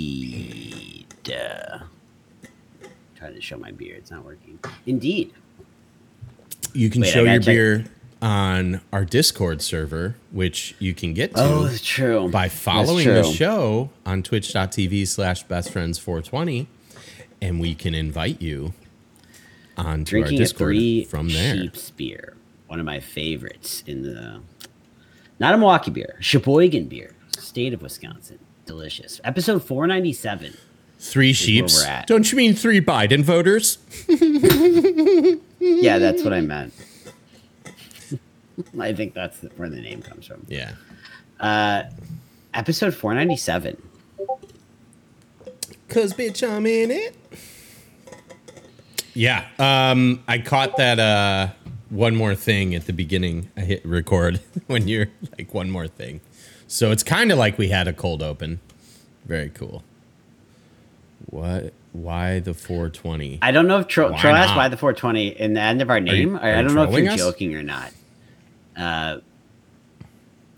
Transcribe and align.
Indeed. 0.00 1.06
Uh, 1.32 1.78
trying 3.16 3.34
to 3.34 3.40
show 3.40 3.56
my 3.58 3.70
beer. 3.72 3.96
It's 3.96 4.10
not 4.10 4.24
working. 4.24 4.58
Indeed. 4.86 5.32
You 6.72 6.90
can 6.90 7.02
Wait, 7.02 7.10
show 7.10 7.24
your 7.24 7.38
check. 7.38 7.46
beer 7.46 7.84
on 8.22 8.80
our 8.92 9.04
Discord 9.04 9.62
server, 9.62 10.16
which 10.30 10.74
you 10.78 10.92
can 10.94 11.14
get 11.14 11.34
to 11.34 11.40
Oh, 11.42 11.76
true. 11.82 12.28
by 12.30 12.48
following 12.48 13.06
the 13.08 13.22
show 13.24 13.90
on 14.04 14.22
twitch.tv 14.22 15.06
slash 15.08 15.46
bestfriends420. 15.46 16.66
And 17.42 17.58
we 17.60 17.74
can 17.74 17.94
invite 17.94 18.42
you 18.42 18.74
onto 19.78 20.16
our 20.16 20.20
Drinking 20.22 20.34
a 20.34 20.38
Discord 20.38 20.68
three 20.70 21.04
from 21.04 21.28
there. 21.28 21.54
sheep's 21.56 21.90
beer. 21.90 22.34
One 22.66 22.78
of 22.78 22.84
my 22.86 23.00
favorites 23.00 23.82
in 23.86 24.02
the 24.02 24.40
not 25.38 25.54
a 25.54 25.58
Milwaukee 25.58 25.90
beer, 25.90 26.16
Sheboygan 26.20 26.84
beer, 26.88 27.14
state 27.38 27.72
of 27.72 27.80
Wisconsin. 27.80 28.38
Delicious. 28.66 29.20
Episode 29.24 29.64
497. 29.64 30.54
Three 30.98 31.32
sheeps. 31.32 31.82
Don't 32.06 32.30
you 32.30 32.36
mean 32.36 32.52
three 32.54 32.80
Biden 32.80 33.22
voters? 33.22 33.78
Yeah, 35.62 35.98
that's 35.98 36.22
what 36.24 36.32
I 36.32 36.40
meant. 36.40 36.72
I 38.80 38.92
think 38.92 39.14
that's 39.14 39.38
the, 39.38 39.48
where 39.56 39.68
the 39.68 39.80
name 39.80 40.02
comes 40.02 40.26
from. 40.26 40.46
Yeah. 40.48 40.72
Uh, 41.38 41.84
episode 42.54 42.94
497. 42.94 43.80
Cause 45.88 46.12
bitch, 46.12 46.48
I'm 46.48 46.66
in 46.66 46.90
it. 46.90 47.16
Yeah. 49.14 49.46
Um, 49.58 50.22
I 50.28 50.38
caught 50.38 50.76
that 50.76 51.00
uh 51.00 51.48
one 51.88 52.14
more 52.14 52.36
thing 52.36 52.74
at 52.74 52.86
the 52.86 52.92
beginning. 52.92 53.50
I 53.56 53.62
hit 53.62 53.84
record 53.84 54.40
when 54.68 54.86
you're 54.88 55.08
like 55.36 55.52
one 55.52 55.70
more 55.70 55.88
thing. 55.88 56.20
So 56.68 56.92
it's 56.92 57.02
kind 57.02 57.32
of 57.32 57.38
like 57.38 57.58
we 57.58 57.68
had 57.68 57.88
a 57.88 57.92
cold 57.92 58.22
open. 58.22 58.60
Very 59.24 59.50
cool. 59.50 59.82
What? 61.26 61.72
Why 61.92 62.38
the 62.38 62.54
420? 62.54 63.40
I 63.42 63.50
don't 63.50 63.66
know 63.66 63.80
if 63.80 63.88
Tro, 63.88 64.12
Why 64.12 64.20
Tro 64.20 64.30
asked 64.30 64.54
why 64.54 64.68
the 64.68 64.76
420 64.76 65.28
in 65.28 65.54
the 65.54 65.60
end 65.60 65.82
of 65.82 65.90
our 65.90 65.98
name. 66.00 66.36
are 66.36 66.42
I, 66.42 66.60
I 66.60 66.62
don't 66.62 66.74
know 66.74 66.84
if 66.84 66.96
you're 66.96 67.12
us? 67.12 67.18
joking 67.18 67.54
or 67.56 67.62
not. 67.62 67.92
Uh, 68.80 69.20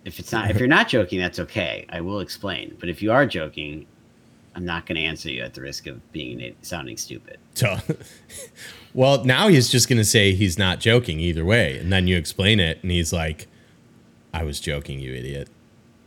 if 0.05 0.19
it's 0.19 0.33
not, 0.33 0.51
if 0.51 0.59
you're 0.59 0.69
not 0.69 0.89
joking, 0.89 1.19
that's 1.19 1.39
okay. 1.41 1.87
I 1.91 2.01
will 2.01 2.21
explain. 2.21 2.77
But 2.79 2.89
if 2.89 3.03
you 3.03 3.13
are 3.13 3.27
joking, 3.27 3.87
I'm 4.55 4.65
not 4.65 4.87
going 4.87 4.97
to 4.97 5.03
answer 5.03 5.31
you 5.31 5.43
at 5.43 5.55
the 5.55 5.61
risk 5.61 5.87
of 5.87 6.13
being 6.13 6.55
sounding 6.63 6.97
stupid. 6.97 7.39
So, 7.55 7.79
well, 8.95 9.25
now 9.25 9.49
he's 9.49 9.69
just 9.69 9.89
gonna 9.89 10.05
say 10.05 10.35
he's 10.35 10.59
not 10.59 10.81
joking 10.81 11.21
either 11.21 11.45
way, 11.45 11.79
and 11.79 11.93
then 11.93 12.07
you 12.07 12.17
explain 12.17 12.61
it, 12.61 12.79
and 12.83 12.91
he's 12.91 13.13
like, 13.13 13.49
"I 14.33 14.45
was 14.45 14.61
joking, 14.61 15.01
you 15.01 15.13
idiot." 15.13 15.49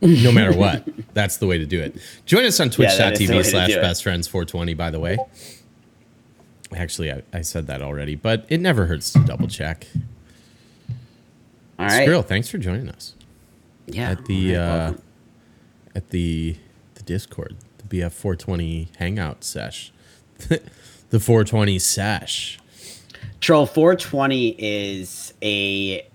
No 0.00 0.30
matter 0.32 0.52
what, 0.58 0.86
that's 1.14 1.38
the 1.38 1.46
way 1.46 1.58
to 1.58 1.66
do 1.66 1.80
it. 1.80 1.96
Join 2.26 2.44
us 2.44 2.60
on 2.60 2.70
Yeah, 2.78 2.94
that 2.96 3.12
is 3.20 3.28
the 3.28 3.34
way 3.34 3.42
twitch.tv 3.42 3.44
to 3.44 3.50
slash 3.50 3.68
do 3.70 3.78
it. 3.78 3.82
bestfriends420, 3.82 4.76
by 4.76 4.90
the 4.90 5.00
way. 5.00 5.16
Actually, 6.74 7.12
I, 7.12 7.22
I 7.32 7.40
said 7.42 7.66
that 7.68 7.80
already, 7.80 8.14
but 8.14 8.44
it 8.48 8.60
never 8.60 8.86
hurts 8.86 9.12
to 9.12 9.20
double 9.20 9.48
check. 9.48 9.86
All 11.78 11.86
right. 11.86 12.08
Skrill, 12.08 12.24
thanks 12.24 12.48
for 12.48 12.58
joining 12.58 12.88
us 12.88 13.14
Yeah. 13.86 14.10
at 14.10 14.24
the 14.26 14.52
right, 14.54 14.60
uh, 14.60 14.94
at 15.94 16.10
the 16.10 16.56
the 16.94 17.02
Discord, 17.02 17.56
the 17.78 17.84
BF 17.84 18.12
420 18.12 18.88
Hangout 18.98 19.44
sesh, 19.44 19.92
the 20.48 21.20
420 21.20 21.78
sesh. 21.78 22.58
Troll 23.40 23.66
420 23.66 24.56
is 24.58 25.34
a, 25.42 26.06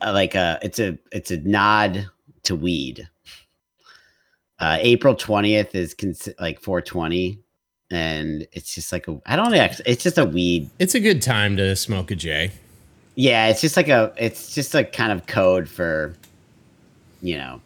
a 0.00 0.12
like 0.12 0.34
a 0.34 0.58
it's 0.62 0.78
a 0.78 0.96
it's 1.12 1.30
a 1.30 1.38
nod 1.38 2.06
to 2.44 2.54
weed. 2.56 3.08
Uh, 4.58 4.76
April 4.80 5.14
20th 5.16 5.74
is 5.74 5.94
consi- 5.94 6.38
like 6.38 6.60
420 6.60 7.38
and 7.90 8.46
it's 8.52 8.74
just 8.74 8.92
like 8.92 9.08
a 9.08 9.18
I 9.26 9.34
don't 9.36 9.50
it's 9.86 10.02
just 10.02 10.18
a 10.18 10.24
weed. 10.24 10.70
It's 10.78 10.94
a 10.94 11.00
good 11.00 11.22
time 11.22 11.56
to 11.56 11.74
smoke 11.74 12.10
a 12.10 12.14
J. 12.14 12.52
Yeah, 13.20 13.48
it's 13.48 13.60
just 13.60 13.76
like 13.76 13.88
a 13.88 14.14
it's 14.16 14.54
just 14.54 14.74
a 14.74 14.82
kind 14.82 15.12
of 15.12 15.26
code 15.26 15.68
for 15.68 16.14
you 17.20 17.36
know 17.36 17.60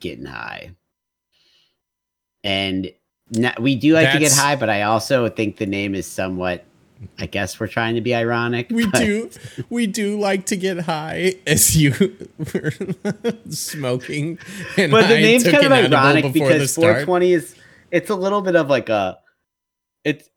getting 0.00 0.24
high. 0.24 0.70
And 2.42 2.90
na- 3.30 3.52
we 3.60 3.74
do 3.74 3.92
like 3.92 4.12
to 4.12 4.18
get 4.18 4.32
high, 4.32 4.56
but 4.56 4.70
I 4.70 4.82
also 4.82 5.28
think 5.28 5.58
the 5.58 5.66
name 5.66 5.94
is 5.94 6.06
somewhat 6.06 6.64
I 7.18 7.26
guess 7.26 7.60
we're 7.60 7.66
trying 7.66 7.96
to 7.96 8.00
be 8.00 8.14
ironic. 8.14 8.70
We 8.70 8.86
but- 8.86 9.00
do, 9.00 9.30
we 9.68 9.86
do 9.86 10.18
like 10.18 10.46
to 10.46 10.56
get 10.56 10.80
high 10.80 11.34
as 11.46 11.76
you 11.76 11.92
were 12.54 12.72
smoking. 13.50 14.38
And 14.78 14.90
but 14.90 15.08
the 15.08 15.20
name's 15.20 15.44
kind 15.44 15.66
of 15.66 15.70
ironic 15.70 16.32
because 16.32 16.74
420 16.76 17.32
is 17.34 17.56
it's 17.90 18.08
a 18.08 18.16
little 18.16 18.40
bit 18.40 18.56
of 18.56 18.70
like 18.70 18.88
a 18.88 19.18
it's 20.02 20.30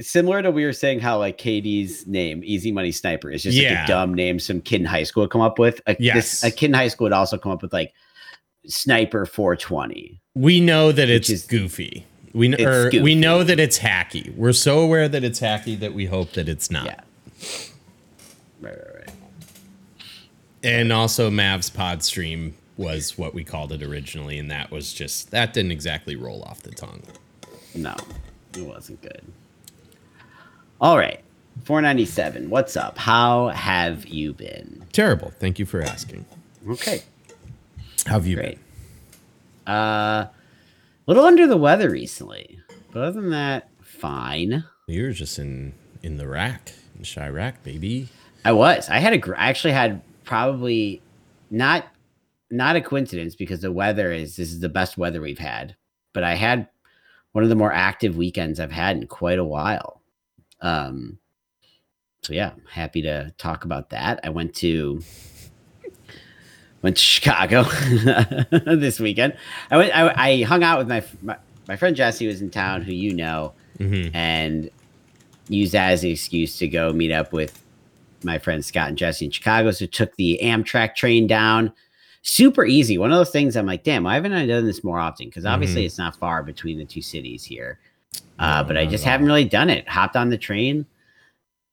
similar 0.00 0.42
to 0.42 0.50
we 0.50 0.64
were 0.64 0.72
saying 0.72 1.00
how 1.00 1.18
like 1.18 1.38
Katie's 1.38 2.06
name 2.06 2.42
Easy 2.44 2.72
Money 2.72 2.92
Sniper 2.92 3.30
is 3.30 3.42
just 3.42 3.56
like 3.58 3.66
a 3.66 3.86
dumb 3.86 4.14
name 4.14 4.38
some 4.38 4.60
kid 4.60 4.80
in 4.80 4.86
high 4.86 5.02
school 5.04 5.22
would 5.24 5.30
come 5.30 5.40
up 5.40 5.58
with. 5.58 5.80
A, 5.86 5.96
Yes. 5.98 6.40
this, 6.40 6.44
a 6.44 6.50
kid 6.50 6.66
in 6.66 6.74
high 6.74 6.88
school 6.88 7.04
would 7.06 7.12
also 7.12 7.38
come 7.38 7.52
up 7.52 7.62
with 7.62 7.72
like 7.72 7.92
Sniper 8.66 9.26
420. 9.26 10.20
We 10.34 10.60
know 10.60 10.92
that 10.92 11.08
it's 11.08 11.30
is- 11.30 11.44
goofy. 11.46 12.06
We 12.34 12.52
It's 12.54 12.62
or 12.62 12.90
we 13.02 13.14
know 13.14 13.42
that 13.42 13.58
it's 13.58 13.78
hacky. 13.78 14.34
We're 14.36 14.52
so 14.52 14.80
aware 14.80 15.08
that 15.08 15.24
it's 15.24 15.40
hacky 15.40 15.78
that 15.80 15.94
we 15.94 16.04
hope 16.06 16.32
that 16.32 16.48
it's 16.48 16.70
not. 16.70 16.84
Yeah. 16.84 17.00
Right, 18.60 18.76
right, 18.76 18.94
right. 18.96 19.10
And 20.62 20.92
also, 20.92 21.30
Mavs 21.30 21.72
pod 21.72 22.02
stream 22.02 22.54
was 22.76 23.16
what 23.16 23.32
we 23.34 23.44
called 23.44 23.72
it 23.72 23.82
originally, 23.82 24.38
and 24.38 24.50
that 24.50 24.70
was 24.70 24.92
just 24.92 25.30
that 25.30 25.52
didn't 25.54 25.72
exactly 25.72 26.16
roll 26.16 26.42
off 26.42 26.62
the 26.62 26.70
tongue. 26.72 27.02
No, 27.74 27.94
it 28.56 28.62
wasn't 28.62 29.00
good. 29.00 29.22
All 30.80 30.96
right. 30.96 31.20
497. 31.64 32.50
What's 32.50 32.76
up? 32.76 32.98
How 32.98 33.48
have 33.48 34.06
you 34.06 34.32
been? 34.32 34.84
Terrible. 34.92 35.32
Thank 35.40 35.58
you 35.58 35.66
for 35.66 35.82
asking. 35.82 36.24
Okay. 36.68 37.02
How 38.06 38.14
have 38.14 38.26
you 38.26 38.36
Great. 38.36 38.58
Uh, 39.66 40.26
a 40.26 40.30
little 41.06 41.24
under 41.24 41.46
the 41.46 41.56
weather 41.56 41.90
recently, 41.90 42.60
but 42.92 43.02
other 43.02 43.20
than 43.20 43.30
that, 43.30 43.68
fine. 43.82 44.64
You're 44.86 45.12
just 45.12 45.38
in 45.38 45.74
in 46.02 46.16
the 46.16 46.28
rack, 46.28 46.72
in 46.96 47.02
Chiraq, 47.02 47.62
baby. 47.64 48.08
I 48.44 48.52
was. 48.52 48.88
I 48.88 48.98
had 48.98 49.12
a. 49.12 49.18
gr- 49.18 49.34
I 49.36 49.48
actually 49.48 49.72
had 49.72 50.00
probably 50.24 51.02
not 51.50 51.86
not 52.50 52.76
a 52.76 52.80
coincidence 52.80 53.34
because 53.34 53.60
the 53.60 53.72
weather 53.72 54.10
is 54.10 54.36
this 54.36 54.52
is 54.52 54.60
the 54.60 54.68
best 54.70 54.96
weather 54.96 55.20
we've 55.20 55.38
had. 55.38 55.76
But 56.14 56.24
I 56.24 56.34
had 56.34 56.68
one 57.32 57.44
of 57.44 57.50
the 57.50 57.56
more 57.56 57.72
active 57.72 58.16
weekends 58.16 58.58
I've 58.58 58.72
had 58.72 58.96
in 58.96 59.06
quite 59.06 59.38
a 59.38 59.44
while. 59.44 59.97
Um. 60.60 61.18
So 62.22 62.32
yeah, 62.32 62.52
happy 62.70 63.02
to 63.02 63.32
talk 63.38 63.64
about 63.64 63.90
that. 63.90 64.20
I 64.24 64.30
went 64.30 64.54
to 64.56 65.00
went 66.82 66.96
to 66.96 67.02
Chicago 67.02 67.62
this 68.76 69.00
weekend. 69.00 69.36
I 69.70 69.76
went. 69.76 69.96
I, 69.96 70.12
I 70.16 70.42
hung 70.42 70.62
out 70.62 70.78
with 70.78 70.88
my, 70.88 71.02
my 71.22 71.36
my 71.68 71.76
friend 71.76 71.94
Jesse 71.96 72.26
was 72.26 72.40
in 72.42 72.50
town, 72.50 72.82
who 72.82 72.92
you 72.92 73.14
know, 73.14 73.52
Mhm. 73.78 74.10
and 74.14 74.70
used 75.48 75.72
that 75.72 75.92
as 75.92 76.04
an 76.04 76.10
excuse 76.10 76.58
to 76.58 76.68
go 76.68 76.92
meet 76.92 77.12
up 77.12 77.32
with 77.32 77.62
my 78.24 78.38
friends 78.38 78.66
Scott 78.66 78.88
and 78.88 78.98
Jesse 78.98 79.24
in 79.24 79.30
Chicago. 79.30 79.70
So 79.70 79.86
took 79.86 80.14
the 80.16 80.38
Amtrak 80.42 80.94
train 80.96 81.26
down. 81.26 81.72
Super 82.22 82.66
easy. 82.66 82.98
One 82.98 83.12
of 83.12 83.16
those 83.16 83.30
things 83.30 83.56
I'm 83.56 83.64
like, 83.64 83.84
damn, 83.84 84.02
why 84.02 84.14
haven't 84.14 84.32
I 84.32 84.44
done 84.44 84.66
this 84.66 84.82
more 84.82 84.98
often? 84.98 85.26
Because 85.28 85.46
obviously 85.46 85.82
Mhm. 85.82 85.86
it's 85.86 85.98
not 85.98 86.16
far 86.16 86.42
between 86.42 86.76
the 86.78 86.84
two 86.84 87.00
cities 87.00 87.44
here. 87.44 87.78
Uh, 88.38 88.62
No, 88.62 88.68
but 88.68 88.76
I 88.76 88.86
just 88.86 89.04
haven't 89.04 89.26
really 89.26 89.44
done 89.44 89.68
it. 89.70 89.88
Hopped 89.88 90.16
on 90.16 90.28
the 90.30 90.38
train, 90.38 90.86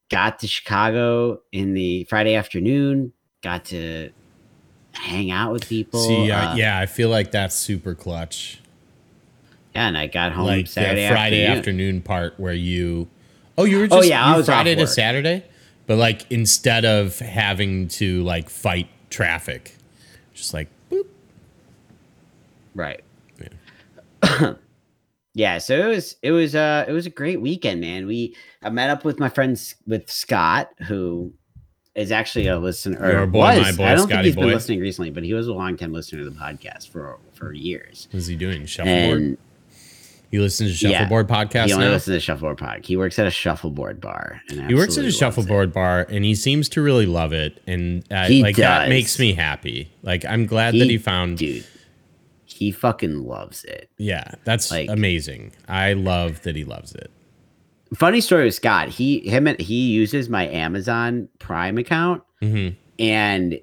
got 0.09 0.39
to 0.39 0.47
Chicago 0.47 1.41
in 1.51 1.73
the 1.73 2.03
Friday 2.05 2.35
afternoon, 2.35 3.13
got 3.41 3.65
to 3.65 4.09
hang 4.93 5.29
out 5.31 5.51
with 5.53 5.67
people. 5.67 5.99
See, 5.99 6.31
uh, 6.31 6.51
uh, 6.51 6.55
yeah, 6.55 6.79
I 6.79 6.85
feel 6.85 7.09
like 7.09 7.31
that's 7.31 7.55
super 7.55 7.93
clutch. 7.95 8.61
yeah, 9.75 9.87
and 9.87 9.97
I 9.97 10.07
got 10.07 10.31
home 10.31 10.45
Like 10.47 10.67
Saturday 10.67 11.07
the 11.07 11.13
Friday 11.13 11.43
afternoon. 11.45 11.57
afternoon. 11.59 12.01
part 12.01 12.39
where 12.39 12.53
you, 12.53 13.07
oh, 13.57 13.65
you 13.65 13.77
were 13.79 13.85
Oh, 13.91 13.97
just 13.97 14.09
yeah, 14.09 14.23
I 14.25 14.37
was 14.37 14.45
Friday 14.47 14.73
to. 14.75 14.87
Saturday, 14.87 15.43
but 15.85 15.97
like 15.97 16.29
instead 16.31 16.85
of 16.85 17.19
having 17.19 17.87
to 17.89 18.23
like 18.23 18.49
fight 18.49 18.87
traffic, 19.09 19.75
just 20.33 20.53
like 20.53 20.69
boop. 20.89 21.05
Right. 22.73 23.03
Yeah. 24.23 24.53
yeah, 25.35 25.57
so 25.59 25.77
it 25.77 25.87
was 25.87 26.15
it 26.23 26.31
was 26.31 26.55
uh 26.55 26.85
it 26.87 26.91
was 26.93 27.05
a 27.05 27.09
great 27.11 27.41
weekend, 27.41 27.81
man. 27.81 28.07
We 28.07 28.35
I 28.63 28.69
met 28.69 28.89
up 28.89 29.05
with 29.05 29.19
my 29.19 29.29
friends 29.29 29.75
with 29.85 30.09
Scott, 30.09 30.71
who 30.87 31.33
is 31.93 32.11
actually 32.11 32.47
a 32.47 32.57
listener. 32.57 33.11
Your 33.11 33.27
boy, 33.27 33.39
was. 33.57 33.61
my 33.61 33.71
boy, 33.73 33.83
I 33.85 33.95
don't 33.95 34.07
Scotty 34.07 34.13
think 34.13 34.25
he's 34.25 34.35
boy. 34.35 34.41
been 34.43 34.51
listening 34.53 34.79
recently, 34.79 35.11
but 35.11 35.23
he 35.23 35.33
was 35.33 35.47
a 35.47 35.53
long 35.53 35.77
time 35.77 35.93
listener 35.93 36.23
to 36.23 36.29
the 36.29 36.35
podcast 36.35 36.89
for 36.89 37.19
for 37.33 37.53
years. 37.53 38.07
What's 38.11 38.27
he 38.27 38.35
doing? 38.35 38.65
Shuffleboard. 38.65 39.21
And 39.21 39.37
he 40.31 40.39
listens 40.39 40.79
to 40.81 40.87
yeah, 40.89 40.99
Shuffleboard 40.99 41.27
podcast 41.27 41.67
he 41.67 41.73
only 41.73 41.85
now. 41.85 41.91
listens 41.91 42.15
to 42.17 42.19
Shuffleboard 42.19 42.57
podcast. 42.57 42.85
He 42.85 42.97
works 42.97 43.19
at 43.19 43.27
a 43.27 43.31
shuffleboard 43.31 44.01
bar. 44.01 44.41
And 44.49 44.67
He 44.67 44.75
works 44.75 44.97
at 44.97 45.01
a 45.01 45.03
loves 45.03 45.15
it. 45.15 45.19
shuffleboard 45.19 45.71
bar, 45.71 46.05
and 46.09 46.25
he 46.25 46.35
seems 46.35 46.67
to 46.69 46.81
really 46.81 47.05
love 47.05 47.31
it, 47.31 47.61
and 47.67 48.03
uh, 48.11 48.25
He 48.25 48.41
like 48.41 48.55
that 48.57 48.89
makes 48.89 49.19
me 49.19 49.33
happy. 49.33 49.91
Like 50.01 50.25
I'm 50.25 50.45
glad 50.45 50.73
that 50.73 50.89
he 50.89 50.97
found. 50.97 51.37
dude. 51.37 51.65
He 52.55 52.71
fucking 52.71 53.23
loves 53.23 53.63
it. 53.65 53.89
Yeah, 53.97 54.31
that's 54.45 54.71
Like- 54.71 54.89
amazing. 54.89 55.51
I 55.67 55.91
love 55.93 56.41
that 56.43 56.55
he 56.55 56.63
loves 56.63 56.95
it. 56.95 57.11
Funny 57.95 58.21
story 58.21 58.45
with 58.45 58.55
Scott. 58.55 58.89
He 58.89 59.19
him 59.29 59.45
he 59.59 59.89
uses 59.91 60.29
my 60.29 60.47
Amazon 60.47 61.27
Prime 61.39 61.77
account, 61.77 62.23
hmm 62.41 62.69
and 62.97 63.59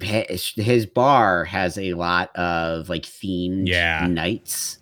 his, 0.00 0.52
his 0.56 0.86
bar 0.86 1.44
has 1.44 1.76
a 1.76 1.92
lot 1.94 2.34
of 2.36 2.88
like 2.88 3.02
themed 3.02 3.68
Yeah. 3.68 4.06
nights. 4.08 4.78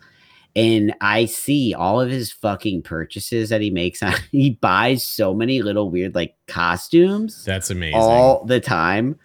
And 0.54 0.94
I 1.00 1.24
see 1.26 1.74
all 1.74 2.00
of 2.00 2.08
his 2.10 2.30
fucking 2.32 2.82
purchases 2.82 3.48
that 3.50 3.60
he 3.60 3.70
makes. 3.70 4.02
He 4.30 4.50
buys 4.50 5.02
so 5.02 5.34
many 5.34 5.62
little 5.62 5.90
weird 5.90 6.14
like 6.14 6.34
costumes 6.46 7.44
That's 7.44 7.70
amazing. 7.70 7.98
all 8.00 8.44
the 8.44 8.60
time 8.60 9.18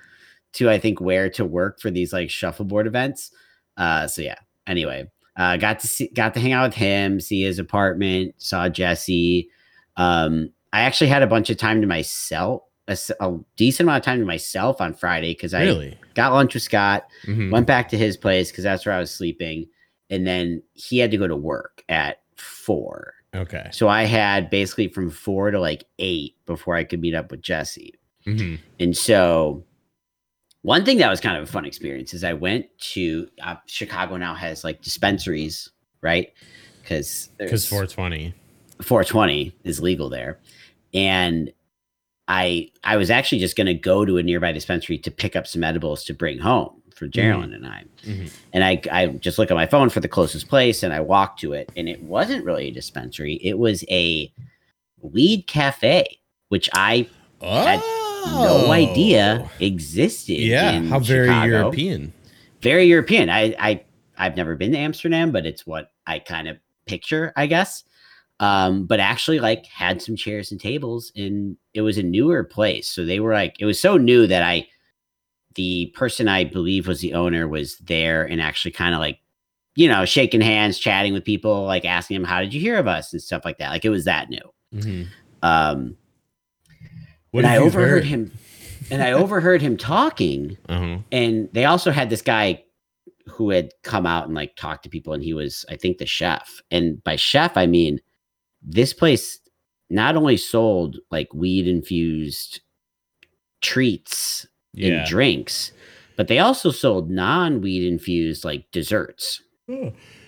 to 0.53 0.69
I 0.69 0.79
think 0.79 0.99
wear 0.99 1.29
to 1.31 1.45
work 1.45 1.79
for 1.79 1.89
these 1.91 2.11
like 2.11 2.29
shuffleboard 2.29 2.87
events. 2.87 3.31
Uh 3.77 4.07
so 4.07 4.21
yeah. 4.21 4.35
Anyway, 4.67 5.09
uh 5.37 5.57
got 5.57 5.79
to 5.79 5.87
see 5.87 6.09
got 6.13 6.33
to 6.33 6.39
hang 6.39 6.51
out 6.53 6.67
with 6.69 6.75
him, 6.75 7.19
see 7.19 7.43
his 7.43 7.59
apartment, 7.59 8.35
saw 8.37 8.69
Jesse. 8.69 9.49
Um 9.97 10.51
I 10.73 10.81
actually 10.81 11.07
had 11.09 11.21
a 11.23 11.27
bunch 11.27 11.49
of 11.49 11.57
time 11.57 11.81
to 11.81 11.87
myself, 11.87 12.63
a 12.87 12.97
decent 13.57 13.85
amount 13.87 13.99
of 14.01 14.05
time 14.05 14.19
to 14.19 14.25
myself 14.25 14.79
on 14.81 14.93
Friday 14.93 15.33
cuz 15.35 15.53
I 15.53 15.63
really? 15.63 15.97
got 16.15 16.33
lunch 16.33 16.53
with 16.53 16.63
Scott, 16.63 17.05
Mhm. 17.25 17.51
went 17.51 17.67
back 17.67 17.89
to 17.89 17.97
his 17.97 18.17
place 18.17 18.51
cuz 18.51 18.63
that's 18.63 18.85
where 18.85 18.95
I 18.95 18.99
was 18.99 19.11
sleeping 19.11 19.67
and 20.09 20.25
then 20.27 20.61
he 20.73 20.97
had 20.99 21.11
to 21.11 21.17
go 21.17 21.27
to 21.27 21.35
work 21.35 21.83
at 21.89 22.17
4. 22.35 23.13
Okay. 23.33 23.69
So 23.71 23.87
I 23.87 24.03
had 24.03 24.49
basically 24.49 24.89
from 24.89 25.09
4 25.09 25.51
to 25.51 25.59
like 25.59 25.85
8 25.99 26.35
before 26.45 26.75
I 26.75 26.83
could 26.83 26.99
meet 26.99 27.15
up 27.15 27.31
with 27.31 27.41
Jesse. 27.41 27.93
hmm 28.25 28.55
And 28.79 28.95
so, 28.95 29.63
one 30.63 30.85
thing 30.85 30.97
that 30.99 31.09
was 31.09 31.19
kind 31.19 31.37
of 31.37 31.43
a 31.43 31.51
fun 31.51 31.65
experience 31.65 32.13
is 32.13 32.23
I 32.23 32.33
went 32.33 32.65
to 32.93 33.27
uh, 33.41 33.55
Chicago 33.65 34.17
now 34.17 34.35
has 34.35 34.63
like 34.63 34.81
dispensaries, 34.81 35.69
right? 36.01 36.31
Because 36.81 37.29
Because 37.37 37.67
420. 37.67 38.33
420 38.81 39.55
is 39.63 39.79
legal 39.79 40.09
there, 40.09 40.39
and 40.93 41.51
I 42.27 42.69
I 42.83 42.97
was 42.97 43.09
actually 43.11 43.39
just 43.39 43.55
going 43.55 43.67
to 43.67 43.73
go 43.73 44.05
to 44.05 44.17
a 44.17 44.23
nearby 44.23 44.51
dispensary 44.51 44.97
to 44.99 45.11
pick 45.11 45.35
up 45.35 45.45
some 45.47 45.63
edibles 45.63 46.03
to 46.05 46.13
bring 46.13 46.39
home 46.39 46.81
for 46.95 47.07
Geraldine 47.07 47.53
and 47.53 47.65
I. 47.67 47.83
Mhm. 48.03 48.31
And 48.53 48.63
I 48.63 48.81
I 48.91 49.07
just 49.07 49.37
look 49.37 49.51
at 49.51 49.55
my 49.55 49.65
phone 49.67 49.89
for 49.89 49.99
the 49.99 50.07
closest 50.07 50.47
place, 50.47 50.81
and 50.83 50.93
I 50.93 50.99
walked 50.99 51.39
to 51.41 51.53
it, 51.53 51.71
and 51.75 51.87
it 51.87 52.01
wasn't 52.03 52.43
really 52.45 52.67
a 52.67 52.71
dispensary; 52.71 53.35
it 53.43 53.57
was 53.59 53.83
a 53.89 54.31
weed 55.01 55.45
cafe, 55.47 56.19
which 56.49 56.69
I 56.73 57.07
had 57.41 57.81
Oh. 58.23 58.65
no 58.65 58.71
idea 58.71 59.49
existed. 59.59 60.33
Yeah. 60.39 60.71
in 60.71 60.87
How 60.87 60.99
very 60.99 61.27
Chicago. 61.27 61.47
European. 61.47 62.13
Very 62.61 62.85
European. 62.85 63.29
I, 63.29 63.55
I 63.59 63.83
I've 64.17 64.35
never 64.37 64.55
been 64.55 64.71
to 64.73 64.77
Amsterdam, 64.77 65.31
but 65.31 65.45
it's 65.45 65.65
what 65.65 65.91
I 66.05 66.19
kind 66.19 66.47
of 66.47 66.57
picture, 66.85 67.33
I 67.35 67.47
guess. 67.47 67.83
Um, 68.39 68.85
but 68.85 68.99
actually, 68.99 69.39
like, 69.39 69.65
had 69.67 70.01
some 70.01 70.15
chairs 70.15 70.51
and 70.51 70.59
tables, 70.59 71.11
and 71.15 71.57
it 71.73 71.81
was 71.81 71.97
a 71.97 72.03
newer 72.03 72.43
place. 72.43 72.89
So 72.89 73.05
they 73.05 73.19
were 73.19 73.33
like, 73.33 73.55
it 73.59 73.65
was 73.65 73.79
so 73.79 73.97
new 73.97 74.25
that 74.27 74.41
I, 74.43 74.67
the 75.55 75.87
person 75.95 76.27
I 76.27 76.43
believe 76.43 76.87
was 76.87 77.01
the 77.01 77.13
owner, 77.13 77.47
was 77.47 77.77
there 77.77 78.23
and 78.25 78.41
actually 78.41 78.71
kind 78.71 78.95
of 78.95 78.99
like, 78.99 79.19
you 79.75 79.87
know, 79.87 80.05
shaking 80.05 80.41
hands, 80.41 80.79
chatting 80.79 81.13
with 81.13 81.23
people, 81.23 81.63
like 81.65 81.85
asking 81.85 82.15
them, 82.15 82.23
"How 82.25 82.41
did 82.41 82.53
you 82.53 82.59
hear 82.59 82.77
of 82.77 82.87
us?" 82.87 83.13
and 83.13 83.21
stuff 83.21 83.45
like 83.45 83.57
that. 83.59 83.69
Like 83.69 83.85
it 83.85 83.89
was 83.89 84.05
that 84.05 84.29
new. 84.29 84.53
Mhm. 84.73 85.07
Um, 85.43 85.95
What 87.31 87.43
and 87.45 87.53
I 87.53 87.57
overheard 87.57 88.03
heard? 88.03 88.05
him, 88.05 88.31
and 88.89 89.01
I 89.01 89.11
overheard 89.13 89.61
him 89.61 89.77
talking 89.77 90.57
Uh-huh. 90.69 90.99
and 91.11 91.49
they 91.53 91.65
also 91.65 91.91
had 91.91 92.09
this 92.09 92.21
guy 92.21 92.63
who 93.27 93.49
had 93.51 93.71
come 93.83 94.05
out 94.05 94.25
and 94.25 94.35
like 94.35 94.55
talked 94.55 94.83
to 94.83 94.89
people 94.89 95.13
and 95.13 95.23
he 95.23 95.33
was 95.33 95.63
i 95.69 95.75
think 95.75 95.97
the 95.99 96.05
chef 96.07 96.59
and 96.71 97.01
by 97.03 97.15
chef 97.15 97.55
i 97.55 97.65
mean 97.67 97.99
this 98.63 98.93
place 98.93 99.39
not 99.89 100.15
only 100.17 100.35
sold 100.37 100.97
like 101.11 101.31
weed 101.33 101.67
infused 101.67 102.61
treats 103.61 104.47
Yeah. 104.73 104.99
and 105.01 105.07
drinks 105.07 105.71
but 106.17 106.27
they 106.27 106.39
also 106.39 106.71
sold 106.71 107.09
non-weed 107.09 107.87
infused 107.87 108.43
like 108.43 108.69
desserts 108.71 109.41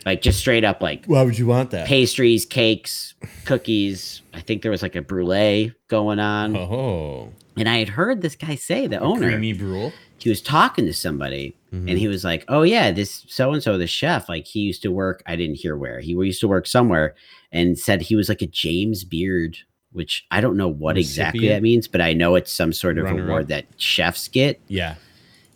like 0.05 0.21
just 0.21 0.39
straight 0.39 0.63
up 0.63 0.81
like 0.81 1.05
Why 1.05 1.23
would 1.23 1.37
you 1.37 1.47
want 1.47 1.71
that? 1.71 1.87
pastries 1.87 2.45
cakes 2.45 3.13
cookies 3.45 4.21
i 4.33 4.39
think 4.39 4.61
there 4.61 4.71
was 4.71 4.81
like 4.81 4.95
a 4.95 5.01
brulee 5.01 5.73
going 5.87 6.19
on 6.19 6.55
Oh. 6.55 7.31
and 7.57 7.67
i 7.69 7.77
had 7.77 7.89
heard 7.89 8.21
this 8.21 8.35
guy 8.35 8.55
say 8.55 8.87
the 8.87 8.99
owner 8.99 9.29
Creamy 9.29 9.53
brule. 9.53 9.93
he 10.17 10.29
was 10.29 10.41
talking 10.41 10.85
to 10.85 10.93
somebody 10.93 11.55
Mhm. 11.73 11.89
and 11.89 11.97
he 11.97 12.07
was 12.07 12.23
like, 12.23 12.45
"Oh 12.49 12.61
yeah, 12.61 12.91
this 12.91 13.25
so 13.27 13.51
and 13.51 13.63
so, 13.63 13.79
the 13.79 13.87
chef, 13.87 14.29
like 14.29 14.45
he 14.45 14.59
used 14.59 14.83
to 14.83 14.91
work. 14.91 15.23
I 15.25 15.35
didn't 15.35 15.55
hear 15.55 15.75
where 15.75 15.99
he 16.01 16.11
used 16.11 16.39
to 16.41 16.47
work 16.47 16.67
somewhere, 16.67 17.15
and 17.51 17.79
said 17.79 18.03
he 18.03 18.15
was 18.15 18.29
like 18.29 18.43
a 18.43 18.45
James 18.45 19.03
Beard, 19.03 19.57
which 19.91 20.23
I 20.29 20.39
don't 20.39 20.55
know 20.55 20.67
what 20.67 20.99
exactly 20.99 21.47
that 21.47 21.63
means, 21.63 21.87
but 21.87 21.99
I 21.99 22.13
know 22.13 22.35
it's 22.35 22.53
some 22.53 22.73
sort 22.73 22.99
of 22.99 23.05
Runner-up? 23.05 23.27
award 23.27 23.47
that 23.47 23.65
chefs 23.77 24.27
get. 24.27 24.61
Yeah. 24.67 24.95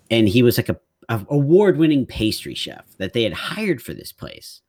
And 0.10 0.28
he 0.28 0.42
was 0.42 0.58
like 0.58 0.70
a, 0.70 0.80
a 1.10 1.26
award-winning 1.30 2.06
pastry 2.06 2.54
chef 2.54 2.86
that 2.98 3.14
they 3.14 3.24
had 3.24 3.34
hired 3.34 3.82
for 3.82 3.94
this 3.94 4.12
place. 4.12 4.62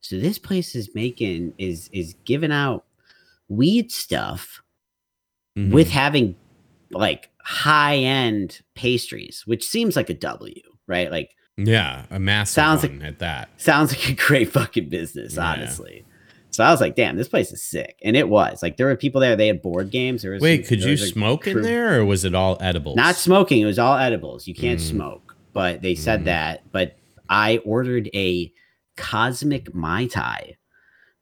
So 0.00 0.18
this 0.18 0.38
place 0.38 0.74
is 0.74 0.94
making 0.94 1.54
is 1.58 1.88
is 1.92 2.14
giving 2.24 2.52
out 2.52 2.84
weed 3.48 3.90
stuff 3.92 4.62
Mhm. 5.56 5.70
with 5.72 5.90
having 5.90 6.34
like 6.90 7.30
high-end 7.42 8.60
pastries, 8.74 9.42
which 9.46 9.66
seems 9.66 9.96
like 9.96 10.10
a 10.10 10.14
W, 10.14 10.54
right? 10.86 11.10
Like 11.10 11.30
yeah, 11.56 12.06
a 12.10 12.18
massive 12.18 12.54
Sounds 12.54 12.82
one 12.82 13.02
at 13.02 13.20
that. 13.20 13.48
sounds 13.60 13.92
like 13.92 14.08
a 14.08 14.14
great 14.14 14.50
fucking 14.50 14.88
business, 14.88 15.36
Yeah. 15.36 15.52
honestly. 15.52 16.04
So 16.50 16.62
I 16.64 16.70
was 16.70 16.80
like, 16.80 16.94
damn, 16.96 17.16
this 17.16 17.28
place 17.28 17.52
is 17.52 17.62
sick. 17.62 17.96
And 18.02 18.16
it 18.16 18.28
was. 18.28 18.62
Like 18.62 18.76
there 18.76 18.86
were 18.86 18.96
people 18.96 19.20
there, 19.20 19.34
they 19.36 19.46
had 19.48 19.60
board 19.62 19.90
games. 19.90 20.22
There 20.22 20.32
was 20.32 20.42
Wait, 20.42 20.64
some- 20.64 20.68
could 20.68 20.80
there 20.80 20.88
you 20.88 20.92
was 21.00 21.08
smoke 21.10 21.46
in 21.46 21.62
there 21.62 22.00
or 22.00 22.04
was 22.04 22.24
it 22.24 22.34
all 22.34 22.56
edibles? 22.60 22.96
Not 22.96 23.16
smoking, 23.16 23.60
it 23.62 23.66
was 23.66 23.78
all 23.78 23.96
edibles. 23.96 24.46
You 24.48 24.54
can't 24.54 24.80
Mm. 24.80 24.88
smoke. 24.90 25.33
But 25.54 25.80
they 25.80 25.94
said 25.94 26.22
Mm. 26.22 26.24
that. 26.26 26.70
But 26.72 26.96
I 27.30 27.58
ordered 27.64 28.10
a 28.14 28.52
cosmic 28.98 29.74
Mai 29.74 30.06
Tai, 30.06 30.56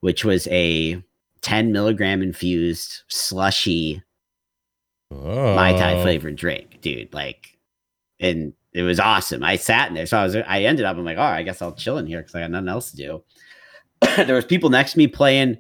which 0.01 0.25
was 0.25 0.49
a 0.49 1.01
10 1.43 1.71
milligram 1.73 2.23
infused 2.23 3.03
slushy 3.09 4.03
oh. 5.13 5.55
Mai 5.55 5.73
Tai 5.73 6.03
flavored 6.03 6.37
drink, 6.37 6.81
dude. 6.81 7.13
Like, 7.15 7.57
and 8.19 8.53
it 8.73 8.83
was 8.83 8.99
awesome. 8.99 9.45
I 9.45 9.57
sat 9.57 9.89
in 9.89 9.95
there, 9.95 10.07
so 10.07 10.19
I 10.19 10.25
was. 10.25 10.35
I 10.35 10.63
ended 10.63 10.87
up. 10.87 10.97
I'm 10.97 11.05
like, 11.05 11.19
all 11.19 11.31
right, 11.31 11.39
I 11.39 11.43
guess 11.43 11.61
I'll 11.61 11.75
chill 11.75 11.99
in 11.99 12.07
here 12.07 12.19
because 12.21 12.35
I 12.35 12.41
got 12.41 12.51
nothing 12.51 12.69
else 12.69 12.91
to 12.93 12.97
do. 12.97 13.23
there 14.17 14.35
was 14.35 14.45
people 14.47 14.71
next 14.71 14.93
to 14.93 14.99
me 14.99 15.07
playing 15.09 15.59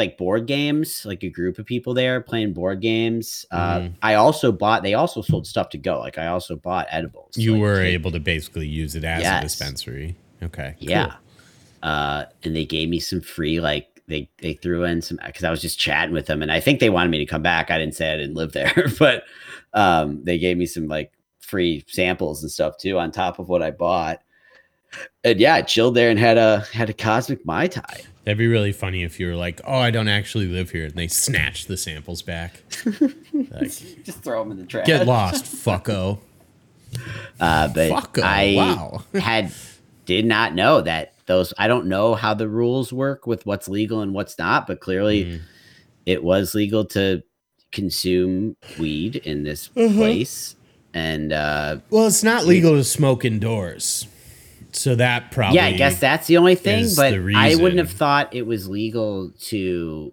like 0.00 0.18
board 0.18 0.46
games, 0.46 1.04
like 1.04 1.22
a 1.22 1.28
group 1.30 1.58
of 1.58 1.66
people 1.66 1.94
there 1.94 2.20
playing 2.20 2.52
board 2.54 2.80
games. 2.80 3.44
Uh, 3.50 3.78
Mhm. 3.80 3.92
I 4.02 4.14
also 4.14 4.50
bought. 4.50 4.82
They 4.82 4.94
also 4.94 5.22
sold 5.22 5.46
stuff 5.46 5.68
to 5.70 5.78
go. 5.78 6.00
Like 6.00 6.18
I 6.18 6.26
also 6.28 6.56
bought 6.56 6.86
edibles. 6.90 7.36
You 7.36 7.52
like, 7.52 7.60
were 7.60 7.82
cake. 7.82 7.94
able 7.94 8.10
to 8.12 8.20
basically 8.20 8.66
use 8.66 8.96
it 8.96 9.04
as 9.04 9.22
Yes. 9.22 9.40
a 9.40 9.46
dispensary. 9.46 10.16
Okay. 10.42 10.74
cool. 10.80 10.88
Yeah. 10.90 11.14
Uh, 11.82 12.24
and 12.44 12.54
they 12.56 12.64
gave 12.64 12.88
me 12.88 12.98
some 12.98 13.20
free 13.20 13.60
like 13.60 13.86
they 14.08 14.28
they 14.38 14.54
threw 14.54 14.84
in 14.84 15.00
some 15.02 15.18
because 15.24 15.44
I 15.44 15.50
was 15.50 15.60
just 15.62 15.78
chatting 15.78 16.12
with 16.14 16.26
them, 16.26 16.42
and 16.42 16.50
I 16.50 16.60
think 16.60 16.80
they 16.80 16.90
wanted 16.90 17.10
me 17.10 17.18
to 17.18 17.26
come 17.26 17.42
back. 17.42 17.70
I 17.70 17.78
didn't 17.78 17.94
say 17.94 18.12
I 18.12 18.16
didn't 18.16 18.34
live 18.34 18.52
there, 18.52 18.72
but 18.98 19.22
um, 19.74 20.24
they 20.24 20.36
gave 20.38 20.56
me 20.56 20.66
some 20.66 20.88
like 20.88 21.12
free 21.38 21.84
samples 21.88 22.42
and 22.42 22.50
stuff 22.50 22.76
too 22.78 22.98
on 22.98 23.12
top 23.12 23.38
of 23.38 23.48
what 23.48 23.62
I 23.62 23.70
bought. 23.70 24.20
And 25.24 25.38
yeah, 25.38 25.54
I 25.54 25.62
chilled 25.62 25.94
there 25.94 26.10
and 26.10 26.18
had 26.18 26.36
a 26.38 26.60
had 26.72 26.90
a 26.90 26.92
cosmic 26.94 27.44
mai 27.46 27.68
tai. 27.68 28.00
That'd 28.24 28.38
be 28.38 28.46
really 28.48 28.72
funny 28.72 29.02
if 29.02 29.18
you 29.20 29.26
were 29.28 29.34
like, 29.36 29.60
"Oh, 29.66 29.76
I 29.78 29.90
don't 29.90 30.08
actually 30.08 30.46
live 30.46 30.70
here," 30.70 30.84
and 30.86 30.94
they 30.94 31.08
snatch 31.08 31.66
the 31.66 31.76
samples 31.76 32.22
back. 32.22 32.62
like, 33.32 33.70
Just 34.04 34.22
throw 34.22 34.42
them 34.42 34.52
in 34.52 34.58
the 34.58 34.66
trash. 34.66 34.86
get 34.86 35.06
lost, 35.06 35.44
fucko. 35.44 36.18
Uh, 37.38 37.68
but 37.68 37.90
Fucko, 37.90 38.22
I 38.22 38.54
wow. 38.56 39.04
had 39.20 39.52
did 40.06 40.26
not 40.26 40.54
know 40.54 40.80
that 40.80 41.14
those. 41.26 41.54
I 41.58 41.68
don't 41.68 41.86
know 41.86 42.14
how 42.14 42.34
the 42.34 42.48
rules 42.48 42.92
work 42.92 43.26
with 43.26 43.46
what's 43.46 43.68
legal 43.68 44.00
and 44.00 44.12
what's 44.12 44.38
not, 44.38 44.66
but 44.66 44.80
clearly 44.80 45.24
Mm. 45.24 45.40
it 46.06 46.24
was 46.24 46.54
legal 46.54 46.84
to 46.86 47.22
consume 47.72 48.56
weed 48.78 49.16
in 49.16 49.44
this 49.44 49.68
Mm-hmm. 49.68 49.96
place. 49.98 50.56
And 50.92 51.32
uh, 51.32 51.78
Well, 51.90 52.08
it's 52.08 52.24
not 52.24 52.44
legal 52.46 52.72
to 52.76 52.82
smoke 52.84 53.24
indoors. 53.24 54.08
So 54.72 54.94
that 54.96 55.30
probably 55.32 55.56
yeah, 55.56 55.66
I 55.66 55.72
guess 55.72 55.98
that's 56.00 56.26
the 56.26 56.36
only 56.36 56.54
thing. 56.54 56.86
But 56.96 57.14
I 57.34 57.54
wouldn't 57.56 57.78
have 57.78 57.90
thought 57.90 58.34
it 58.34 58.46
was 58.46 58.68
legal 58.68 59.32
to. 59.46 60.12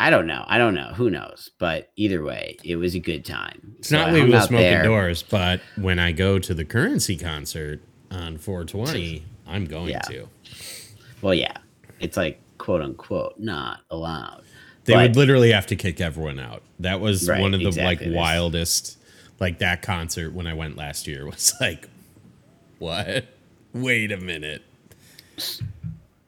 I 0.00 0.10
don't 0.10 0.26
know. 0.26 0.44
I 0.48 0.58
don't 0.58 0.74
know. 0.74 0.92
Who 0.94 1.10
knows? 1.10 1.50
But 1.60 1.90
either 1.96 2.24
way, 2.24 2.56
it 2.64 2.74
was 2.76 2.94
a 2.96 2.98
good 2.98 3.24
time. 3.24 3.76
It's 3.78 3.88
So 3.90 3.98
not 3.98 4.08
legal 4.12 4.22
hung 4.22 4.30
to 4.32 4.36
out 4.38 4.48
smoke 4.48 4.60
there. 4.60 4.80
indoors, 4.80 5.22
but 5.22 5.60
when 5.76 6.00
I 6.00 6.10
go 6.10 6.40
to 6.40 6.54
the 6.54 6.64
Curren$y 6.64 7.16
concert 7.20 7.80
on 8.10 8.36
420, 8.38 9.22
I'm 9.46 9.64
going 9.66 9.90
Yeah. 9.90 10.00
to. 10.00 10.28
Well, 11.20 11.34
yeah, 11.34 11.52
it's 12.00 12.16
like 12.16 12.40
quote 12.58 12.82
unquote 12.82 13.38
not 13.38 13.80
allowed. 13.90 14.42
They 14.86 14.96
would 14.96 15.14
literally 15.14 15.52
have 15.52 15.66
to 15.68 15.76
kick 15.76 16.00
everyone 16.00 16.40
out. 16.40 16.62
That 16.80 17.00
was 17.00 17.28
Right, 17.28 17.40
one 17.40 17.54
of 17.54 17.60
the 17.60 17.68
exactly. 17.68 18.08
like 18.08 18.16
wildest 18.16 18.98
like 19.38 19.58
that 19.60 19.82
concert 19.82 20.32
when 20.32 20.48
I 20.48 20.54
went 20.54 20.76
last 20.76 21.06
year 21.06 21.24
was 21.30 21.54
like 21.60 21.88
what? 22.82 23.24
Wait 23.72 24.12
a 24.12 24.16
minute. 24.18 24.62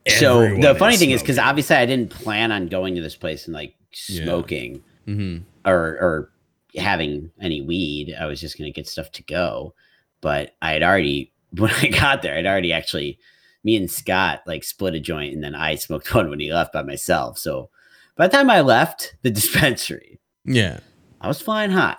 So 0.09 0.57
the 0.57 0.75
funny 0.79 0.97
thing 0.97 1.11
is 1.11 1.23
because 1.23 1.39
obviously 1.39 1.77
I 1.77 1.87
didn't 1.87 2.11
plan 2.11 2.53
on 2.53 2.69
going 2.69 2.95
to 2.95 3.01
this 3.03 3.17
place 3.17 3.47
and 3.47 3.55
like 3.55 3.75
Yeah. 4.09 4.25
smoking 4.25 4.83
Mhm. 5.07 5.43
or 5.65 5.81
or 6.01 6.31
having 6.77 7.31
any 7.41 7.61
weed. 7.61 8.15
I 8.19 8.27
was 8.27 8.41
just 8.41 8.59
gonna 8.59 8.71
get 8.71 8.89
stuff 8.89 9.11
to 9.13 9.23
go, 9.23 9.75
but 10.21 10.55
I 10.61 10.73
had 10.73 10.83
already 10.83 11.33
when 11.57 11.71
I 11.71 11.89
got 11.89 12.23
there, 12.23 12.37
I'd 12.37 12.47
already 12.47 12.73
actually 12.73 13.19
me 13.63 13.77
and 13.77 13.91
Scott 13.91 14.43
like 14.47 14.63
split 14.65 14.95
a 14.95 15.01
joint 15.01 15.33
and 15.35 15.43
then 15.43 15.55
I 15.55 15.75
smoked 15.77 16.15
one 16.15 16.29
when 16.31 16.41
he 16.41 16.53
left 16.53 16.73
by 16.73 16.83
myself. 16.83 17.39
So 17.39 17.71
by 18.17 18.27
the 18.29 18.37
time 18.37 18.51
I 18.51 18.61
left 18.61 19.17
the 19.23 19.31
dispensary, 19.31 20.19
Yeah. 20.45 20.81
I 21.21 21.29
was 21.29 21.41
flying 21.41 21.71
high. 21.71 21.97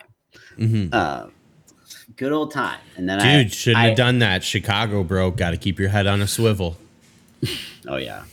hmm 0.58 0.88
Uh, 0.92 1.28
good 2.18 2.32
old 2.32 2.52
time. 2.52 2.80
And 2.98 3.08
then 3.10 3.20
I 3.20 3.44
Dude, 3.44 3.54
shouldn't 3.54 3.84
I- 3.84 3.88
have 3.90 3.98
done 3.98 4.20
that. 4.20 4.44
Chicago, 4.44 5.04
bro. 5.04 5.32
Got 5.32 5.52
to 5.52 5.58
keep 5.58 5.80
your 5.80 5.90
head 5.90 6.08
on 6.08 6.22
a 6.22 6.28
swivel. 6.28 6.78
Oh 7.88 7.98
yeah. 7.98 8.24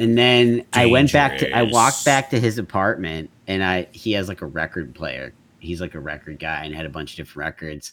And 0.00 0.18
then 0.18 0.64
I 0.72 0.86
went 0.86 1.12
back 1.12 1.38
to 1.38 1.56
I 1.56 1.62
walked 1.62 2.04
back 2.04 2.30
to 2.30 2.40
his 2.40 2.58
apartment 2.58 3.30
and 3.46 3.62
I 3.62 3.86
he 3.92 4.10
has 4.12 4.26
like 4.28 4.42
a 4.42 4.46
record 4.46 4.92
player. 4.96 5.32
He's 5.60 5.80
like 5.80 5.94
a 5.94 6.00
record 6.00 6.40
guy 6.40 6.64
and 6.64 6.74
had 6.74 6.84
a 6.84 6.88
bunch 6.88 7.12
of 7.12 7.16
different 7.18 7.36
records. 7.46 7.92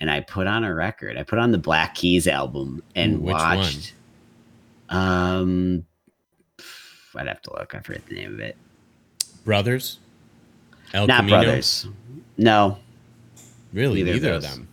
And 0.00 0.10
I 0.10 0.20
put 0.20 0.46
on 0.46 0.64
a 0.64 0.74
record. 0.74 1.16
I 1.16 1.22
put 1.22 1.38
on 1.38 1.50
the 1.50 1.56
Black 1.58 1.94
Keys 1.94 2.28
album 2.28 2.82
and 2.94 3.14
Ooh, 3.14 3.20
watched 3.32 3.94
um 4.90 5.86
I'd 7.16 7.26
have 7.26 7.40
to 7.42 7.52
look. 7.54 7.74
I 7.74 7.80
forget 7.80 8.04
the 8.06 8.14
name 8.16 8.34
of 8.34 8.40
it. 8.40 8.56
Brothers? 9.46 9.98
El 10.92 11.06
Not 11.06 11.20
Camino? 11.20 11.42
Brothers. 11.42 11.86
No. 12.36 12.78
Really? 13.72 14.02
Neither 14.02 14.16
of 14.16 14.22
Neither, 14.22 14.34
of, 14.36 14.42
those. 14.42 14.54
them. 14.56 14.68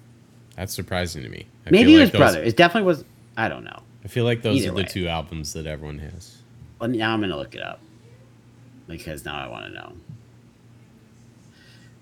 That's 0.56 0.74
surprising 0.74 1.24
to 1.24 1.30
me. 1.30 1.46
I 1.68 1.72
Maybe 1.72 1.92
feel 1.92 2.00
it 2.00 2.04
was 2.04 2.08
like 2.08 2.12
those- 2.14 2.20
Brothers. 2.34 2.54
It 2.54 2.58
definitely 2.58 2.88
was 2.88 3.06
I 3.38 3.50
don't 3.50 3.64
know. 3.66 3.80
I 4.04 4.08
feel 4.08 4.24
like 4.24 4.42
those 4.42 4.58
Either 4.58 4.70
are 4.70 4.72
the 4.76 4.82
way. 4.84 4.88
two 4.88 5.08
albums 5.08 5.54
that 5.54 5.66
everyone 5.66 6.00
has. 6.00 6.38
Well, 6.80 6.90
now 6.90 7.14
I'm 7.14 7.22
gonna 7.22 7.36
look 7.38 7.56
it 7.56 7.62
up. 7.62 7.80
Because 8.88 9.26
now 9.26 9.36
I 9.38 9.48
want 9.48 9.66
to 9.66 9.72
know. 9.72 9.94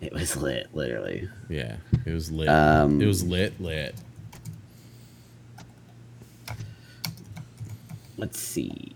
It 0.01 0.11
was 0.11 0.35
lit, 0.35 0.67
literally. 0.73 1.29
Yeah, 1.47 1.77
it 2.05 2.11
was 2.11 2.29
lit. 2.29 2.49
Um, 2.49 3.01
it 3.01 3.05
was 3.05 3.23
lit, 3.23 3.59
lit. 3.61 3.95
let's 8.17 8.39
see. 8.39 8.91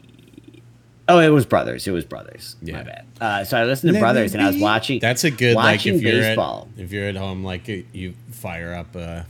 Oh, 1.09 1.19
it 1.19 1.29
was 1.29 1.45
Brothers. 1.45 1.87
It 1.87 1.91
was 1.91 2.03
Brothers. 2.05 2.55
Yeah. 2.61 2.77
My 2.77 2.83
bad. 2.83 3.05
Uh, 3.21 3.43
so 3.43 3.57
I 3.57 3.63
listened 3.63 3.89
to 3.89 3.93
Let 3.93 4.01
Brothers, 4.01 4.33
and 4.33 4.43
I 4.43 4.47
was 4.47 4.57
watching. 4.57 4.99
That's 4.99 5.23
a 5.23 5.31
good 5.31 5.55
like 5.55 5.77
watching 5.79 5.95
if 5.95 6.01
you're 6.01 6.21
baseball. 6.21 6.67
at 6.77 6.83
if 6.83 6.91
you're 6.91 7.07
at 7.07 7.15
home, 7.15 7.43
like 7.43 7.67
you 7.67 8.13
fire 8.31 8.73
up 8.73 8.95
a, 8.95 9.25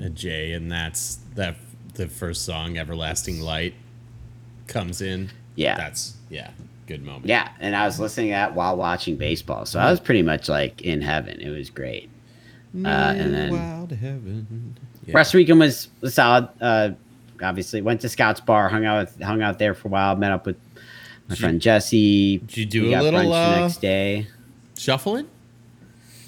a 0.00 0.08
J, 0.08 0.52
and 0.52 0.70
that's 0.70 1.18
that 1.34 1.56
the 1.94 2.08
first 2.08 2.44
song, 2.44 2.78
"Everlasting 2.78 3.40
Light," 3.40 3.74
comes 4.68 5.00
in. 5.02 5.30
Yeah. 5.56 5.76
that's 5.76 6.16
yeah, 6.28 6.50
good 6.86 7.02
moment. 7.02 7.26
yeah, 7.26 7.48
and 7.60 7.74
I 7.74 7.86
was 7.86 7.98
listening 7.98 8.28
to 8.28 8.32
that 8.32 8.54
while 8.54 8.76
watching 8.76 9.16
baseball, 9.16 9.66
so 9.66 9.80
I 9.80 9.90
was 9.90 10.00
pretty 10.00 10.22
much 10.22 10.48
like 10.48 10.82
in 10.82 11.00
heaven. 11.00 11.40
It 11.40 11.50
was 11.50 11.70
great. 11.70 12.10
Uh, 12.84 12.88
and 12.88 13.34
then 13.34 13.52
Wild 13.52 13.90
heaven. 13.92 14.76
Yeah. 15.06 15.16
rest 15.16 15.32
of 15.32 15.38
weekend 15.38 15.60
was, 15.60 15.88
was 16.02 16.14
solid. 16.14 16.48
Uh, 16.60 16.90
obviously, 17.42 17.80
went 17.80 18.02
to 18.02 18.08
Scott's 18.08 18.40
Bar, 18.40 18.68
hung 18.68 18.84
out 18.84 19.06
with, 19.06 19.22
hung 19.22 19.40
out 19.40 19.58
there 19.58 19.72
for 19.72 19.88
a 19.88 19.90
while, 19.90 20.14
met 20.16 20.30
up 20.30 20.44
with 20.44 20.56
my 21.28 21.34
Did 21.34 21.40
friend 21.40 21.60
Jesse. 21.60 22.38
did 22.38 22.56
you 22.56 22.66
do 22.66 22.94
a 22.94 23.00
little, 23.02 23.32
uh, 23.32 23.60
next 23.60 23.80
day? 23.80 24.26
Shuffling. 24.78 25.26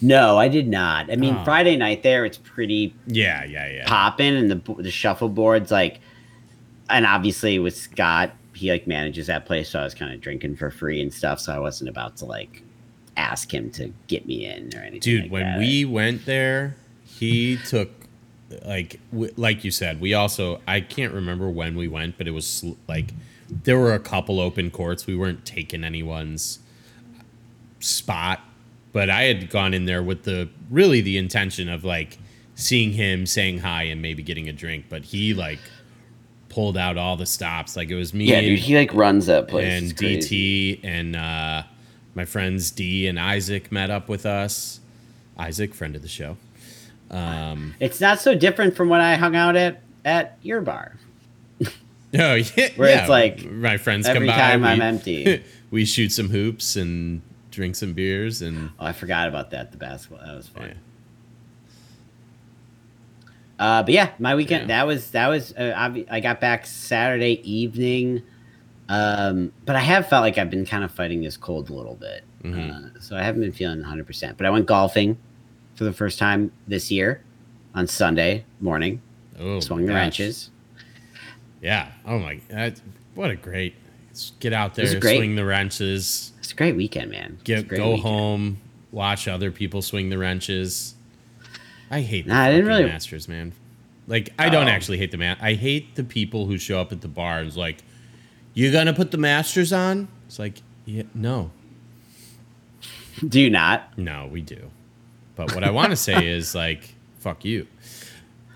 No, 0.01 0.39
I 0.39 0.49
did 0.49 0.69
not. 0.69 1.11
I 1.11 1.17
mean, 1.17 1.35
Oh. 1.39 1.45
Friday 1.45 1.77
night 1.77 2.03
there, 2.03 2.25
it's 2.25 2.39
pretty 2.39 2.95
Yeah, 3.07 3.45
yeah, 3.45 3.69
yeah. 3.69 3.85
popping 3.87 4.37
and 4.37 4.51
the 4.51 4.75
the 4.83 4.91
shuffleboards 4.91 5.71
like 5.71 6.01
and 6.89 7.05
obviously 7.05 7.59
with 7.59 7.77
Scott 7.77 8.33
he 8.55 8.71
like 8.71 8.87
manages 8.87 9.27
that 9.29 9.45
place 9.47 9.69
so 9.71 9.81
I 9.81 9.85
was 9.85 9.95
kind 9.95 10.13
of 10.13 10.21
drinking 10.21 10.57
for 10.57 10.71
free 10.71 11.01
and 11.03 11.13
stuff 11.13 11.39
so 11.41 11.53
I 11.53 11.59
wasn't 11.59 11.91
about 11.91 12.17
to 12.19 12.25
like 12.25 12.63
ask 13.17 13.53
him 13.53 13.71
to 13.73 13.93
get 14.07 14.27
me 14.27 14.47
in 14.47 14.73
or 14.75 14.81
anything 14.81 15.01
dude 15.01 15.23
like 15.25 15.31
when 15.33 15.43
that. 15.45 15.59
we 15.59 15.85
went 15.85 16.25
there 16.27 16.75
he 17.05 17.57
took 17.67 17.91
like 18.65 18.99
w- 19.13 19.33
like 19.37 19.63
you 19.65 19.71
said 19.71 20.01
we 20.01 20.15
also 20.15 20.61
i 20.67 20.81
can't 20.81 21.13
remember 21.13 21.49
when 21.51 21.77
we 21.77 21.87
went 21.89 22.17
but 22.17 22.27
it 22.27 22.31
was 22.31 22.47
sl- 22.47 22.73
like 22.89 23.13
there 23.51 23.79
were 23.79 23.95
a 23.95 23.99
couple 23.99 24.41
open 24.41 24.71
courts 24.71 25.07
we 25.07 25.17
weren't 25.17 25.45
taking 25.45 25.85
anyone's 25.85 26.59
spot 27.81 28.41
but 28.93 29.09
i 29.09 29.23
had 29.25 29.49
gone 29.51 29.73
in 29.73 29.85
there 29.85 30.03
with 30.03 30.25
the 30.25 30.49
really 30.71 31.01
the 31.01 31.17
intention 31.17 31.69
of 31.69 31.85
like 31.85 32.19
seeing 32.55 32.93
him 32.93 33.25
saying 33.25 33.59
hi 33.59 33.85
and 33.85 34.03
maybe 34.03 34.23
getting 34.23 34.49
a 34.49 34.53
drink 34.53 34.87
but 34.89 35.05
he 35.05 35.33
like 35.33 35.61
pulled 36.49 36.77
out 36.77 36.97
all 36.97 37.17
the 37.17 37.27
stops 37.27 37.77
like 37.77 37.89
it 37.89 37.95
was 37.95 38.13
me 38.13 38.25
yeah 38.27 38.41
dude 38.41 38.59
he 38.59 38.77
like 38.77 38.93
runs 38.95 39.27
that 39.27 39.47
place 39.49 39.67
and 39.67 39.91
It's 39.91 40.01
crazy. 40.01 40.77
DT 40.77 40.81
and 40.85 41.15
uh, 41.15 41.63
my 42.15 42.25
friends 42.25 42.71
D 42.73 43.07
and 43.07 43.19
Isaac 43.21 43.71
met 43.71 43.91
up 43.91 44.09
with 44.09 44.27
us. 44.27 44.81
Isaac, 45.39 45.73
friend 45.73 45.95
of 45.95 46.03
the 46.03 46.09
show. 46.09 46.37
Um, 47.13 47.75
it's 47.79 48.01
not 48.01 48.19
so 48.21 48.35
different 48.35 48.75
from 48.75 48.89
when 48.89 49.01
I 49.01 49.15
hung 49.15 49.37
out 49.37 49.55
at 49.57 49.83
at 50.05 50.39
your 50.43 50.61
bar 50.61 50.97
oh 52.15 52.35
yeah, 52.57 52.69
Where 52.77 52.89
yeah. 52.91 53.01
it's 53.01 53.09
like, 53.09 53.45
my 53.45 53.77
friends 53.77 54.07
come 54.07 54.17
every 54.17 54.29
by. 54.29 54.37
time 54.37 54.63
we, 54.63 54.69
I'm 54.69 54.81
empty. 54.81 55.43
we 55.71 55.85
shoot 55.85 56.11
some 56.13 56.29
hoops 56.31 56.77
and 56.77 57.23
drink 57.51 57.75
some 57.77 57.93
beers 57.93 58.41
and 58.43 58.71
oh 58.79 58.87
I 58.87 58.93
forgot 58.93 59.29
about 59.29 59.51
that 59.51 59.73
the 59.73 59.79
basketball 59.79 60.25
that 60.25 60.37
was 60.37 60.47
fun 60.49 60.69
yeah. 60.69 60.75
Uh, 63.59 63.83
but 63.83 63.93
yeah, 63.93 64.11
my 64.21 64.35
weekend 64.37 64.63
Yeah. 64.63 64.79
that 64.79 64.87
was 64.87 65.11
that 65.11 65.27
was 65.29 65.53
uh, 65.57 65.75
obvi- 65.77 66.07
I 66.11 66.21
got 66.21 66.41
back 66.41 66.65
Saturday 66.65 67.41
evening, 67.51 68.23
um, 68.89 69.53
but 69.67 69.75
I 69.75 69.81
have 69.81 70.09
felt 70.09 70.23
like 70.23 70.39
I've 70.39 70.51
been 70.51 70.65
kind 70.65 70.85
of 70.85 70.93
fighting 70.93 71.23
this 71.23 71.37
cold 71.37 71.69
a 71.69 71.73
little 71.75 71.97
bit, 71.97 72.23
Mhm. 72.45 72.97
uh, 72.97 73.01
so 73.01 73.17
I 73.17 73.23
haven't 73.25 73.41
been 73.41 73.51
feeling 73.53 73.81
100. 73.81 74.07
percent 74.07 74.37
But 74.37 74.47
I 74.47 74.51
went 74.51 74.67
golfing 74.67 75.19
for 75.75 75.83
the 75.83 75.93
first 75.93 76.21
time 76.21 76.53
this 76.69 76.93
year 76.93 77.21
on 77.75 77.89
Sunday 77.89 78.45
morning, 78.61 79.03
oh, 79.41 79.59
swung 79.59 79.87
the 79.87 79.93
wrenches. 79.95 80.51
Yeah. 81.61 81.91
Oh 82.07 82.19
my. 82.19 82.41
That, 82.49 82.81
what 83.15 83.31
a 83.31 83.37
great. 83.37 83.75
Get 84.41 84.53
out 84.53 84.75
there, 84.75 84.99
great. 84.99 85.17
swing 85.19 85.37
the 85.37 85.45
wrenches. 85.45 86.33
It's 86.41 86.51
a 86.53 86.55
great 86.57 86.75
weekend, 86.75 87.11
man. 87.13 87.39
Get 87.45 87.69
go 87.69 87.91
weekend. 87.91 88.03
home, 88.03 88.59
watch 88.91 89.29
other 89.29 89.51
people 89.53 89.81
swing 89.81 90.09
the 90.11 90.19
wrenches. 90.19 90.95
I 91.91 92.01
hate 92.01 92.27
the 92.27 92.33
Nah, 92.33 92.43
I 92.43 92.51
didn't 92.51 92.67
really- 92.67 92.85
Masters, 92.85 93.29
man. 93.29 93.53
Like 94.09 94.33
I 94.39 94.49
don't 94.49 94.67
Oh. 94.67 94.71
actually 94.71 94.99
hate 94.99 95.11
the 95.13 95.19
man. 95.19 95.37
I 95.41 95.53
hate 95.55 95.95
the 95.95 96.03
people 96.05 96.47
who 96.47 96.59
show 96.59 96.81
up 96.81 96.91
at 96.93 97.01
the 97.01 97.09
bar 97.09 97.39
and 97.41 97.55
like, 97.57 97.79
"You 98.55 98.73
gonna 98.73 98.93
put 98.95 99.11
the 99.13 99.19
Masters 99.19 99.73
on?" 99.73 100.09
It's 100.27 100.39
like, 100.39 100.63
yeah, 100.85 101.03
no, 101.15 101.51
Do 103.27 103.41
you 103.41 103.51
not? 103.51 103.97
no, 103.99 104.29
we 104.31 104.41
do. 104.41 104.71
But 105.37 105.55
what 105.55 105.63
I 105.65 105.71
want 105.71 105.91
to 105.91 105.97
say 105.97 106.27
is 106.37 106.55
like, 106.55 106.95
fuck 107.21 107.45
you. 107.45 107.67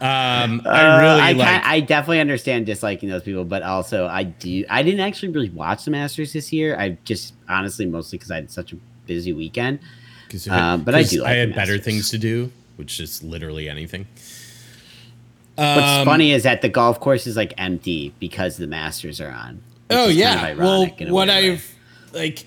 Um, 0.02 0.62
Uh, 0.66 0.68
I 0.68 1.00
really 1.00 1.20
I, 1.20 1.32
like. 1.32 1.64
I 1.64 1.80
definitely 1.80 2.20
understand 2.20 2.66
disliking 2.66 3.08
those 3.08 3.22
people, 3.22 3.44
but 3.44 3.62
also 3.62 4.06
I 4.06 4.24
do. 4.24 4.64
I 4.68 4.82
didn't 4.82 5.00
actually 5.00 5.28
really 5.28 5.50
watch 5.50 5.84
the 5.84 5.92
Masters 5.92 6.32
this 6.32 6.52
year. 6.52 6.76
I 6.78 6.98
just 7.04 7.34
honestly 7.48 7.86
mostly 7.86 8.18
because 8.18 8.30
I 8.32 8.36
had 8.36 8.50
such 8.50 8.72
a 8.72 8.76
busy 9.06 9.32
weekend. 9.32 9.78
um, 10.50 10.82
but 10.82 10.94
I 10.96 11.04
do 11.04 11.22
like 11.22 11.30
I 11.30 11.34
had 11.36 11.54
better 11.54 11.78
things 11.78 12.10
to 12.10 12.18
do, 12.18 12.50
which 12.76 12.98
is 12.98 13.22
literally 13.22 13.68
anything. 13.68 14.06
What's 15.54 15.78
Um, 15.78 16.04
funny 16.06 16.32
is 16.32 16.42
that 16.42 16.62
the 16.62 16.68
golf 16.68 16.98
course 16.98 17.26
is 17.26 17.36
like 17.36 17.54
empty 17.58 18.12
because 18.18 18.56
the 18.56 18.66
Masters 18.66 19.20
are 19.20 19.30
on. 19.30 19.62
Oh 19.90 20.08
yeah. 20.08 20.36
kind 20.36 20.52
of 20.52 20.58
well, 20.58 20.80
ironic 20.82 21.00
in 21.00 21.08
a 21.08 21.12
what. 21.12 21.30
I've 21.30 21.74
like, 22.12 22.46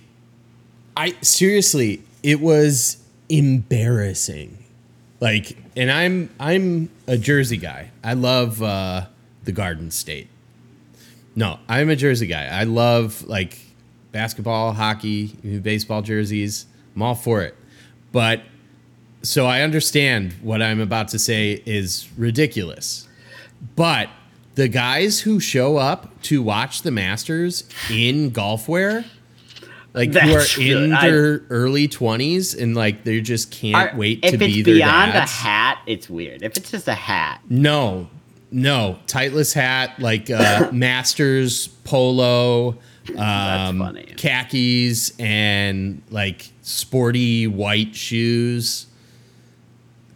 I 0.98 1.16
seriously, 1.22 2.02
it 2.24 2.42
was 2.42 2.98
embarrassing 3.30 4.65
Like, 5.20 5.58
and 5.76 5.92
I'm 5.92 6.30
I'm 6.40 6.90
a 7.08 7.18
Jersey 7.18 7.58
guy. 7.58 7.92
I 8.04 8.14
love 8.14 8.62
uh, 8.62 9.08
the 9.44 9.52
Garden 9.52 9.92
State. 9.92 10.28
No, 11.36 11.60
I'm 11.68 11.90
a 11.90 11.96
Jersey 11.96 12.28
guy. 12.28 12.46
I 12.46 12.64
love 12.64 13.24
like 13.28 13.60
basketball, 14.12 14.74
hockey, 14.74 15.28
baseball 15.62 16.02
jerseys. 16.02 16.66
I'm 16.96 17.02
all 17.02 17.16
for 17.16 17.42
it. 17.42 17.56
But 18.12 18.42
so 19.22 19.46
I 19.46 19.62
understand 19.62 20.34
what 20.42 20.62
I'm 20.62 20.80
about 20.80 21.10
to 21.10 21.20
say 21.20 21.62
is 21.66 22.08
ridiculous. 22.18 23.08
But 23.76 24.10
the 24.56 24.68
guys 24.70 25.22
who 25.22 25.40
show 25.40 25.78
up 25.78 26.22
to 26.24 26.42
watch 26.42 26.84
the 26.84 26.92
Masters 26.92 27.68
in 27.92 28.30
golf 28.30 28.70
wear, 28.70 29.04
like 29.96 30.14
who 30.14 30.20
are 30.20 30.40
That's 30.40 30.58
in. 30.58 30.94
I- 30.94 31.10
their 31.10 31.42
early 31.50 31.88
20s 31.88 32.62
and 32.62 32.76
like 32.76 33.04
they 33.06 33.22
just 33.22 33.50
can't 33.52 33.76
Are- 33.94 33.98
wait 33.98 34.22
to 34.24 34.38
be 34.38 34.46
it's 34.46 34.66
their 34.66 34.76
beyond 34.76 35.14
dads. 35.14 35.32
a 35.32 35.34
hat, 35.34 35.80
it's 35.88 36.10
weird. 36.10 36.44
If 36.44 36.58
it's 36.58 36.70
just 36.70 36.88
a 36.88 36.94
hat, 36.94 37.40
No, 37.50 38.10
no, 38.52 39.00
tightless 39.08 39.54
hat, 39.54 40.00
like 40.00 40.30
uh, 40.30 40.70
Masters 40.74 41.68
polo, 41.84 42.78
um, 43.18 43.80
funny. 43.80 44.14
khakis, 44.18 45.12
and 45.20 46.02
like 46.10 46.50
sporty 46.62 47.48
white 47.48 47.96
shoes, 47.96 48.88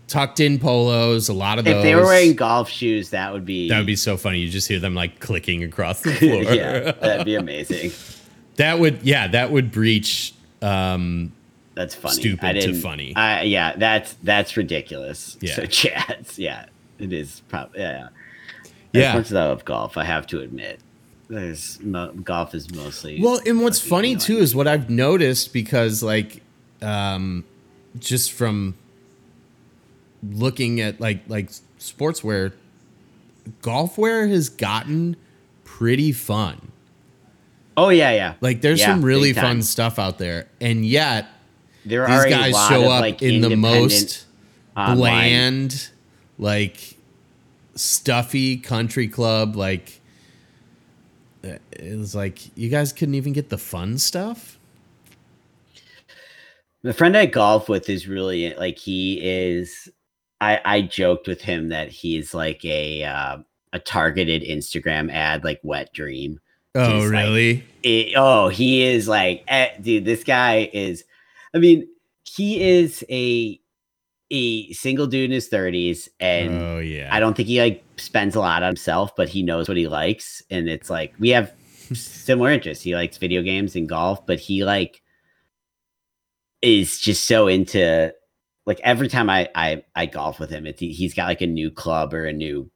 tucked 0.07 0.39
in 0.39 0.57
polos. 0.59 1.29
A 1.29 1.33
lot 1.33 1.59
of 1.59 1.65
those. 1.65 1.75
if 1.75 1.83
they 1.83 1.95
were 1.95 2.03
wearing 2.03 2.35
golf 2.35 2.69
shoes, 2.69 3.11
that 3.11 3.31
would 3.33 3.45
be 3.45 3.69
that 3.69 3.77
would 3.77 3.87
be 3.87 3.95
so 3.95 4.17
funny. 4.17 4.39
You 4.39 4.49
just 4.49 4.67
hear 4.67 4.79
them 4.79 4.95
like 4.95 5.19
clicking 5.19 5.63
across 5.63 6.01
the 6.01 6.11
floor. 6.15 6.43
yeah, 6.43 6.91
that'd 6.93 7.25
be 7.25 7.35
amazing. 7.35 7.91
That 8.59 8.77
would, 8.79 9.01
yeah, 9.03 9.27
that 9.27 9.51
would 9.51 9.71
breach. 9.71 10.33
Um, 10.61 11.31
That's 11.75 11.95
funny. 11.95 12.15
Stupid 12.15 12.43
I 12.45 12.59
to 12.59 12.73
funny. 12.79 13.15
I- 13.15 13.41
yeah, 13.43 13.75
that's 13.75 14.13
that's 14.23 14.55
ridiculous. 14.55 15.37
Yeah. 15.41 15.55
So 15.55 15.65
chats, 15.79 16.37
yeah, 16.37 16.65
it 16.99 17.11
is 17.11 17.41
probably 17.49 17.79
yeah. 17.81 18.09
Yeah. 18.93 19.09
As 19.09 19.15
much 19.15 19.25
as 19.27 19.33
I 19.33 19.45
love 19.45 19.65
golf, 19.65 19.97
I 19.97 20.03
have 20.03 20.25
to 20.27 20.41
admit, 20.41 20.79
there's 21.29 21.79
mo- 21.81 22.11
golf 22.11 22.53
is 22.55 22.73
mostly 22.73 23.21
Well, 23.21 23.39
and 23.45 23.61
what's 23.61 23.79
funny 23.79 24.13
annoying. 24.13 24.19
too 24.19 24.37
is 24.37 24.55
what 24.55 24.67
I've 24.67 24.89
noticed 24.89 25.53
because 25.53 26.01
like 26.03 26.41
um 26.81 27.43
just 27.99 28.31
from 28.31 28.75
looking 30.23 30.81
at 30.81 30.99
like 30.99 31.21
like 31.27 31.49
sportswear 31.79 32.51
golf 33.61 33.97
wear 33.97 34.27
has 34.27 34.49
gotten 34.49 35.15
pretty 35.63 36.11
fun. 36.11 36.71
Oh 37.79 37.89
yeah, 37.89 38.11
yeah. 38.11 38.33
Like 38.41 38.59
there's 38.59 38.79
Yeah, 38.79 38.87
some 38.87 39.03
really 39.05 39.31
fun 39.31 39.61
stuff 39.61 39.99
out 39.99 40.17
there. 40.17 40.47
And 40.59 40.85
yet 40.85 41.27
There 41.85 42.05
these 42.05 42.15
are 42.25 42.29
guys 42.29 42.53
show 42.67 42.91
up 42.91 43.01
like, 43.01 43.21
in 43.21 43.39
the 43.41 43.55
most 43.55 44.25
online- 44.75 44.97
bland 44.97 45.89
like 46.37 46.97
stuffy 47.75 48.57
country 48.57 49.07
club 49.07 49.55
like 49.55 50.01
it 51.41 51.97
was 51.97 52.13
like 52.13 52.55
you 52.57 52.67
guys 52.67 52.91
couldn't 52.91 53.15
even 53.15 53.31
get 53.31 53.47
the 53.49 53.57
fun 53.57 53.97
stuff. 53.97 54.57
The 56.81 56.93
friend 56.93 57.15
I 57.15 57.27
golf 57.27 57.69
with 57.69 57.89
is 57.89 58.07
really 58.07 58.53
like 58.55 58.77
he 58.77 59.19
is. 59.21 59.89
I 60.41 60.59
I 60.65 60.81
joked 60.81 61.27
with 61.27 61.41
him 61.41 61.69
that 61.69 61.89
he's 61.89 62.33
like 62.33 62.63
a 62.65 63.03
uh, 63.03 63.37
a 63.71 63.79
targeted 63.79 64.43
Instagram 64.43 65.11
ad, 65.11 65.43
like 65.45 65.59
wet 65.63 65.93
dream. 65.93 66.39
Oh, 66.75 67.01
He's 67.01 67.11
like- 67.11 67.23
really? 67.25 67.63
It- 67.83 68.13
oh, 68.15 68.49
he 68.49 68.83
is 68.83 69.07
like, 69.07 69.43
eh, 69.47 69.69
dude. 69.81 70.05
This 70.05 70.23
guy 70.23 70.69
is. 70.73 71.03
I 71.53 71.57
mean, 71.57 71.87
he 72.23 72.61
is 72.61 73.03
a 73.09 73.59
a 74.31 74.71
single 74.73 75.07
dude 75.07 75.25
in 75.25 75.31
his 75.31 75.47
thirties, 75.47 76.07
and 76.19 76.53
oh, 76.61 76.79
yeah. 76.79 77.09
I 77.11 77.19
don't 77.19 77.35
think 77.35 77.47
he 77.47 77.59
like 77.59 77.83
spends 77.97 78.35
a 78.35 78.39
lot 78.39 78.61
on 78.61 78.67
himself, 78.67 79.15
but 79.15 79.29
he 79.29 79.41
knows 79.41 79.67
what 79.67 79.77
he 79.77 79.87
likes, 79.87 80.43
and 80.51 80.69
it's 80.69 80.89
like 80.89 81.13
we 81.19 81.29
have 81.29 81.51
similar 81.93 82.51
interests. 82.51 82.83
He 82.83 82.93
likes 82.95 83.17
video 83.17 83.41
games 83.41 83.75
and 83.75 83.89
golf, 83.89 84.25
but 84.27 84.39
he 84.39 84.63
like 84.63 85.01
is 86.61 86.99
just 86.99 87.25
so 87.25 87.47
into 87.47 88.13
like 88.65 88.79
every 88.83 89.07
time 89.07 89.29
I 89.29 89.49
I, 89.55 89.83
I 89.95 90.05
golf 90.05 90.39
with 90.39 90.49
him, 90.49 90.65
it's 90.67 90.79
he's 90.79 91.13
got 91.13 91.27
like 91.27 91.41
a 91.41 91.47
new 91.47 91.71
club 91.71 92.13
or 92.13 92.25
a 92.25 92.33
new 92.33 92.69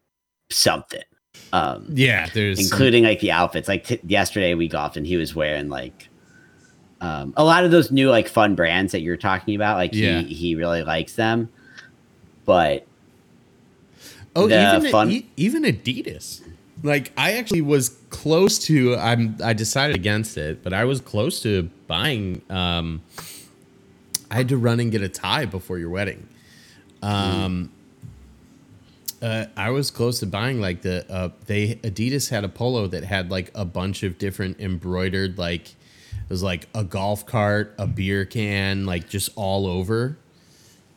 something. 0.49 1.03
Um, 1.51 1.85
Yeah, 1.89 2.27
there's 2.33 2.59
including 2.59 3.03
like 3.03 3.19
the 3.19 3.31
outfits. 3.31 3.67
Like 3.67 3.85
t- 3.85 3.99
yesterday 4.05 4.53
we 4.53 4.67
golfed 4.67 4.97
and 4.97 5.05
he 5.05 5.17
was 5.17 5.35
wearing 5.35 5.69
like 5.69 6.09
um, 7.01 7.33
a 7.37 7.43
lot 7.43 7.63
of 7.65 7.71
those 7.71 7.91
new 7.91 8.09
like 8.09 8.27
fun 8.27 8.55
brands 8.55 8.91
that 8.91 9.01
you're 9.01 9.17
talking 9.17 9.55
about. 9.55 9.77
Like 9.77 9.93
Yeah. 9.93 10.21
he 10.21 10.33
he 10.33 10.55
really 10.55 10.83
likes 10.83 11.15
them, 11.15 11.49
but 12.45 12.85
oh 14.35 14.45
even 14.47 14.91
fun- 14.91 15.11
e- 15.11 15.27
even 15.37 15.63
Adidas. 15.63 16.41
Like 16.81 17.11
I 17.17 17.33
actually 17.33 17.61
was 17.61 17.89
close 18.09 18.57
to 18.65 18.95
I'm 18.97 19.37
I 19.43 19.53
decided 19.53 19.95
against 19.95 20.37
it, 20.37 20.63
but 20.63 20.73
I 20.73 20.85
was 20.85 21.01
close 21.01 21.39
to 21.43 21.69
buying 21.87 22.41
um 22.49 23.01
I 24.31 24.35
had 24.35 24.49
to 24.49 24.57
run 24.57 24.79
and 24.79 24.91
get 24.91 25.01
a 25.03 25.09
tie 25.09 25.45
before 25.45 25.77
your 25.77 25.89
wedding. 25.89 26.27
Um 27.03 27.71
uh, 29.23 29.45
I 29.55 29.69
was 29.69 29.89
close 29.89 30.19
to 30.19 30.25
buying 30.25 30.59
like 30.59 30.81
the 30.81 31.09
uh, 31.11 31.29
they 31.47 31.75
Adidas 31.75 32.29
had 32.29 32.43
a 32.43 32.49
polo 32.49 32.87
that 32.87 33.05
had 33.05 33.31
like 33.31 33.51
a 33.55 33.63
bunch 33.63 34.03
of 34.03 34.17
different 34.17 34.59
embroidered 34.59 35.37
like 35.37 35.69
it 35.69 36.29
was 36.29 36.43
like 36.43 36.67
a 36.75 36.83
golf 36.83 37.25
cart, 37.25 37.73
a 37.77 37.87
beer 37.87 38.25
can, 38.25 38.85
like 38.85 39.07
just 39.09 39.29
all 39.35 39.65
over. 39.65 40.17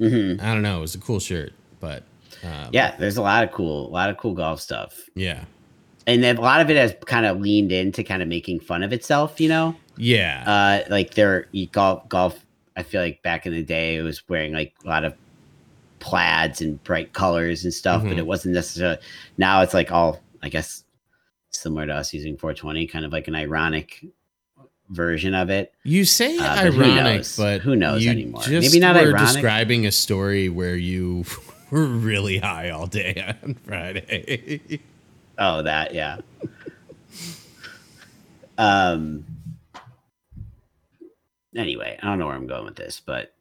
Mhm. 0.00 0.42
I 0.42 0.52
don't 0.52 0.62
know. 0.62 0.78
It 0.78 0.82
was 0.82 0.94
a 0.96 0.98
cool 0.98 1.20
shirt, 1.20 1.52
but 1.80 2.02
um, 2.42 2.70
yeah, 2.72 2.96
there's 2.96 3.16
a 3.16 3.22
lot 3.22 3.44
of 3.44 3.52
cool, 3.52 3.86
a 3.86 3.92
lot 3.92 4.10
of 4.10 4.16
cool 4.16 4.34
golf 4.34 4.60
stuff, 4.60 5.08
yeah, 5.14 5.44
and 6.06 6.22
then 6.22 6.36
a 6.36 6.40
lot 6.40 6.60
of 6.60 6.68
it 6.68 6.76
has 6.76 6.94
kind 7.06 7.26
of 7.26 7.40
leaned 7.40 7.72
into 7.72 8.02
kind 8.02 8.22
of 8.22 8.28
making 8.28 8.60
fun 8.60 8.82
of 8.82 8.92
itself. 8.92 9.40
You 9.40 9.48
know, 9.48 9.76
yeah, 9.96 10.84
uh, 10.84 10.90
like 10.90 11.16
you 11.16 11.66
golf, 11.68 12.08
golf. 12.08 12.44
I 12.76 12.82
feel 12.82 13.00
like 13.00 13.22
back 13.22 13.46
in 13.46 13.52
the 13.52 13.62
day, 13.62 13.96
it 13.96 14.02
was 14.02 14.28
wearing 14.28 14.52
like 14.52 14.74
a 14.84 14.88
lot 14.88 15.04
of 15.04 15.14
plaids 15.98 16.60
and 16.60 16.82
bright 16.84 17.12
colors 17.12 17.64
and 17.64 17.72
stuff, 17.72 18.02
but 18.02 18.12
Mhm. 18.12 18.18
it 18.18 18.26
wasn't 18.26 18.54
necessarily. 18.54 18.98
Now 19.38 19.62
it's 19.62 19.74
like 19.74 19.90
all, 19.92 20.20
I 20.42 20.48
guess, 20.48 20.84
similar 21.50 21.86
to 21.86 21.94
us 21.94 22.12
using 22.12 22.36
420, 22.36 22.86
kind 22.86 23.04
of 23.04 23.12
like 23.12 23.28
an 23.28 23.34
ironic 23.34 24.04
version 24.90 25.34
of 25.34 25.50
it. 25.50 25.72
you 25.82 26.04
say 26.04 26.36
Uh, 26.38 26.64
but 26.64 26.72
who 26.74 26.82
ironic, 26.84 27.04
knows? 27.18 27.36
but 27.36 27.60
Who 27.62 27.74
knows 27.74 28.06
anymore? 28.06 28.42
Maybe 28.48 28.78
not 28.78 28.94
were 28.94 29.02
ironic. 29.08 29.18
describing 29.34 29.84
a 29.86 29.90
story 29.90 30.48
where 30.48 30.76
you 30.76 31.24
were 31.70 31.86
really 31.86 32.38
high 32.38 32.70
all 32.70 32.86
day 32.86 33.34
on 33.42 33.54
Friday. 33.64 34.80
Oh, 35.38 35.62
that 35.62 35.92
yeah. 35.94 36.18
um. 38.58 39.24
Anyway, 41.56 41.98
I 42.02 42.06
don't 42.06 42.18
know 42.18 42.26
where 42.26 42.34
I'm 42.36 42.46
going 42.46 42.66
with 42.66 42.76
this, 42.76 43.00
but 43.04 43.32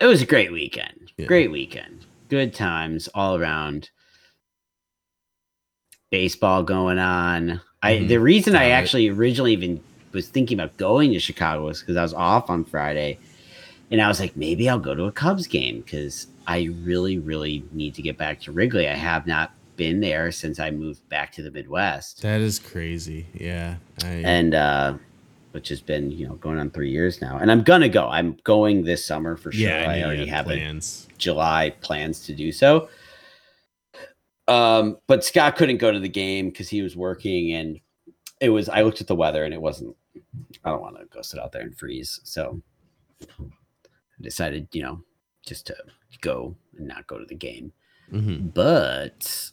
it 0.00 0.06
was 0.06 0.22
a 0.22 0.26
great 0.26 0.52
weekend. 0.52 1.12
Yeah. 1.16 1.26
Great 1.26 1.50
weekend. 1.50 2.06
Good 2.28 2.54
times 2.54 3.08
all 3.14 3.36
around. 3.36 3.90
Baseball 6.10 6.62
going 6.62 6.98
on. 6.98 7.60
I 7.82 7.94
Mhm. 7.96 8.08
the 8.08 8.18
reason 8.18 8.56
I 8.56 8.70
actually 8.70 9.08
originally 9.08 9.52
even 9.52 9.80
was 10.12 10.28
thinking 10.28 10.58
about 10.58 10.76
going 10.78 11.12
to 11.12 11.20
Chicago 11.20 11.66
was 11.66 11.80
because 11.80 11.96
I 11.96 12.02
was 12.02 12.14
off 12.14 12.48
on 12.50 12.64
Friday, 12.64 13.18
and 13.90 14.00
I 14.00 14.08
was 14.08 14.18
like, 14.20 14.36
maybe 14.36 14.68
I'll 14.68 14.78
go 14.78 14.94
to 14.94 15.04
a 15.04 15.12
Cubs 15.12 15.46
game 15.46 15.80
because 15.80 16.26
I 16.46 16.70
really, 16.82 17.18
really 17.18 17.62
need 17.72 17.94
to 17.94 18.02
get 18.02 18.16
back 18.16 18.40
to 18.42 18.52
Wrigley. 18.52 18.88
I 18.88 18.94
have 18.94 19.26
not 19.26 19.52
been 19.76 20.00
there 20.00 20.32
since 20.32 20.58
I 20.58 20.70
moved 20.70 21.06
back 21.08 21.30
to 21.34 21.42
the 21.42 21.50
Midwest 21.52 22.22
that 22.22 22.40
is 22.40 22.58
crazy. 22.58 23.26
Yeah, 23.34 23.76
I, 24.02 24.08
and 24.24 24.52
uh 24.54 24.94
which 25.58 25.70
has 25.70 25.80
been 25.80 26.08
you 26.12 26.24
know 26.24 26.36
going 26.36 26.56
on 26.56 26.70
three 26.70 26.88
years 26.88 27.20
now. 27.20 27.36
And 27.36 27.50
i'm 27.50 27.64
gonna 27.64 27.88
go. 27.88 28.06
I'm 28.08 28.36
going 28.44 28.84
this 28.84 29.04
summer 29.04 29.36
for 29.36 29.50
sure. 29.50 29.68
Yeah, 29.68 29.90
i, 29.90 30.04
already 30.04 30.24
have 30.26 30.46
a 30.46 30.50
plans. 30.54 31.08
july 31.18 31.70
plans 31.80 32.24
to 32.26 32.32
do 32.32 32.52
so. 32.52 32.88
Um 34.46 34.98
but 35.08 35.24
scott 35.24 35.56
couldn't 35.56 35.78
go 35.78 35.90
to 35.90 35.98
the 35.98 36.08
game 36.08 36.48
because 36.50 36.68
he 36.68 36.80
was 36.80 36.94
working 36.96 37.52
and 37.54 37.80
it 38.40 38.50
was 38.50 38.68
i 38.68 38.82
looked 38.82 39.00
at 39.00 39.08
the 39.08 39.16
weather 39.16 39.42
and 39.44 39.52
it 39.52 39.60
wasn't 39.60 39.96
i 40.64 40.70
don't 40.70 40.80
want 40.80 40.96
to 40.96 41.06
go 41.06 41.22
sit 41.22 41.40
out 41.40 41.50
there 41.50 41.62
and 41.62 41.76
freeze. 41.76 42.20
So 42.22 42.62
i 43.40 43.44
decided 44.20 44.68
you 44.70 44.82
know 44.82 45.02
just 45.44 45.66
to 45.66 45.76
go 46.20 46.54
and 46.76 46.86
not 46.86 47.08
go 47.08 47.18
to 47.18 47.24
the 47.24 47.34
game. 47.34 47.72
Mhm. 48.12 48.54
but 48.54 49.50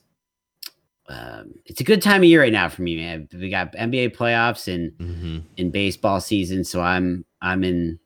um, 1.07 1.53
it's 1.65 1.81
a 1.81 1.83
good 1.83 2.01
time 2.01 2.21
of 2.21 2.25
year 2.29 2.41
right 2.41 2.51
now 2.53 2.67
for 2.69 2.81
me, 2.81 2.95
man. 2.97 3.27
We 3.33 3.49
got 3.49 3.73
NBA 3.75 4.15
playoffs 4.15 4.67
and 4.73 4.91
Mhm. 4.93 5.43
in 5.57 5.71
baseball 5.71 6.19
season, 6.19 6.63
so 6.63 6.81
I'm 6.81 7.25
I'm 7.41 7.63
in 7.63 7.99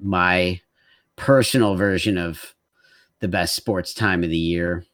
my 0.00 0.60
personal 1.16 1.76
version 1.76 2.18
of 2.18 2.54
the 3.20 3.28
best 3.28 3.54
sports 3.56 3.94
time 3.94 4.22
of 4.24 4.30
the 4.30 4.36
year. 4.38 4.84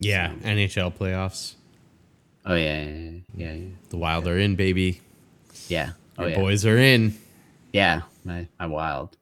Yeah, 0.00 0.32
NHL 0.42 0.90
playoffs. 0.96 1.54
Oh 2.44 2.54
yeah, 2.54 2.82
yeah, 2.82 2.88
yeah, 2.94 3.10
yeah. 3.36 3.52
yeah. 3.54 3.66
The 3.90 3.96
Wild 3.96 4.26
are 4.26 4.38
in, 4.38 4.54
baby. 4.56 5.00
yeah. 5.68 5.92
Oh 6.16 6.22
Your 6.22 6.30
yeah, 6.30 6.36
boys 6.36 6.66
are 6.66 6.78
in. 6.78 7.16
yeah. 7.72 8.02
My 8.24 8.46
my 8.58 8.66
wild. 8.66 9.16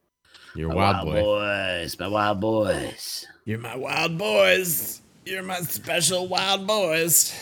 You're 0.55 0.69
My 0.71 0.75
wild, 0.75 1.07
boy. 1.07 1.21
boys, 1.21 1.99
my 1.99 2.09
wild 2.09 2.41
boys. 2.41 3.27
You're 3.45 3.59
my 3.59 3.77
wild 3.77 4.17
boys. 4.17 5.03
You're 5.27 5.43
my 5.43 5.59
special 5.63 6.29
wild 6.29 6.69
boys. 6.69 7.35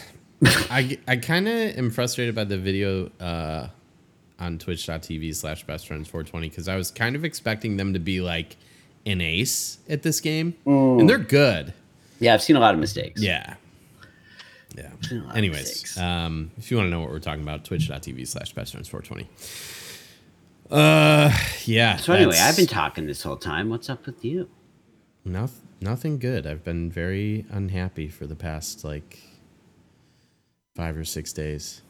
I, 0.42 0.98
I 1.06 1.16
kind 1.16 1.46
of 1.46 1.76
am 1.76 1.90
frustrated 1.90 2.34
by 2.34 2.44
the 2.44 2.56
video 2.56 3.10
uh, 3.20 3.68
on 4.38 4.58
twitch.tv 4.58 5.34
slash 5.34 5.64
best 5.66 5.86
friends 5.86 6.08
420 6.08 6.48
because 6.48 6.66
I 6.66 6.76
was 6.76 6.90
kind 6.90 7.14
of 7.14 7.26
expecting 7.26 7.76
them 7.76 7.92
to 7.92 7.98
be 7.98 8.22
like 8.22 8.56
an 9.04 9.20
ace 9.20 9.80
at 9.86 10.02
this 10.02 10.20
game. 10.20 10.54
And 10.64 11.06
they're 11.06 11.18
good. 11.18 11.74
Yeah, 12.20 12.32
I've 12.32 12.42
seen 12.42 12.56
a 12.56 12.60
lot 12.60 12.72
of 12.72 12.80
mistakes. 12.80 13.20
Yeah. 13.20 13.54
Yeah. 14.74 14.90
a 15.10 15.14
lot 15.16 15.30
of 15.32 15.36
Anyways, 15.36 15.98
um, 15.98 16.52
if 16.56 16.70
you 16.70 16.78
want 16.78 16.86
to 16.86 16.90
know 16.90 17.00
what 17.00 17.10
we're 17.10 17.18
talking 17.18 17.42
about, 17.42 17.66
twitch.tv 17.66 18.26
slash 18.26 18.54
best 18.54 18.72
friends 18.72 18.88
420. 18.88 19.28
Uh, 20.70 21.36
yeah. 21.66 21.98
So 21.98 22.14
anyway, 22.14 22.38
I've 22.38 22.56
been 22.56 22.66
talking 22.66 23.06
this 23.06 23.22
whole 23.22 23.36
time. 23.36 23.68
What's 23.68 23.90
up 23.90 24.06
with 24.06 24.24
you? 24.24 24.48
Noth- 25.24 25.62
nothing 25.80 26.18
good. 26.18 26.46
I've 26.46 26.64
been 26.64 26.90
very 26.90 27.44
unhappy 27.50 28.08
for 28.08 28.26
the 28.26 28.34
past 28.36 28.84
like 28.84 29.18
five 30.76 30.96
or 30.96 31.04
six 31.04 31.32
days. 31.32 31.82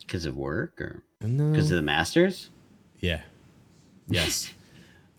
Because 0.00 0.24
of 0.26 0.36
work 0.36 0.80
or 0.80 1.02
No. 1.20 1.50
because 1.52 1.70
of 1.70 1.76
the 1.76 1.82
Masters? 1.82 2.50
Yeah. 2.98 3.20
Yes. 4.08 4.50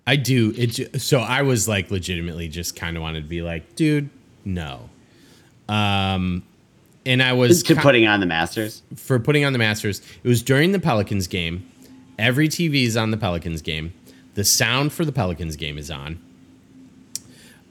I 0.06 0.18
do. 0.18 0.54
It 0.58 1.00
so 1.02 1.20
I 1.20 1.44
was 1.44 1.68
like 1.68 1.90
legitimately 1.92 2.50
just 2.50 2.76
kind 2.76 2.98
of 2.98 3.02
wanted 3.04 3.22
to 3.22 3.30
be 3.30 3.42
like, 3.42 3.76
dude, 3.76 4.10
no. 4.44 4.90
Um 5.70 6.44
and 7.06 7.24
I 7.24 7.34
was 7.34 7.64
To 7.64 7.76
putting 7.76 8.06
on 8.08 8.20
the 8.20 8.26
Masters? 8.26 8.84
for 8.96 9.20
putting 9.20 9.46
on 9.46 9.54
the 9.54 9.60
Masters. 9.60 10.02
It 10.24 10.28
was 10.28 10.44
during 10.44 10.72
the 10.74 10.80
Pelicans 10.80 11.28
game. 11.28 11.68
Every 12.20 12.48
TV 12.50 12.84
is 12.84 12.98
on 12.98 13.12
the 13.12 13.18
Pelicans 13.18 13.62
game. 13.62 13.94
The 14.34 14.44
sound 14.44 14.92
for 14.94 15.06
the 15.06 15.12
Pelicans 15.12 15.56
game 15.56 15.78
is 15.78 15.90
on. 15.90 16.20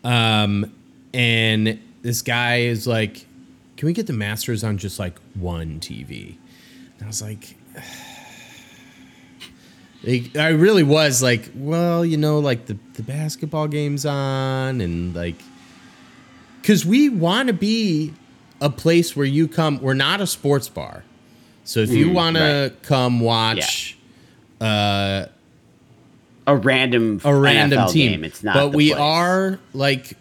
Um, 0.04 0.72
and 1.12 1.80
this 2.02 2.22
guy 2.22 2.60
is 2.60 2.86
like, 2.86 3.26
"Can 3.76 3.86
we 3.86 3.92
get 3.92 4.06
the 4.06 4.12
Masters 4.12 4.64
on 4.64 4.78
just 4.78 4.98
like 4.98 5.18
one 5.34 5.80
TV?" 5.80 6.36
And 6.98 7.04
I 7.04 7.06
was 7.06 7.22
like, 7.22 7.56
like, 10.04 10.36
I 10.36 10.48
really 10.48 10.82
was 10.82 11.22
like, 11.22 11.50
well, 11.54 12.04
you 12.04 12.16
know, 12.16 12.38
like 12.38 12.66
the 12.66 12.78
the 12.94 13.02
basketball 13.02 13.68
game's 13.68 14.06
on, 14.06 14.80
and 14.80 15.14
like, 15.14 15.40
because 16.60 16.86
we 16.86 17.08
want 17.08 17.48
to 17.48 17.54
be 17.54 18.14
a 18.60 18.70
place 18.70 19.16
where 19.16 19.26
you 19.26 19.48
come. 19.48 19.80
We're 19.80 19.94
not 19.94 20.20
a 20.20 20.26
sports 20.26 20.68
bar, 20.68 21.04
so 21.64 21.80
if 21.80 21.90
you 21.90 22.10
want 22.10 22.36
to 22.36 22.72
come 22.82 23.20
watch 23.20 23.96
A 26.50 26.56
random 26.56 27.20
a 27.24 27.34
random 27.34 27.78
NFL 27.80 27.92
team, 27.92 28.10
game. 28.12 28.24
It's 28.24 28.42
not. 28.42 28.54
but 28.54 28.68
we 28.70 28.90
place. 28.90 29.00
are 29.00 29.60
like, 29.72 30.16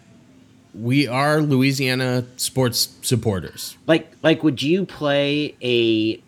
we 0.74 1.08
are 1.08 1.42
Louisiana 1.42 2.26
sports 2.38 2.90
supporters. 3.02 3.78
like 3.88 4.12
like 4.22 4.44
would 4.44 4.62
you 4.62 4.86
play 4.86 5.56
a 5.62 6.22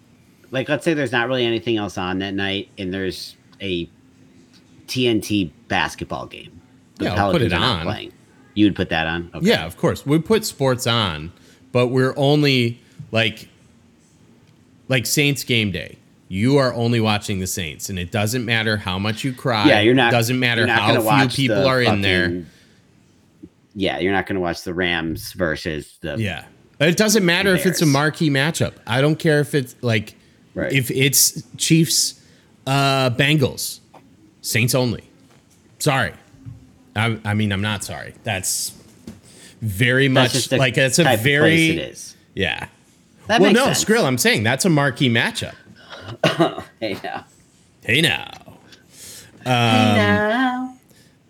like 0.52 0.68
let's 0.70 0.84
say 0.84 0.94
there's 0.94 1.12
not 1.12 1.28
really 1.28 1.46
anything 1.46 1.78
else 1.78 1.98
on 1.98 2.20
that 2.20 2.34
night 2.34 2.70
and 2.78 2.94
there's 2.94 3.36
a 3.62 3.88
TNT 4.88 5.52
basketball 5.68 6.26
game. 6.26 6.60
The 6.96 7.06
Yeah, 7.06 7.32
put 7.32 7.42
it 7.42 7.54
on. 7.54 7.86
Playing. 7.86 8.12
You 8.54 8.66
would 8.66 8.76
put 8.76 8.90
that 8.90 9.08
on? 9.08 9.32
Okay. 9.34 9.48
Yeah, 9.48 9.66
of 9.66 9.78
course. 9.78 10.06
We 10.06 10.20
put 10.20 10.46
sports 10.46 10.86
on, 10.86 11.32
but 11.72 11.88
we're 11.88 12.14
only 12.18 12.82
like 13.12 13.48
like 14.90 15.06
Saints 15.06 15.44
game 15.44 15.72
day. 15.72 15.98
You 16.32 16.60
are 16.60 16.74
only 16.74 17.02
watching 17.02 17.42
the 17.42 17.46
Saints, 17.46 17.90
and 17.90 18.00
it 18.00 18.10
doesn't 18.10 18.46
matter 18.46 18.78
how 18.78 18.98
much 18.98 19.26
you 19.26 19.34
cry. 19.34 19.66
Yeah, 19.68 19.82
you're 19.82 19.94
not. 19.94 20.14
Doesn't 20.14 20.40
matter 20.40 20.66
not 20.66 20.80
how 20.80 21.28
few 21.28 21.48
people 21.48 21.68
are 21.68 21.82
in 21.82 22.00
there. 22.00 22.46
Yeah, 23.76 24.00
you're 24.00 24.14
not 24.14 24.28
going 24.28 24.36
to 24.36 24.40
watch 24.40 24.64
the 24.64 24.74
Rams 24.74 25.34
versus 25.34 25.98
the. 26.00 26.16
Yeah, 26.18 26.46
it 26.80 26.96
doesn't 26.96 27.26
matter 27.26 27.54
if 27.54 27.66
it's 27.66 27.82
a 27.82 27.86
marquee 27.86 28.30
matchup. 28.30 28.76
I 28.88 29.02
don't 29.02 29.18
care 29.18 29.42
if 29.42 29.54
it's 29.54 29.76
like 29.82 30.16
Right. 30.56 30.72
if 30.72 30.90
it's 30.90 31.44
Chiefs, 31.58 32.22
uh, 32.66 33.10
Bengals, 33.10 33.82
Saints 34.40 34.74
only. 34.74 35.04
Sorry, 35.80 36.14
I, 36.96 37.20
I 37.26 37.34
mean 37.34 37.52
I'm 37.52 37.62
not 37.62 37.84
sorry. 37.84 38.14
That's 38.24 38.72
very 39.62 40.08
That's 40.08 40.34
much 40.34 40.48
the 40.48 40.58
like 40.58 40.78
it's 40.78 40.98
a 40.98 41.04
type 41.04 41.20
of 41.20 41.24
place 41.24 41.26
very 41.26 41.70
it 41.72 41.78
is. 41.78 42.16
yeah. 42.36 42.68
That 43.28 43.42
well, 43.42 43.52
no, 43.52 43.66
sense. 43.66 43.84
Skrill. 43.84 44.06
I'm 44.06 44.18
saying 44.18 44.44
that's 44.44 44.64
a 44.64 44.70
marquee 44.70 45.10
matchup. 45.10 45.56
Hey 46.80 46.98
now. 47.04 47.26
Hey 47.84 48.02
now, 48.02 48.32
hey 49.44 49.96
now. 49.96 50.78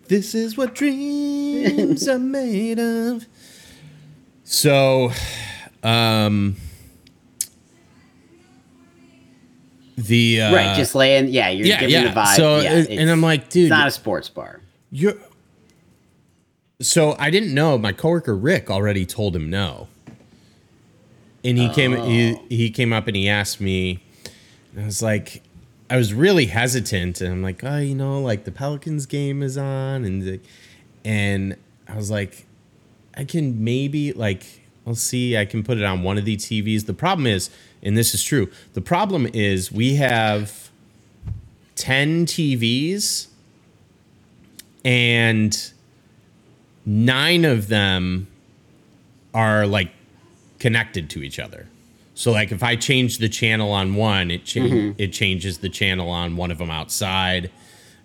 this 0.08 0.34
is 0.34 0.56
what 0.56 0.74
dreams 0.74 2.06
are 2.08 2.18
made 2.18 2.78
of. 2.78 3.26
So, 4.44 5.12
um, 5.82 6.56
the 9.96 10.42
uh, 10.42 10.54
right, 10.54 10.76
just 10.76 10.94
laying. 10.94 11.28
Yeah, 11.28 11.48
you're 11.48 11.66
yeah, 11.66 11.80
giving 11.80 11.94
yeah. 11.94 12.12
the 12.12 12.20
vibe. 12.20 12.36
So, 12.36 12.60
yeah, 12.60 12.84
and- 12.88 13.10
I'm 13.10 13.22
like, 13.22 13.48
dude, 13.48 13.64
it's 13.64 13.70
not 13.70 13.88
a 13.88 13.90
sports 13.90 14.28
bar. 14.28 14.60
You're 14.90 15.14
so 16.80 17.16
I 17.18 17.30
didn't 17.30 17.54
know. 17.54 17.78
My 17.78 17.92
coworker 17.92 18.36
Rick 18.36 18.70
already 18.70 19.06
told 19.06 19.34
him 19.34 19.48
no, 19.48 19.88
and 21.44 21.56
he 21.56 21.68
came 21.70 21.96
he, 21.96 22.34
he 22.48 22.70
came 22.70 22.92
up 22.92 23.06
and 23.06 23.16
he 23.16 23.28
asked 23.28 23.60
me, 23.60 24.00
I 24.76 24.84
was 24.84 25.02
like, 25.02 25.42
I 25.90 25.96
was 25.96 26.14
really 26.14 26.46
hesitant, 26.46 27.20
and 27.20 27.32
I'm 27.32 27.42
like, 27.42 27.62
oh, 27.64 27.78
you 27.78 27.94
know, 27.94 28.20
like 28.20 28.44
the 28.44 28.52
Pelicans 28.52 29.06
game 29.06 29.42
is 29.42 29.58
on, 29.58 30.04
and 30.04 30.22
the, 30.22 30.40
and 31.04 31.56
I 31.86 31.96
was 31.96 32.10
like, 32.10 32.46
I 33.14 33.24
can 33.24 33.62
maybe 33.62 34.12
like 34.12 34.62
I'll 34.86 34.94
see. 34.94 35.36
I 35.36 35.44
can 35.44 35.62
put 35.62 35.78
it 35.78 35.84
on 35.84 36.02
one 36.02 36.18
of 36.18 36.24
the 36.24 36.36
TVs. 36.36 36.86
The 36.86 36.94
problem 36.94 37.26
is, 37.26 37.50
and 37.82 37.96
this 37.96 38.14
is 38.14 38.22
true. 38.22 38.50
The 38.72 38.80
problem 38.80 39.28
is 39.32 39.70
we 39.70 39.96
have 39.96 40.70
ten 41.74 42.26
TVs 42.26 43.28
and 44.84 45.72
nine 46.84 47.44
of 47.44 47.68
them 47.68 48.26
are 49.34 49.66
like 49.66 49.90
connected 50.58 51.08
to 51.10 51.22
each 51.22 51.38
other. 51.38 51.68
So 52.22 52.30
like 52.30 52.52
if 52.52 52.62
I 52.62 52.76
change 52.76 53.18
the 53.18 53.28
channel 53.28 53.72
on 53.72 53.96
one, 53.96 54.30
it 54.30 54.44
cha- 54.44 54.60
Mm-hmm. 54.60 54.92
it 54.96 55.12
changes 55.12 55.58
the 55.58 55.68
channel 55.68 56.08
on 56.08 56.36
one 56.36 56.52
of 56.52 56.58
them 56.58 56.70
outside. 56.70 57.50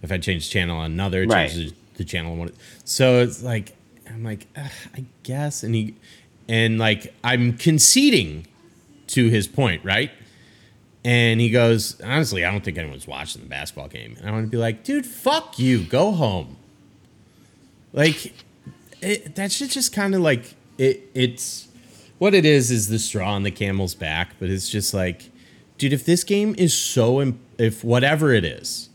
If 0.02 0.12
I 0.12 0.18
change 0.18 0.48
the 0.48 0.54
channel 0.54 0.78
on 0.80 0.92
another, 0.92 1.22
it 1.22 1.30
Right. 1.30 1.48
changes 1.52 1.74
the 1.98 2.04
channel 2.04 2.32
on 2.32 2.40
one. 2.40 2.52
So 2.84 3.20
it's 3.22 3.44
like 3.44 3.76
I'm 4.10 4.24
like 4.24 4.48
I 4.56 5.06
guess, 5.22 5.62
and 5.62 5.76
he 5.76 5.94
and 6.50 6.80
like 6.80 7.14
I'm 7.24 7.54
conceding 7.60 8.48
to 9.10 9.30
his 9.30 9.48
point, 9.48 9.86
right? 9.86 10.10
And 11.06 11.40
he 11.40 11.52
goes, 11.52 12.02
honestly, 12.02 12.44
I 12.44 12.52
don't 12.52 12.64
think 12.64 12.80
anyone's 12.80 13.08
watching 13.08 13.44
the 13.44 13.48
basketball 13.48 13.88
game. 13.88 14.16
And 14.20 14.28
I 14.28 14.32
want 14.32 14.46
to 14.46 14.50
be 14.50 14.58
like, 14.58 14.84
dude, 14.84 15.06
fuck 15.06 15.60
you, 15.60 15.84
go 15.84 16.12
home. 16.12 16.58
Like, 17.94 18.34
it, 19.02 19.36
that 19.36 19.52
shit 19.52 19.70
just 19.70 19.94
kind 19.94 20.16
of 20.16 20.22
like 20.22 20.56
it. 20.80 21.10
It's 21.14 21.67
what 22.18 22.34
it 22.34 22.46
is 22.46 22.72
is 22.72 22.88
the 22.88 23.00
straw 23.00 23.34
on 23.34 23.44
the 23.44 23.52
camel's 23.52 23.96
back, 23.96 24.36
but 24.40 24.50
it's 24.50 24.70
just 24.70 24.94
like, 24.94 25.30
dude, 25.78 25.94
if 25.94 26.06
this 26.06 26.24
game 26.24 26.56
is 26.58 26.74
so, 26.74 27.22
im- 27.22 27.40
if 27.58 27.84
whatever 27.84 28.34
it 28.34 28.44
is, 28.44 28.90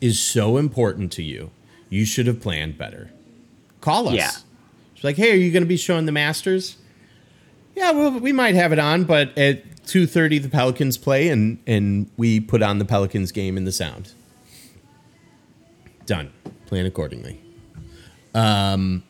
is 0.00 0.18
so 0.18 0.56
important 0.56 1.12
to 1.12 1.22
you, 1.22 1.50
you 1.90 2.04
should 2.04 2.26
have 2.26 2.40
planned 2.40 2.78
better. 2.78 3.10
Call 3.80 4.08
us. 4.08 4.14
Yeah. 4.14 4.30
It's 4.94 5.04
like, 5.04 5.16
hey, 5.16 5.32
are 5.32 5.36
you 5.36 5.50
going 5.52 5.62
to 5.62 5.68
be 5.68 5.76
showing 5.76 6.06
the 6.06 6.12
Masters? 6.12 6.76
Yeah, 7.76 7.92
well, 7.92 8.18
we 8.18 8.32
might 8.32 8.54
have 8.54 8.72
it 8.72 8.78
on, 8.78 9.04
but 9.04 9.36
at 9.38 9.86
two 9.86 10.06
thirty, 10.06 10.38
the 10.38 10.48
Pelicans 10.48 10.98
play, 10.98 11.28
and 11.28 11.58
and 11.66 12.10
we 12.16 12.40
put 12.40 12.62
on 12.62 12.78
the 12.78 12.84
Pelicans 12.84 13.32
game 13.32 13.56
in 13.56 13.64
the 13.64 13.72
sound. 13.72 14.12
Done. 16.04 16.32
Plan 16.66 16.84
accordingly. 16.86 17.40
Um. 18.34 19.02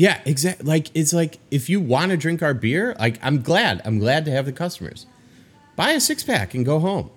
Yeah, 0.00 0.18
exactly. 0.24 0.66
Like 0.66 0.88
it's 0.94 1.12
like 1.12 1.38
if 1.50 1.68
you 1.68 1.78
want 1.78 2.10
to 2.10 2.16
drink 2.16 2.42
our 2.42 2.54
beer, 2.54 2.96
like 2.98 3.18
I'm 3.22 3.42
glad. 3.42 3.82
I'm 3.84 3.98
glad 3.98 4.24
to 4.24 4.30
have 4.30 4.46
the 4.46 4.52
customers. 4.52 5.04
Buy 5.76 5.90
a 5.90 6.00
six 6.00 6.22
pack 6.22 6.54
and 6.54 6.64
go 6.64 6.78
home. 6.78 7.10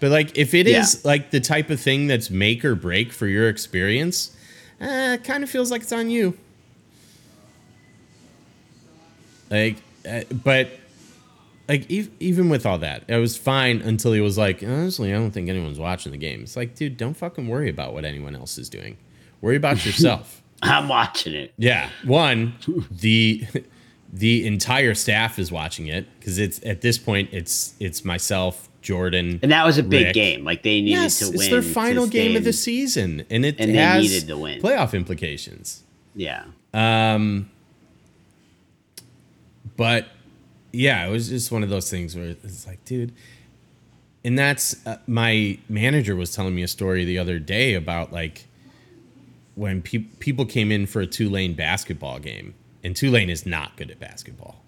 But 0.00 0.10
like 0.10 0.36
if 0.36 0.52
it 0.52 0.66
is 0.66 0.94
Yeah. 1.04 1.08
like 1.08 1.30
the 1.30 1.38
type 1.38 1.70
of 1.70 1.78
thing 1.80 2.08
that's 2.08 2.28
make 2.28 2.64
or 2.64 2.74
break 2.74 3.12
for 3.12 3.28
your 3.28 3.48
experience, 3.48 4.34
uh, 4.80 5.18
it 5.20 5.22
kind 5.22 5.44
of 5.44 5.50
feels 5.50 5.70
like 5.70 5.82
it's 5.82 5.92
on 5.92 6.10
you. 6.10 6.36
Like, 9.48 9.76
uh, 10.08 10.22
but 10.42 10.68
like 11.68 11.90
ev- 11.92 12.10
even 12.18 12.48
with 12.48 12.66
all 12.66 12.78
that, 12.78 13.04
it 13.06 13.18
was 13.18 13.36
fine 13.36 13.82
until 13.82 14.12
he 14.12 14.20
was 14.20 14.36
like, 14.36 14.64
honestly, 14.64 15.10
I 15.12 15.16
don't 15.16 15.30
think 15.30 15.48
anyone's 15.48 15.78
watching 15.78 16.10
the 16.10 16.18
game. 16.18 16.42
It's 16.42 16.56
like, 16.56 16.74
dude, 16.74 16.96
don't 16.96 17.14
fucking 17.14 17.46
worry 17.46 17.68
about 17.70 17.92
what 17.94 18.04
anyone 18.04 18.34
else 18.34 18.58
is 18.58 18.68
doing. 18.68 18.96
Worry 19.40 19.54
about 19.56 19.84
yourself. 19.86 20.42
I'm 20.62 20.88
watching 20.88 21.34
it. 21.34 21.52
yeah, 21.56 21.90
one, 22.04 22.54
the 22.90 23.46
the 24.12 24.46
entire 24.46 24.94
staff 24.94 25.38
is 25.38 25.52
watching 25.52 25.86
it 25.86 26.06
because 26.18 26.38
it's 26.38 26.60
at 26.64 26.80
this 26.80 26.98
point 26.98 27.30
it's 27.32 27.74
it's 27.80 28.04
myself, 28.04 28.68
Jordan. 28.82 29.40
And 29.42 29.52
that 29.52 29.64
was 29.64 29.78
a 29.78 29.82
big 29.82 30.06
Rick. 30.06 30.14
game. 30.14 30.44
Like 30.44 30.62
they 30.62 30.80
needed 30.80 30.90
yes, 30.90 31.18
to 31.20 31.26
win. 31.26 31.34
it's 31.34 31.48
their 31.48 31.62
final 31.62 32.06
game 32.06 32.36
of 32.36 32.44
the 32.44 32.52
season, 32.52 33.24
and 33.30 33.44
it 33.44 33.56
and 33.58 33.74
they 33.74 34.00
needed 34.00 34.26
to 34.28 34.36
win. 34.36 34.60
playoff 34.60 34.94
implications. 34.94 35.84
Yeah. 36.14 36.44
Um, 36.74 37.50
but 39.76 40.08
yeah, 40.72 41.06
it 41.06 41.10
was 41.10 41.28
just 41.28 41.50
one 41.50 41.62
of 41.62 41.70
those 41.70 41.90
things 41.90 42.16
where 42.16 42.36
it's 42.42 42.66
like, 42.66 42.84
dude. 42.84 43.12
And 44.22 44.38
that's 44.38 44.86
uh, 44.86 44.98
my 45.06 45.58
manager 45.68 46.14
was 46.14 46.34
telling 46.34 46.54
me 46.54 46.62
a 46.62 46.68
story 46.68 47.06
the 47.06 47.18
other 47.18 47.38
day 47.38 47.74
about 47.74 48.12
like 48.12 48.46
when 49.54 49.82
pe- 49.82 49.98
people 49.98 50.44
came 50.44 50.70
in 50.72 50.86
for 50.86 51.00
a 51.00 51.06
Tulane 51.06 51.54
basketball 51.54 52.18
game, 52.18 52.54
and 52.82 52.96
Tulane 52.96 53.30
is 53.30 53.46
not 53.46 53.76
good 53.76 53.90
at 53.90 53.98
basketball, 53.98 54.62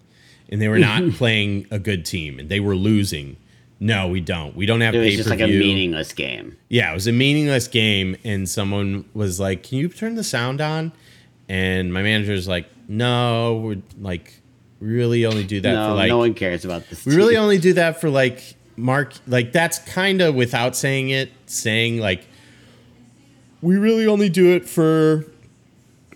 and 0.49 0.61
they 0.61 0.67
were 0.67 0.79
not 0.79 1.11
playing 1.13 1.67
a 1.71 1.79
good 1.79 2.05
team, 2.05 2.39
and 2.39 2.49
they 2.49 2.59
were 2.59 2.75
losing. 2.75 3.37
No, 3.79 4.07
we 4.07 4.21
don't. 4.21 4.55
We 4.55 4.65
don't 4.65 4.81
have 4.81 4.95
It 4.95 4.99
was 4.99 5.15
just 5.15 5.29
like 5.29 5.41
a 5.41 5.47
meaningless 5.47 6.13
game. 6.13 6.55
Yeah, 6.69 6.91
it 6.91 6.93
was 6.93 7.07
a 7.07 7.11
meaningless 7.11 7.67
game, 7.67 8.15
and 8.23 8.47
someone 8.47 9.05
was 9.13 9.39
like, 9.39 9.63
"Can 9.63 9.79
you 9.79 9.89
turn 9.89 10.15
the 10.15 10.23
sound 10.23 10.61
on?" 10.61 10.91
And 11.49 11.93
my 11.93 12.01
manager 12.01 12.29
manager's 12.29 12.47
like, 12.47 12.67
"No, 12.87 13.57
we're 13.57 13.81
like, 13.99 14.41
we 14.83 14.93
really 14.93 15.25
only 15.25 15.45
do 15.45 15.61
that 15.61 15.73
no, 15.73 15.89
for 15.89 15.95
like, 15.95 16.09
no 16.09 16.17
one 16.17 16.33
cares 16.33 16.65
about 16.65 16.89
this. 16.89 17.05
we 17.05 17.15
really 17.15 17.37
only 17.37 17.57
do 17.57 17.73
that 17.73 18.01
for 18.01 18.09
like 18.09 18.55
mark, 18.75 19.13
like 19.27 19.53
that's 19.53 19.79
kind 19.79 20.21
of 20.21 20.35
without 20.35 20.75
saying 20.75 21.09
it, 21.09 21.31
saying 21.45 21.99
like, 21.99 22.27
we 23.63 23.77
really 23.77 24.05
only 24.05 24.27
do 24.29 24.53
it 24.53 24.67
for 24.67 25.25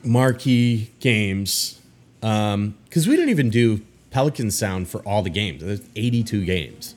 marquee 0.03 0.91
games, 0.99 1.81
um, 2.21 2.77
because 2.83 3.07
we 3.07 3.15
don't 3.15 3.29
even 3.29 3.49
do 3.49 3.81
Pelican 4.11 4.51
sound 4.51 4.89
for 4.89 4.99
all 4.99 5.21
the 5.23 5.29
games. 5.29 5.63
There's 5.63 5.81
82 5.95 6.45
games, 6.45 6.95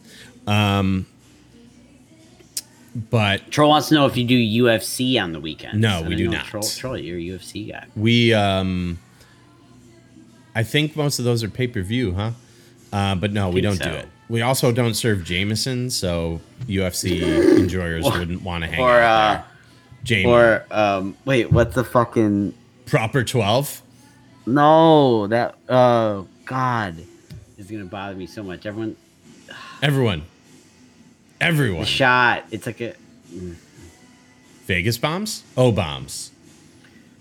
um, 0.49 1.07
but 3.11 3.51
Troll 3.53 3.71
wants 3.71 3.89
to 3.89 3.95
know 3.95 4.07
if 4.07 4.17
you 4.17 4.25
do 4.25 4.65
UFC 4.65 5.23
on 5.23 5.33
the 5.33 5.41
weekend. 5.41 5.81
No, 5.81 6.03
we 6.03 6.17
do 6.17 6.29
not. 6.29 6.47
Troll, 6.47 6.63
Troll, 6.65 6.99
you're 6.99 7.17
a 7.19 7.39
UFC 7.39 7.71
guy. 7.71 7.87
We, 7.95 8.35
um, 8.35 8.99
I 10.57 10.65
think 10.65 10.97
most 10.97 11.21
of 11.21 11.25
those 11.25 11.45
are 11.45 11.49
pay 11.49 11.69
per 11.69 11.81
view, 11.81 12.13
huh? 12.15 12.33
Uh, 12.93 13.15
but 13.15 13.33
no, 13.33 13.51
we 13.51 13.61
don't 13.61 13.77
think 13.77 13.93
do 13.93 13.97
it. 13.99 14.09
We 14.29 14.43
also 14.43 14.73
don't 14.73 14.95
serve 14.95 15.25
Jameson, 15.25 15.91
so 15.91 16.41
UFC 16.67 17.23
enjoyers 17.59 18.05
wouldn't 18.05 18.43
want 18.43 18.65
to 18.65 18.71
hang 18.71 18.81
Or 18.81 18.99
out 18.99 19.37
uh. 19.37 19.43
Jamie, 20.05 20.31
or 20.31 20.65
um, 20.71 21.17
wait, 21.25 21.51
what's 21.53 21.75
the 21.75 21.85
fucking? 21.85 22.55
proper 22.87 23.23
twelve. 23.25 23.83
No, 24.47 25.27
that 25.29 25.55
uh, 25.69 26.23
God, 26.45 26.97
is 27.59 27.71
gonna 27.71 27.85
bother 27.85 28.17
me 28.17 28.27
so 28.27 28.43
much. 28.43 28.67
Everyone, 28.67 28.97
Everyone, 29.83 30.23
everyone. 31.41 31.81
the 31.83 31.87
shot. 31.87 32.45
It's 32.51 32.67
like 32.67 32.81
a 32.81 32.95
Vegas 34.67 34.99
bombs, 34.99 35.43
O 35.57 35.73
bombs. 35.73 36.31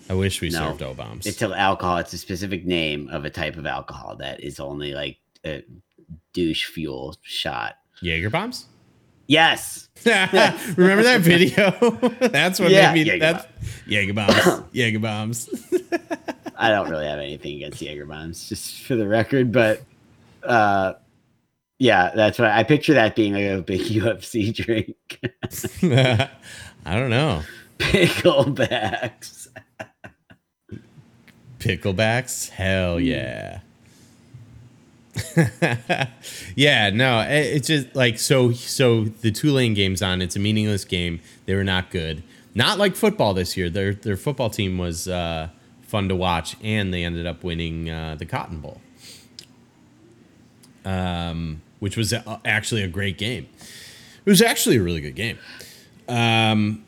I 0.10 0.14
wish 0.14 0.42
we 0.42 0.50
No. 0.50 0.70
served 0.70 0.82
O 0.82 0.94
bombs. 0.94 1.28
it's 1.28 1.42
alcohol. 1.42 1.98
It's 1.98 2.14
a 2.14 2.18
specific 2.18 2.66
name 2.66 3.10
of 3.10 3.26
a 3.26 3.30
type 3.30 3.58
of 3.58 3.66
alcohol 3.68 4.16
that 4.18 4.42
is 4.44 4.60
only 4.60 4.94
like 4.94 5.18
a 5.46 5.64
douche 6.34 6.66
fuel 6.66 7.16
shot. 7.22 7.76
Jaeger 8.02 8.30
bombs. 8.30 8.66
Yes. 9.30 9.90
Remember 10.06 11.04
that 11.04 11.22
video? 11.22 11.70
that's 12.30 12.60
what 12.60 12.72
Yeah, 12.72 12.92
made 12.94 13.06
me. 13.06 13.12
Jaeger 13.12 13.20
that's 13.20 13.46
Jaeger 13.86 14.14
bombs. 14.14 14.64
Jaeger 14.72 15.00
bombs. 15.00 15.50
I 16.58 16.70
don't 16.70 16.90
really 16.90 17.06
have 17.06 17.20
anything 17.20 17.58
against 17.58 17.80
Jaeger 17.82 18.06
bombs, 18.08 18.50
just 18.50 18.82
for 18.84 18.96
the 18.96 19.08
record, 19.08 19.52
but 19.52 19.84
uh 20.44 20.94
yeah, 21.78 22.12
that's 22.16 22.40
what 22.40 22.50
I 22.50 22.64
picture 22.64 22.96
that 22.96 23.16
being 23.16 23.34
like 23.34 23.46
a 23.46 23.62
big 23.62 23.82
UFC 23.82 24.54
drink. 24.54 24.96
I 26.86 26.96
don't 26.98 27.10
know. 27.12 27.44
Picklebacks. 27.78 29.48
Picklebacks? 31.60 32.50
Hell 32.50 32.98
Hmm. 32.98 33.06
yeah. 33.06 33.60
yeah, 36.56 36.90
no, 36.90 37.22
it, 37.22 37.56
it's 37.56 37.68
just 37.68 37.96
like 37.96 38.20
so. 38.20 38.52
So 38.52 39.06
the 39.06 39.32
Tulane 39.32 39.74
game's 39.74 40.02
on. 40.02 40.22
It's 40.22 40.36
a 40.36 40.40
meaningless 40.40 40.86
game. 40.86 41.20
They 41.46 41.56
were 41.56 41.64
not 41.64 41.92
good. 41.92 42.24
Not 42.56 42.78
like 42.78 42.96
football 42.96 43.34
this 43.34 43.56
year. 43.58 43.70
Their 43.70 43.94
their 43.94 44.18
football 44.18 44.50
team 44.50 44.78
was 44.78 45.08
uh, 45.08 45.50
fun 45.82 46.10
to 46.10 46.16
watch, 46.16 46.56
and 46.64 46.94
they 46.94 47.04
ended 47.04 47.26
up 47.26 47.44
winning 47.44 47.90
uh, 47.90 48.16
the 48.16 48.26
Cotton 48.26 48.60
Bowl, 48.60 48.82
um, 50.86 51.62
which 51.80 51.98
was 51.98 52.14
uh, 52.14 52.40
actually 52.46 52.84
a 52.84 52.88
great 52.88 53.18
game. 53.18 53.48
It 54.26 54.30
was 54.30 54.42
actually 54.42 54.78
a 54.78 54.84
really 54.84 55.02
good 55.02 55.16
game. 55.16 55.38
Um, 56.08 56.84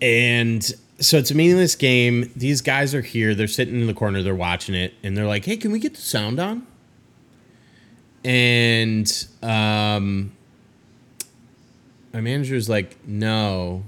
and 0.00 0.70
so 1.04 1.18
it's 1.18 1.30
a 1.30 1.34
meaningless 1.34 1.74
game. 1.74 2.32
These 2.34 2.60
guys 2.60 2.94
are 2.94 3.02
here. 3.02 3.34
They're 3.34 3.46
sitting 3.46 3.80
in 3.80 3.86
the 3.86 3.94
corner. 3.94 4.22
They're 4.22 4.34
watching 4.34 4.74
it, 4.74 4.94
and 5.02 5.16
they're 5.16 5.26
like, 5.26 5.44
"Hey, 5.44 5.56
can 5.56 5.70
we 5.70 5.78
get 5.78 5.94
the 5.94 6.00
sound 6.00 6.40
on?" 6.40 6.66
And 8.24 9.26
um, 9.42 10.32
my 12.12 12.20
manager's 12.20 12.68
like, 12.68 12.96
"No, 13.06 13.84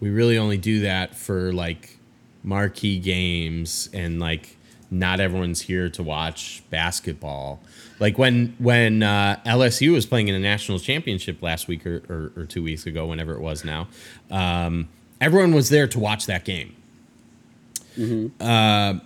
we 0.00 0.10
really 0.10 0.36
only 0.36 0.58
do 0.58 0.80
that 0.80 1.14
for 1.14 1.52
like 1.52 1.98
marquee 2.42 2.98
games, 2.98 3.88
and 3.92 4.18
like 4.18 4.56
not 4.90 5.20
everyone's 5.20 5.62
here 5.62 5.88
to 5.90 6.02
watch 6.02 6.62
basketball." 6.70 7.60
Like 8.00 8.18
when 8.18 8.56
when 8.58 9.02
uh, 9.02 9.40
LSU 9.46 9.92
was 9.92 10.04
playing 10.04 10.28
in 10.28 10.34
a 10.34 10.40
national 10.40 10.80
championship 10.80 11.42
last 11.42 11.68
week 11.68 11.86
or, 11.86 12.02
or, 12.08 12.42
or 12.42 12.44
two 12.44 12.62
weeks 12.62 12.86
ago, 12.86 13.06
whenever 13.06 13.34
it 13.34 13.40
was 13.40 13.64
now, 13.64 13.88
um, 14.30 14.88
everyone 15.20 15.54
was 15.54 15.68
there 15.68 15.86
to 15.88 15.98
watch 15.98 16.26
that 16.26 16.44
game. 16.44 16.74
Uh, 18.40 18.98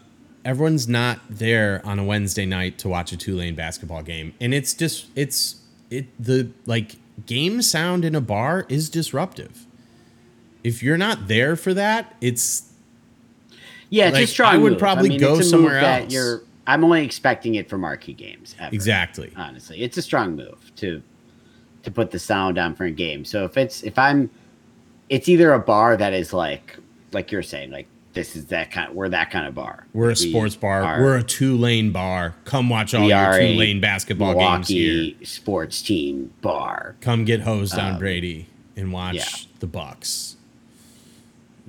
everyone's 0.45 0.89
not 0.89 1.21
there 1.29 1.81
on 1.85 1.99
a 1.99 2.05
Wednesday 2.05 2.45
night 2.47 2.79
to 2.79 2.89
watch 2.89 3.13
a 3.13 3.17
Tulane 3.17 3.55
basketball 3.55 4.03
game, 4.03 4.35
and 4.41 4.53
it's 4.53 4.75
just 4.75 5.07
it's 5.15 5.57
it 5.91 6.07
the 6.23 6.51
like 6.67 6.97
game 7.27 7.63
sound 7.63 8.05
in 8.05 8.15
a 8.15 8.21
bar 8.21 8.67
is 8.69 8.91
disruptive. 8.91 9.67
If 10.65 10.83
you're 10.83 10.99
not 10.99 11.29
there 11.29 11.55
for 11.57 11.73
that, 11.75 12.17
it's 12.21 12.71
Yeah, 13.91 14.07
it's 14.09 14.15
Like, 14.15 14.25
a 14.25 14.27
strong 14.27 14.55
I 14.55 14.59
would 14.59 14.73
move. 14.73 14.79
probably 14.81 15.11
mean, 15.11 15.21
go 15.21 15.41
somewhere 15.41 15.79
else. 15.79 16.13
You're, 16.13 16.43
I'm 16.67 16.85
only 16.85 17.05
expecting 17.05 17.55
it 17.55 17.69
for 17.69 17.79
marquee 17.79 18.13
games. 18.13 18.55
Ever, 18.59 18.75
exactly 18.75 19.33
Honestly, 19.37 19.83
it's 19.83 19.97
a 19.97 20.03
strong 20.03 20.35
move 20.37 20.73
to 20.77 21.03
to 21.83 21.91
put 21.91 22.11
the 22.11 22.19
sound 22.19 22.59
on 22.59 22.75
for 22.75 22.85
a 22.85 22.91
game. 22.91 23.25
So 23.25 23.45
if 23.45 23.57
it's 23.57 23.83
if 23.85 23.99
I'm, 23.99 24.29
it's 25.11 25.29
either 25.29 25.53
a 25.53 25.59
bar 25.59 25.97
that 25.99 26.15
is 26.15 26.33
like 26.33 26.79
like 27.13 27.31
you're 27.31 27.43
saying 27.43 27.71
like 27.71 27.87
this 28.13 28.35
is 28.35 28.47
that 28.47 28.71
kind. 28.73 28.93
We're 28.95 29.09
that 29.11 29.31
kind 29.31 29.47
of 29.47 29.55
bar. 29.55 29.87
we're 29.93 30.07
a 30.07 30.17
We 30.19 30.31
sports 30.31 30.57
bar. 30.57 30.83
are- 30.83 31.01
we're 31.03 31.17
a 31.19 31.23
Tulane 31.23 31.93
bar. 31.93 32.35
Come 32.45 32.69
watch 32.69 32.93
all 32.95 33.09
your 33.09 33.33
a 33.33 33.53
Tulane 33.53 33.81
basketball 33.81 34.35
games 34.35 34.67
here. 34.69 35.13
Sports 35.23 35.81
team 35.83 36.33
bar. 36.41 36.97
Come 37.03 37.25
get 37.25 37.43
hosed 37.43 37.79
on 37.79 37.99
Brady 38.01 38.47
and 38.77 38.93
watch 38.93 39.11
Um, 39.11 39.17
yeah. 39.17 39.25
the 39.61 39.67
Bucks. 39.69 40.37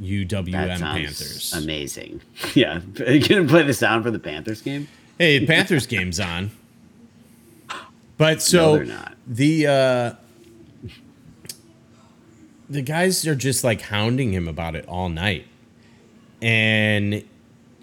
UWM 0.01 0.79
Panthers. 0.79 1.53
amazing. 1.53 2.21
Yeah, 2.55 2.79
are 3.05 3.11
you 3.11 3.27
gonna 3.27 3.47
play 3.47 3.61
the 3.63 3.73
sound 3.73 4.03
for 4.03 4.09
the 4.11 4.17
Panthers 4.19 4.61
game? 4.61 4.87
Hey, 5.19 5.45
Panthers 5.45 5.85
game's 5.85 6.19
on. 6.19 6.51
But 8.17 8.41
so 8.41 8.75
they're 8.75 8.85
not. 8.85 9.15
the 9.27 9.65
uh 9.67 10.13
the 12.71 12.81
guys 12.81 13.25
are 13.27 13.35
just 13.35 13.63
like 13.63 13.81
hounding 13.81 14.33
him 14.33 14.47
about 14.47 14.75
it 14.75 14.85
all 14.87 15.09
night. 15.09 15.45
And 16.41 17.23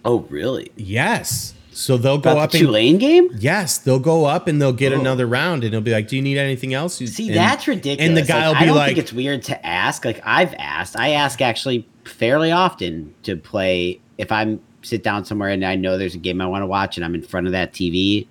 Oh, 0.05 0.20
really? 0.31 0.72
yes. 0.77 1.55
So 1.70 1.96
they'll 1.96 2.18
go 2.18 2.33
About 2.33 2.42
up 2.44 2.51
the 2.51 2.74
and 2.88 2.98
game? 2.98 3.29
yes, 3.38 3.79
they'll 3.79 4.01
go 4.01 4.24
up 4.24 4.48
and 4.48 4.61
they'll 4.61 4.72
get 4.72 4.92
Oh. 4.92 4.98
another 4.98 5.27
round 5.29 5.62
and 5.62 5.72
he'll 5.72 5.81
be 5.81 5.92
like, 5.92 6.09
"Do 6.09 6.16
you 6.16 6.22
need 6.22 6.37
anything 6.37 6.74
else?" 6.74 6.96
See, 6.96 7.29
And- 7.29 7.37
that's 7.37 7.68
ridiculous. 7.68 8.09
And 8.09 8.16
the 8.16 8.22
guy 8.22 8.48
Like, 8.48 8.57
will 8.57 8.62
I 8.62 8.66
don't 8.66 8.77
like, 8.77 8.87
think 8.88 8.98
it's 8.98 9.12
weird 9.12 9.42
to 9.44 9.64
ask. 9.66 10.05
Like 10.05 10.20
I've 10.24 10.55
asked, 10.59 10.98
I 10.98 11.11
ask 11.11 11.40
actually 11.40 11.87
fairly 12.05 12.51
often 12.51 13.14
to 13.22 13.37
play 13.37 14.01
if 14.16 14.33
I'm 14.33 14.59
sit 14.83 15.05
down 15.05 15.24
somewhere 15.24 15.51
and 15.51 15.64
I 15.64 15.77
know 15.77 15.98
there's 15.98 16.14
a 16.16 16.18
game 16.18 16.40
I 16.40 16.46
want 16.46 16.62
to 16.62 16.66
watch 16.66 16.96
and 16.96 17.05
I'm 17.05 17.14
in 17.14 17.22
front 17.22 17.46
of 17.46 17.53
that 17.53 17.72
TV. 17.72 18.27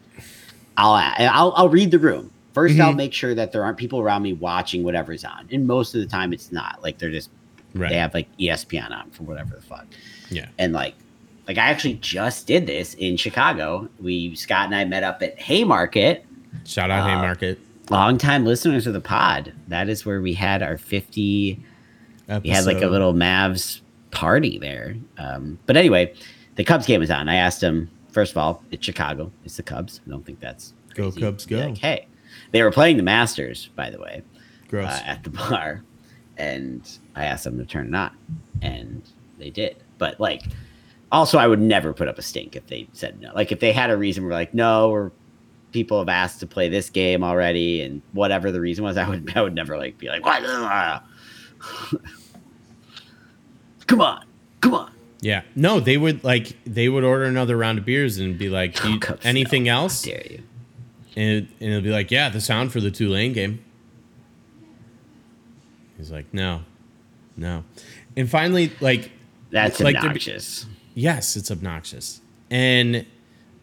I'll 0.75 0.93
I'll, 1.19 1.53
I'll 1.55 1.69
read 1.69 1.91
the 1.91 1.99
room 1.99 2.31
1st 2.57 2.79
I'll 2.79 2.93
Mhm. 2.93 2.97
make 2.97 3.13
sure 3.13 3.35
that 3.35 3.51
there 3.51 3.63
aren't 3.63 3.77
people 3.77 3.99
around 3.99 4.23
me 4.23 4.33
watching 4.33 4.83
whatever's 4.83 5.23
on, 5.23 5.47
and 5.51 5.67
most 5.67 5.93
of 5.95 6.01
the 6.01 6.07
time 6.07 6.33
it's 6.33 6.51
not. 6.51 6.79
Like 6.83 6.97
they're 6.97 7.11
just 7.11 7.29
right. 7.73 7.89
they 7.89 7.97
have 7.97 8.13
like 8.13 8.27
ESPN 8.39 8.91
on 8.91 9.09
for 9.11 9.23
whatever 9.23 9.55
the 9.55 9.61
fuck. 9.61 9.85
yeah. 10.29 10.47
And 10.57 10.73
like, 10.73 10.95
like 11.47 11.57
I 11.57 11.67
actually 11.69 11.95
just 11.95 12.47
did 12.47 12.67
this 12.67 12.93
in 12.95 13.15
Chicago. 13.17 13.87
We 14.01 14.35
Scott 14.35 14.65
and 14.65 14.75
I 14.75 14.85
met 14.85 15.03
up 15.03 15.21
at 15.23 15.39
Haymarket. 15.39 16.25
Shout 16.65 16.89
out 16.91 17.01
Uh, 17.09 17.15
Haymarket. 17.15 17.59
Longtime 17.89 18.45
listeners 18.45 18.85
of 18.87 18.93
the 18.93 18.99
pod. 19.01 19.53
That 19.69 19.87
is 19.87 20.05
where 20.05 20.19
we 20.21 20.33
had 20.33 20.61
our 20.61 20.77
fifty. 20.77 21.59
We 22.43 22.49
had 22.49 22.65
like 22.65 22.81
a 22.81 22.87
little 22.87 23.13
Mavs 23.13 23.79
party 24.11 24.57
there. 24.57 24.95
Um, 25.17 25.57
but 25.65 25.77
anyway, 25.77 26.13
the 26.55 26.63
Cubs 26.65 26.85
game 26.85 26.99
was 26.99 27.09
on. 27.11 27.29
I 27.29 27.35
asked 27.35 27.61
him 27.63 27.89
first 28.11 28.31
of 28.31 28.37
all, 28.37 28.61
it's 28.71 28.83
Chicago. 28.85 29.31
It's 29.45 29.55
the 29.57 29.63
Cubs. 29.63 30.01
I 30.05 30.09
don't 30.09 30.25
think 30.25 30.39
that's 30.39 30.73
Go. 30.95 31.11
Cubs, 31.11 31.45
go. 31.45 31.59
Like, 31.59 31.77
hey, 31.77 32.07
They 32.51 32.63
were 32.63 32.71
playing 32.71 32.97
the 32.97 33.03
Masters, 33.03 33.69
by 33.75 33.89
the 33.89 33.99
way, 33.99 34.21
Gross. 34.69 34.87
uh, 34.89 35.01
at 35.05 35.23
the 35.23 35.29
bar, 35.31 35.83
and 36.37 36.81
I 37.15 37.25
asked 37.25 37.43
them 37.43 37.57
to 37.57 37.65
turn 37.65 37.87
it 37.93 37.95
on, 37.97 38.15
and 38.61 39.01
they 39.37 39.49
did. 39.49 39.77
But 39.97 40.19
like, 40.19 40.43
also, 41.11 41.37
I 41.37 41.47
would 41.47 41.61
never 41.61 41.93
put 41.93 42.07
up 42.07 42.17
a 42.17 42.21
stink 42.21 42.55
if 42.55 42.67
they 42.67 42.87
said 42.93 43.19
no. 43.21 43.31
Like, 43.33 43.51
if 43.51 43.59
they 43.59 43.71
had 43.71 43.89
a 43.89 43.97
reason, 43.97 44.23
we're 44.23 44.31
like, 44.31 44.53
no, 44.53 44.89
or 44.91 45.11
people 45.71 45.99
have 45.99 46.09
asked 46.09 46.39
to 46.41 46.47
play 46.47 46.69
this 46.69 46.89
game 46.89 47.23
already, 47.23 47.81
and 47.81 48.01
whatever 48.13 48.51
the 48.51 48.61
reason 48.61 48.83
was, 48.83 48.97
I 48.97 49.07
would, 49.07 49.31
I 49.37 49.41
would 49.41 49.55
never 49.55 49.77
like 49.77 49.97
be 49.97 50.07
like, 50.09 50.25
what? 50.25 50.41
come 53.87 54.01
on, 54.01 54.25
come 54.61 54.73
on. 54.73 54.91
yeah. 55.21 55.41
No, 55.55 55.79
they 55.79 55.97
would 55.97 56.23
like 56.23 56.55
they 56.65 56.87
would 56.89 57.03
order 57.03 57.23
another 57.25 57.57
round 57.57 57.79
of 57.79 57.85
beers 57.85 58.17
and 58.19 58.37
be 58.37 58.49
like, 58.49 58.77
Oh, 58.83 58.99
anything 59.23 59.63
no. 59.63 59.73
How 59.73 59.81
else? 59.83 60.01
dare 60.03 60.21
you? 60.29 60.43
And, 61.17 61.47
and 61.59 61.69
it'll 61.71 61.81
be 61.81 61.89
like, 61.89 62.11
yeah, 62.11 62.29
the 62.29 62.39
sound 62.39 62.71
for 62.71 62.79
the 62.79 62.91
Tulane 62.91 63.33
game. 63.33 63.63
He's 65.97 66.11
like, 66.11 66.31
no, 66.31 66.61
no. 67.35 67.63
And 68.15 68.29
finally, 68.29 68.71
like, 68.79 69.11
That's 69.49 69.79
Like, 69.79 69.95
obnoxious. 69.95 70.67
yes, 70.93 71.35
it's 71.35 71.49
obnoxious. 71.49 72.21
And 72.51 73.05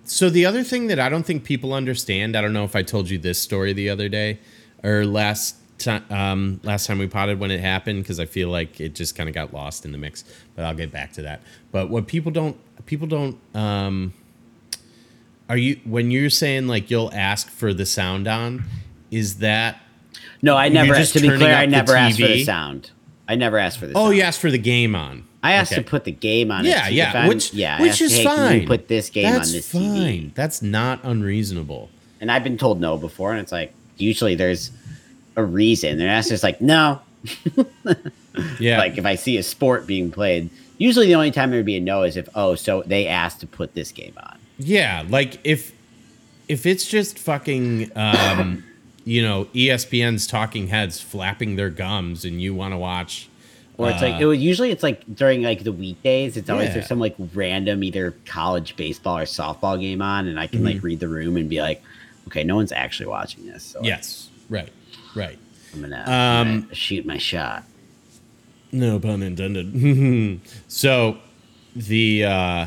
so 0.05 0.31
the 0.31 0.45
other 0.47 0.65
thing 0.65 0.89
that 0.89 0.99
I 0.99 1.09
don't 1.09 1.25
think 1.25 1.45
people 1.45 1.73
understand, 1.73 2.37
I 2.37 2.41
don't 2.41 2.53
know 2.53 2.65
if 2.65 2.75
I 2.75 2.83
told 2.83 3.09
you 3.09 3.19
this 3.19 3.39
story 3.41 3.73
the 3.73 3.89
other 3.89 4.09
day 4.09 4.41
or 4.83 5.07
last 5.07 5.57
time, 5.79 6.05
um, 6.11 6.61
last 6.65 6.87
time 6.87 6.99
we 6.99 7.07
potted 7.07 7.39
when 7.39 7.51
it 7.53 7.61
happened, 7.61 8.03
because 8.03 8.19
I 8.19 8.27
feel 8.27 8.49
like 8.49 8.81
it 8.81 8.95
just 8.97 9.15
kind 9.15 9.29
of 9.29 9.35
got 9.35 9.55
lost 9.55 9.85
in 9.85 9.93
the 9.93 9.99
mix. 9.99 10.25
But 10.57 10.65
I'll 10.65 10.75
get 10.75 10.91
back 10.91 11.13
to 11.15 11.23
that. 11.23 11.41
But 11.71 11.89
what 11.89 12.09
people 12.09 12.33
don't, 12.33 12.57
people 12.87 13.07
don't, 13.07 13.39
um, 13.55 14.13
are 15.49 15.57
you 15.57 15.81
when 15.85 16.11
you're 16.11 16.31
saying 16.31 16.67
like 16.67 16.91
you'll 16.91 17.13
ask 17.13 17.49
for 17.51 17.75
the 17.75 17.87
sound 17.87 18.27
on? 18.29 18.65
Is 19.11 19.37
that 19.37 19.81
No, 20.43 20.57
I 20.57 20.69
never. 20.69 20.95
just 20.95 21.13
To 21.15 21.21
be 21.21 21.29
clear, 21.29 21.55
I 21.55 21.67
never 21.67 21.95
asked 21.97 22.21
for 22.21 22.27
the 22.27 22.45
sound. 22.45 22.91
I 23.29 23.37
never 23.37 23.59
asked 23.59 23.79
for 23.79 23.87
the. 23.87 23.93
Oh, 23.95 24.07
sound. 24.07 24.17
you 24.17 24.23
asked 24.23 24.41
for 24.41 24.51
the 24.51 24.59
game 24.59 24.95
on. 24.95 25.25
I 25.43 25.53
asked 25.53 25.73
Okay. 25.73 25.83
to 25.83 25.89
put 25.89 26.05
the 26.05 26.13
game 26.13 26.51
on. 26.51 26.65
Yeah, 26.65 26.89
yeah, 26.89 27.29
which 27.29 27.53
yeah, 27.53 27.81
which 27.81 27.93
asked, 27.93 28.01
is 28.01 28.17
hey, 28.17 28.25
fine. 28.25 28.67
Put 28.67 28.89
this 28.89 29.11
game 29.11 29.31
That's 29.33 29.49
on 29.51 29.55
this 29.55 29.71
fine. 29.71 29.81
TV? 29.83 30.35
That's 30.35 30.63
not 30.63 31.01
unreasonable. 31.05 31.91
And 32.21 32.31
I've 32.33 32.43
been 32.45 32.57
told 32.57 32.81
no 32.81 32.97
before, 32.97 33.33
and 33.33 33.41
it's 33.41 33.53
like 33.53 33.73
usually 33.99 34.35
there's 34.35 34.71
a 35.37 35.45
reason. 35.45 35.99
That's 35.99 36.29
just 36.31 36.43
like 36.43 36.61
no. 36.61 37.01
Yeah, 38.59 38.79
Like 38.79 38.99
if 38.99 39.07
I 39.07 39.15
see 39.15 39.37
a 39.37 39.43
sport 39.45 39.87
being 39.87 40.11
played, 40.11 40.51
usually 40.79 41.07
the 41.07 41.15
only 41.15 41.31
time 41.31 41.51
there 41.51 41.59
would 41.59 41.67
be 41.67 41.77
a 41.77 41.81
no 41.81 42.03
is 42.03 42.17
if 42.17 42.29
oh, 42.35 42.57
so 42.57 42.83
they 42.85 43.07
asked 43.07 43.41
to 43.41 43.47
put 43.47 43.75
this 43.75 43.93
game 43.93 44.15
on. 44.21 44.39
Yeah. 44.59 45.05
Like 45.09 45.39
if 45.45 45.73
if 46.49 46.67
it's 46.67 46.87
just 46.87 47.19
fucking, 47.19 47.91
um, 47.97 48.65
you 49.05 49.23
know, 49.23 49.47
ESPN's 49.47 50.27
talking 50.27 50.69
heads 50.69 51.01
flapping 51.01 51.57
their 51.57 51.71
gums, 51.71 52.25
and 52.25 52.41
you 52.41 52.55
want 52.55 52.73
to 52.75 52.79
watch. 52.79 53.29
Or 53.77 53.91
it's 53.91 54.03
like 54.03 54.15
uh, 54.15 54.19
it 54.21 54.25
was 54.27 54.39
usually 54.39 54.71
it's 54.71 54.85
like 54.85 55.03
during 55.17 55.43
like 55.43 55.65
the 55.65 55.73
weekdays. 55.73 56.37
It's 56.37 56.49
always 56.49 56.69
Yeah. 56.69 56.75
there's 56.75 56.87
some 56.87 57.01
like 57.01 57.17
random 57.35 57.83
either 57.83 58.13
college 58.25 58.77
baseball 58.77 59.19
or 59.19 59.25
softball 59.25 59.81
game 59.81 60.01
on, 60.01 60.29
and 60.29 60.39
I 60.39 60.47
can 60.47 60.59
Mm-hmm. 60.61 60.67
like 60.67 60.83
read 60.85 61.01
the 61.01 61.09
room 61.09 61.37
and 61.37 61.49
be 61.51 61.61
like, 61.61 61.83
okay, 62.29 62.45
no 62.45 62.55
one's 62.55 62.71
actually 62.71 63.07
watching 63.07 63.47
this. 63.47 63.65
So 63.65 63.81
like, 63.81 63.89
Yes, 63.89 64.29
right, 64.49 64.71
right. 65.17 65.39
I'm 65.73 65.81
gonna, 65.81 65.97
Um, 66.03 66.07
I'm 66.09 66.61
gonna 66.63 66.75
shoot 66.77 67.05
my 67.05 67.19
shot. 67.19 67.65
No 68.71 69.01
pun 69.01 69.25
intended. 69.25 70.41
so 70.69 71.19
the 71.75 72.25
uh 72.27 72.67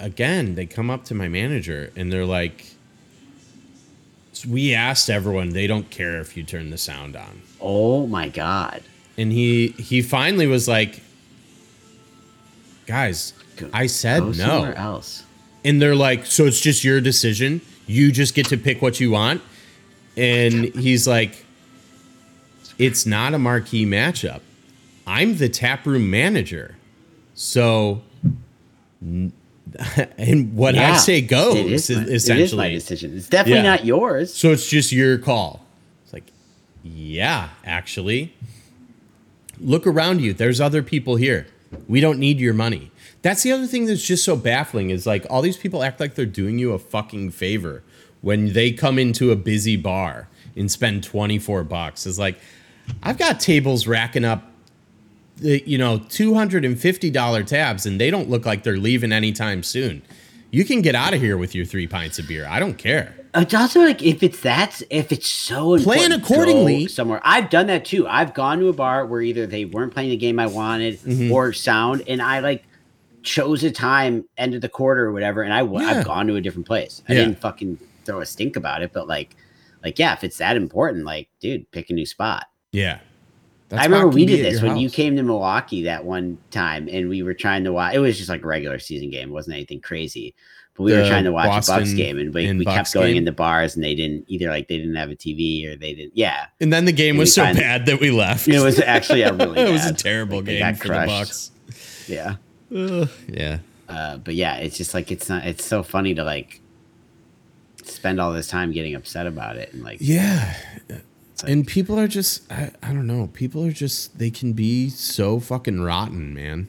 again, 0.00 0.54
they 0.54 0.66
come 0.66 0.90
up 0.90 1.04
to 1.06 1.14
my 1.14 1.28
manager 1.28 1.92
and 1.96 2.12
they're 2.12 2.26
like 2.26 2.66
we 4.46 4.74
asked 4.74 5.08
everyone, 5.08 5.50
they 5.50 5.66
don't 5.66 5.88
care 5.90 6.20
if 6.20 6.36
you 6.36 6.42
turn 6.42 6.68
the 6.70 6.76
sound 6.78 7.16
on. 7.16 7.40
Oh 7.60 8.06
my 8.06 8.28
god. 8.28 8.82
And 9.16 9.32
he 9.32 9.68
he 9.78 10.02
finally 10.02 10.46
was 10.46 10.68
like 10.68 11.00
guys, 12.86 13.32
Go- 13.56 13.70
I 13.72 13.86
said 13.86 14.20
Go 14.20 14.32
somewhere 14.32 14.74
no. 14.74 14.80
else. 14.80 15.24
And 15.64 15.80
they're 15.82 15.96
like, 15.96 16.26
so 16.26 16.44
it's 16.46 16.60
just 16.60 16.84
your 16.84 17.00
decision. 17.00 17.60
You 17.86 18.12
just 18.12 18.34
get 18.34 18.46
to 18.48 18.56
pick 18.56 18.82
what 18.82 19.00
you 19.00 19.10
want. 19.10 19.42
And 20.16 20.66
he's 20.76 21.08
like, 21.08 21.44
it's 22.78 23.04
not 23.06 23.34
a 23.34 23.38
marquee 23.38 23.84
matchup. 23.84 24.40
I'm 25.06 25.36
the 25.38 25.48
taproom 25.48 26.08
manager. 26.10 26.76
So, 27.34 28.02
n- 29.02 29.32
and 30.18 30.54
what 30.54 30.76
I 30.76 30.96
say 30.96 31.20
goes, 31.20 31.56
It 31.56 31.66
is, 31.72 31.90
my, 31.90 32.02
it 32.02 32.40
is 32.40 32.54
my 32.54 32.68
decision. 32.70 33.16
It's 33.16 33.28
definitely 33.28 33.62
Yeah. 33.64 33.70
not 33.70 33.84
yours. 33.84 34.32
So 34.34 34.52
it's 34.52 34.68
just 34.68 34.92
your 34.92 35.18
call. 35.18 35.64
It's 36.04 36.12
like, 36.12 36.24
yeah, 36.82 37.50
actually. 37.64 38.34
Look 39.60 39.86
around 39.86 40.20
you. 40.20 40.32
There's 40.32 40.60
other 40.60 40.82
people 40.82 41.16
here. 41.16 41.46
We 41.88 42.00
don't 42.00 42.18
need 42.18 42.38
your 42.38 42.54
money. 42.54 42.90
That's 43.22 43.42
the 43.42 43.52
other 43.52 43.66
thing 43.66 43.86
that's 43.86 44.04
just 44.04 44.24
so 44.24 44.36
baffling 44.36 44.90
is 44.90 45.06
like 45.06 45.26
all 45.28 45.42
these 45.42 45.56
people 45.56 45.82
act 45.82 45.98
like 45.98 46.14
they're 46.14 46.26
doing 46.26 46.58
you 46.58 46.72
a 46.72 46.78
fucking 46.78 47.30
favor 47.32 47.82
when 48.20 48.52
they 48.52 48.70
come 48.72 48.98
into 48.98 49.30
a 49.30 49.36
busy 49.36 49.76
bar 49.76 50.28
and 50.56 50.70
spend 50.70 51.02
24 51.04 51.64
bucks. 51.64 52.06
It's 52.06 52.18
like, 52.18 52.38
I've 53.02 53.18
got 53.18 53.40
tables 53.40 53.86
racking 53.86 54.24
up 54.24 54.44
you 55.40 55.78
know, 55.78 55.98
$250 55.98 57.46
tabs 57.46 57.86
and 57.86 58.00
they 58.00 58.10
don't 58.10 58.28
look 58.28 58.46
like 58.46 58.62
they're 58.62 58.76
leaving 58.78 59.12
anytime 59.12 59.62
soon. 59.62 60.02
You 60.50 60.64
can 60.64 60.80
get 60.80 60.94
out 60.94 61.12
of 61.14 61.20
here 61.20 61.36
with 61.36 61.54
your 61.54 61.64
three 61.66 61.86
pints 61.86 62.18
of 62.18 62.26
beer. 62.28 62.46
I 62.48 62.58
don't 62.58 62.78
care. 62.78 63.14
It's 63.34 63.52
also 63.52 63.80
like 63.80 64.02
if 64.02 64.22
it's 64.22 64.40
that 64.40 64.80
if 64.88 65.12
it's 65.12 65.28
so 65.28 65.78
Plan 65.78 66.12
accordingly. 66.12 66.86
somewhere. 66.86 67.20
I've 67.22 67.50
done 67.50 67.66
that 67.66 67.84
too. 67.84 68.06
I've 68.08 68.32
gone 68.32 68.60
to 68.60 68.68
a 68.68 68.72
bar 68.72 69.04
where 69.04 69.20
either 69.20 69.46
they 69.46 69.66
weren't 69.66 69.92
playing 69.92 70.08
the 70.10 70.16
game 70.16 70.38
I 70.38 70.46
wanted 70.46 70.98
Mm-hmm. 71.00 71.30
or 71.32 71.52
sound, 71.52 72.02
and 72.08 72.22
I 72.22 72.38
like 72.40 72.64
chose 73.22 73.62
a 73.64 73.70
time, 73.70 74.24
end 74.38 74.54
of 74.54 74.62
the 74.62 74.68
quarter 74.70 75.04
or 75.04 75.12
whatever, 75.12 75.42
and 75.42 75.52
I 75.52 75.62
Yeah. 75.62 75.98
I've 75.98 76.04
gone 76.06 76.26
to 76.28 76.36
a 76.36 76.40
different 76.40 76.66
place. 76.66 77.02
I 77.08 77.12
Yeah. 77.12 77.24
didn't 77.24 77.40
fucking 77.40 77.78
throw 78.06 78.20
a 78.20 78.26
stink 78.26 78.56
about 78.56 78.82
it, 78.82 78.92
but 78.94 79.06
like, 79.06 79.36
like 79.84 79.98
yeah, 79.98 80.14
if 80.14 80.24
it's 80.24 80.38
that 80.38 80.56
important, 80.56 81.04
like, 81.04 81.28
dude, 81.40 81.70
pick 81.72 81.90
a 81.90 81.92
new 81.92 82.06
spot. 82.06 82.46
Yeah. 82.72 83.00
That's 83.68 83.82
I 83.82 83.84
remember 83.86 84.08
we 84.08 84.26
did 84.26 84.44
this 84.44 84.62
when 84.62 84.76
you 84.76 84.88
came 84.88 85.16
to 85.16 85.22
Milwaukee 85.24 85.82
that 85.84 86.04
one 86.04 86.38
time, 86.50 86.88
and 86.90 87.08
we 87.08 87.22
were 87.22 87.34
trying 87.34 87.64
to 87.64 87.72
watch. 87.72 87.94
It 87.94 87.98
was 87.98 88.16
just 88.16 88.28
like 88.28 88.42
a 88.42 88.46
regular 88.46 88.78
season 88.78 89.10
game; 89.10 89.28
it 89.30 89.32
wasn't 89.32 89.56
anything 89.56 89.80
crazy. 89.80 90.34
But 90.76 90.82
we 90.84 90.92
were 90.92 91.08
trying 91.08 91.24
to 91.24 91.32
watch 91.32 91.64
a 91.68 91.72
Bucks 91.72 91.94
game, 91.94 92.18
and 92.18 92.34
we, 92.34 92.52
we 92.52 92.64
Bucks 92.64 92.76
kept 92.76 92.94
going 92.94 93.08
game? 93.14 93.16
into 93.18 93.32
bars, 93.32 93.74
and 93.76 93.82
they 93.84 93.94
didn't 93.94 94.24
either. 94.28 94.50
Like 94.50 94.68
they 94.68 94.76
didn't 94.76 94.94
have 94.94 95.10
a 95.10 95.16
TV, 95.16 95.66
or 95.66 95.74
they 95.74 95.94
didn't. 95.94 96.16
Yeah, 96.16 96.46
And 96.60 96.72
then 96.72 96.84
the 96.84 96.92
game 96.92 97.12
And 97.14 97.20
was 97.20 97.34
so 97.34 97.42
finally- 97.42 97.62
bad 97.62 97.86
that 97.86 97.98
we 97.98 98.10
left. 98.10 98.46
it 98.46 98.60
was 98.60 98.78
actually 98.78 99.22
a 99.22 99.32
really. 99.32 99.58
it 99.62 99.72
was 99.72 99.86
a 99.86 99.94
terrible 99.94 100.36
Like, 100.38 100.46
game 100.46 100.74
for 100.76 100.88
the. 100.88 101.06
Bucks. 101.06 101.50
Yeah, 102.08 102.36
Yeah. 102.70 103.58
uh, 103.88 104.18
but 104.18 104.34
yeah, 104.36 104.58
it's 104.58 104.76
just 104.76 104.94
like 104.94 105.10
it's 105.10 105.28
not. 105.28 105.44
It's 105.46 105.64
so 105.64 105.82
funny 105.82 106.14
to 106.14 106.22
like 106.24 106.60
spend 107.84 108.20
all 108.20 108.32
this 108.32 108.46
time 108.48 108.70
getting 108.70 108.94
upset 108.94 109.26
about 109.26 109.56
it, 109.56 109.72
and 109.72 109.82
like 109.82 109.98
Yeah. 110.00 110.54
Like- 111.42 111.52
And 111.52 111.66
people 111.66 111.98
are 111.98 112.08
just 112.08 112.50
I, 112.52 112.70
I 112.82 112.88
don't 112.92 113.06
know. 113.06 113.28
People 113.32 113.64
are 113.64 113.72
just 113.72 114.18
they 114.18 114.30
can 114.30 114.52
be 114.52 114.88
so 114.88 115.38
fucking 115.40 115.80
rotten, 115.80 116.34
man. 116.34 116.68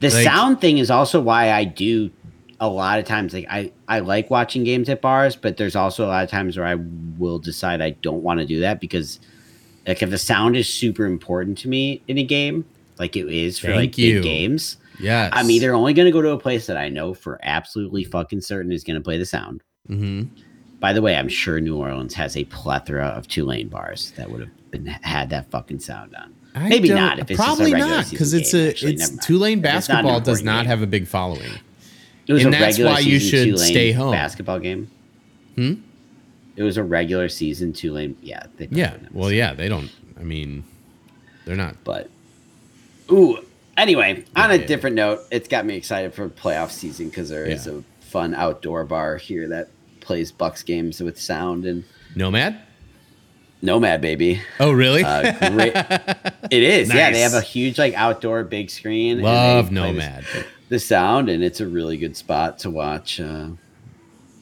The 0.00 0.10
Like- 0.10 0.24
sound 0.24 0.60
thing 0.60 0.78
is 0.78 0.90
also 0.90 1.20
why 1.20 1.50
I 1.52 1.64
do 1.64 2.10
a 2.60 2.68
lot 2.68 2.98
of 2.98 3.04
times 3.04 3.34
like 3.34 3.46
I 3.50 3.72
I 3.88 3.98
like 4.00 4.30
watching 4.30 4.64
games 4.64 4.88
at 4.88 5.00
bars, 5.02 5.36
but 5.36 5.56
there's 5.56 5.76
also 5.76 6.06
a 6.06 6.08
lot 6.08 6.24
of 6.24 6.30
times 6.30 6.56
where 6.56 6.66
I 6.66 6.76
will 7.18 7.38
decide 7.38 7.82
I 7.82 7.90
don't 8.02 8.22
want 8.22 8.40
to 8.40 8.46
do 8.46 8.60
that 8.60 8.80
because 8.80 9.20
like 9.86 10.02
if 10.02 10.10
the 10.10 10.18
sound 10.18 10.56
is 10.56 10.68
super 10.68 11.04
important 11.04 11.58
to 11.58 11.68
me 11.68 12.00
in 12.08 12.16
a 12.16 12.22
game, 12.24 12.64
like 12.98 13.16
it 13.16 13.28
is 13.28 13.58
for 13.58 13.74
like 13.74 13.98
you. 13.98 14.14
big 14.14 14.22
games, 14.22 14.76
Yes. 15.00 15.30
I'm 15.34 15.50
either 15.50 15.74
only 15.74 15.92
going 15.92 16.06
to 16.06 16.12
go 16.12 16.22
to 16.22 16.30
a 16.30 16.38
place 16.38 16.66
that 16.66 16.76
I 16.76 16.88
know 16.88 17.12
for 17.14 17.38
absolutely 17.42 18.04
fucking 18.04 18.40
certain 18.40 18.70
is 18.72 18.84
going 18.84 18.94
to 18.94 19.02
play 19.02 19.18
the 19.18 19.26
sound. 19.26 19.60
Mhm. 19.90 20.28
By 20.84 20.92
the 20.92 21.00
way, 21.00 21.16
I'm 21.16 21.30
sure 21.30 21.58
New 21.60 21.78
Orleans 21.78 22.12
has 22.12 22.36
a 22.36 22.44
plethora 22.44 23.06
of 23.06 23.26
Tulane 23.26 23.68
bars 23.68 24.10
that 24.18 24.30
would 24.30 24.40
have 24.40 24.70
been 24.70 24.84
had 24.84 25.30
that 25.30 25.50
fucking 25.50 25.80
sound 25.80 26.14
on. 26.14 26.34
I 26.54 26.68
Maybe 26.68 26.90
not 26.90 27.18
if 27.20 27.30
it's 27.30 27.40
probably 27.40 27.72
not 27.72 28.10
because 28.10 28.34
it's 28.34 28.52
game, 28.52 28.66
a 28.66 28.68
actually, 28.68 28.92
it's. 28.92 29.26
Tulane 29.26 29.60
If 29.60 29.64
it's 29.64 29.88
not 29.88 30.02
basketball 30.02 30.20
does 30.20 30.42
not 30.42 30.58
game. 30.64 30.66
have 30.66 30.82
a 30.82 30.86
big 30.86 31.06
following. 31.06 31.52
It 32.26 32.34
was 32.34 32.44
And 32.44 32.54
a 32.54 32.58
that's 32.58 32.76
regular 32.78 32.90
why 32.90 32.98
you 32.98 33.18
should 33.18 33.58
stay 33.58 33.92
home. 33.92 34.12
basketball 34.12 34.58
game. 34.58 34.90
Hmm? 35.54 35.74
It 36.54 36.62
was 36.64 36.76
a 36.76 36.82
regular 36.84 37.30
season 37.30 37.72
Tulane. 37.72 38.18
Yeah. 38.20 38.42
They 38.58 38.68
Yeah. 38.70 38.94
Well, 39.10 39.32
yeah, 39.32 39.54
they 39.54 39.70
don't. 39.70 39.90
I 40.20 40.22
mean, 40.22 40.64
they're 41.46 41.56
not. 41.56 41.82
But 41.82 42.10
ooh. 43.10 43.38
Anyway, 43.78 44.22
on 44.36 44.50
a 44.50 44.54
Yeah, 44.56 44.60
yeah. 44.60 44.66
different 44.66 44.96
note, 44.96 45.20
it's 45.30 45.48
got 45.48 45.64
me 45.64 45.76
excited 45.76 46.12
for 46.12 46.28
playoff 46.28 46.70
season 46.72 47.08
because 47.08 47.30
there 47.30 47.46
is 47.46 47.66
Yeah. 47.66 47.72
a 47.78 47.82
fun 48.04 48.34
outdoor 48.34 48.84
bar 48.84 49.16
here 49.16 49.48
that 49.48 49.70
plays 50.04 50.30
Bucks 50.30 50.62
games 50.62 51.00
with 51.00 51.18
sound 51.20 51.64
and 51.64 51.84
Nomad. 52.14 52.60
Nomad 53.62 54.00
baby. 54.00 54.40
Oh, 54.60 54.72
really? 54.72 55.02
Uh, 55.02 55.50
great. 55.50 55.72
it 55.74 56.62
is. 56.62 56.92
Yeah, 56.92 57.10
they 57.10 57.20
have 57.20 57.32
a 57.34 57.40
huge 57.40 57.78
like 57.78 57.94
outdoor 57.94 58.44
big 58.44 58.70
screen. 58.70 59.22
Love 59.22 59.72
Nomad. 59.72 60.24
The 60.68 60.78
sound 60.78 61.28
and 61.28 61.42
it's 61.42 61.60
a 61.60 61.66
really 61.66 61.96
good 61.96 62.16
spot 62.16 62.58
to 62.60 62.70
watch 62.70 63.20
uh, 63.20 63.48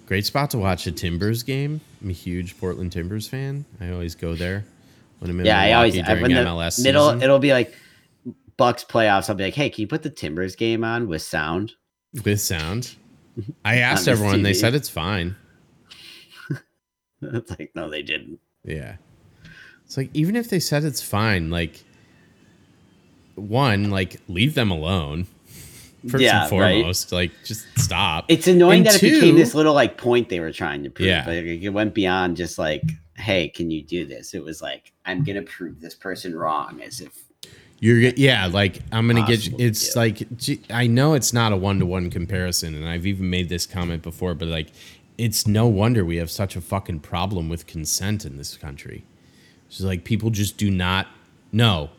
Great 0.07 0.27
spot 0.27 0.51
to 0.51 0.59
watch 0.59 0.87
a 0.87 0.93
Timbers 0.93 1.43
game. 1.43 1.81
I'm 2.03 2.11
a 2.11 2.13
huge 2.13 2.59
Portland 2.59 2.93
Timbers 2.93 3.27
fan. 3.27 3.65
I 3.81 3.91
always 3.93 4.15
go 4.15 4.35
there 4.35 4.65
when 5.21 5.31
I'm 5.31 5.41
in 5.41 5.47
Yeah, 5.47 5.61
I 5.61 5.73
always 5.73 5.95
Milwaukee 5.95 6.11
I, 6.11 6.15
during 6.17 6.35
when 6.37 6.45
the 6.45 6.51
MLS 6.51 6.83
middle 6.83 7.07
season. 7.07 7.23
it'll 7.23 7.39
be 7.39 7.53
like 7.53 7.75
Bucks 8.57 8.85
playoffs. 8.85 9.31
I'll 9.31 9.37
be 9.37 9.45
like, 9.45 9.55
hey, 9.55 9.71
can 9.71 9.81
you 9.81 9.87
put 9.87 10.03
the 10.03 10.11
Timbers 10.11 10.57
game 10.57 10.85
on 10.85 11.09
with 11.09 11.23
sound? 11.23 11.73
with 12.25 12.41
sound. 12.41 12.95
I 13.65 13.79
asked 13.79 14.09
everyone. 14.09 14.43
They 14.43 14.53
said 14.53 14.75
it's 14.75 14.89
fine. 14.89 15.37
It's 17.23 17.51
like, 17.59 17.73
no, 17.75 17.89
they 17.89 18.03
didn't. 18.03 18.41
Yeah. 18.65 18.97
It's 19.85 19.97
like 19.97 20.11
even 20.15 20.37
if 20.37 20.49
they 20.51 20.61
said 20.61 20.85
it's 20.85 21.03
fine, 21.03 21.51
like 21.51 21.83
one, 23.35 23.91
like 23.91 24.21
leave 24.29 24.55
them 24.55 24.71
alone. 24.71 25.27
First 26.09 26.23
Yeah, 26.25 26.43
and 26.45 26.53
right. 26.53 26.75
foremost, 26.81 27.13
like 27.13 27.31
just 27.45 27.67
stop. 27.79 28.25
It's 28.29 28.49
annoying 28.49 28.79
And 28.79 28.87
that 28.87 29.03
it 29.03 29.13
became 29.15 29.37
this 29.37 29.55
little 29.55 29.75
like 29.75 29.97
point 29.97 30.29
they 30.29 30.41
were 30.41 30.53
trying 30.53 30.83
to 30.83 30.91
prove. 30.91 31.07
Yeah. 31.09 31.25
Like, 31.27 31.45
it 31.45 31.71
went 31.71 31.95
beyond 31.95 32.37
just 32.37 32.59
like, 32.59 32.83
hey, 33.17 33.49
can 33.49 33.71
you 33.71 33.83
do 33.83 34.05
this? 34.05 34.35
It 34.35 34.43
was 34.43 34.61
like, 34.61 34.93
I'm 35.07 35.23
gonna 35.23 35.43
prove 35.43 35.81
this 35.81 35.95
person 35.95 36.35
wrong, 36.35 36.81
as 36.83 37.01
if 37.01 37.13
You're 37.79 37.99
yeah, 38.17 38.47
like 38.47 38.81
I'm 38.91 39.07
gonna 39.07 39.25
get. 39.27 39.41
Possible, 39.41 39.61
It's 39.61 39.95
like 39.95 40.23
I 40.71 40.87
know 40.89 41.15
it's 41.15 41.33
not 41.33 41.53
a 41.53 41.57
one 41.57 41.79
to 41.79 41.87
one 41.87 42.11
comparison, 42.11 42.75
and 42.75 42.89
I've 42.89 43.07
even 43.07 43.31
made 43.31 43.49
this 43.49 43.65
comment 43.67 44.03
before, 44.03 44.35
but 44.35 44.49
like, 44.49 44.69
it's 45.19 45.47
no 45.47 45.67
wonder 45.67 46.05
we 46.05 46.17
have 46.17 46.31
such 46.31 46.57
a 46.57 46.61
fucking 46.61 47.01
problem 47.01 47.49
with 47.49 47.67
consent 47.67 48.25
in 48.25 48.37
this 48.37 48.57
country. 48.57 49.05
It's 49.69 49.81
like 49.81 50.05
people 50.05 50.31
just 50.31 50.57
do 50.57 50.71
not 50.71 51.09
know. 51.53 51.91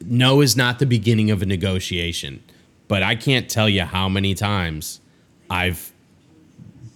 No 0.00 0.40
is 0.40 0.56
not 0.56 0.78
the 0.78 0.86
beginning 0.86 1.30
of 1.30 1.42
a 1.42 1.46
negotiation, 1.46 2.42
but 2.86 3.02
I 3.02 3.14
can't 3.14 3.48
tell 3.48 3.68
you 3.68 3.82
how 3.82 4.08
many 4.08 4.34
times 4.34 5.00
I've 5.50 5.92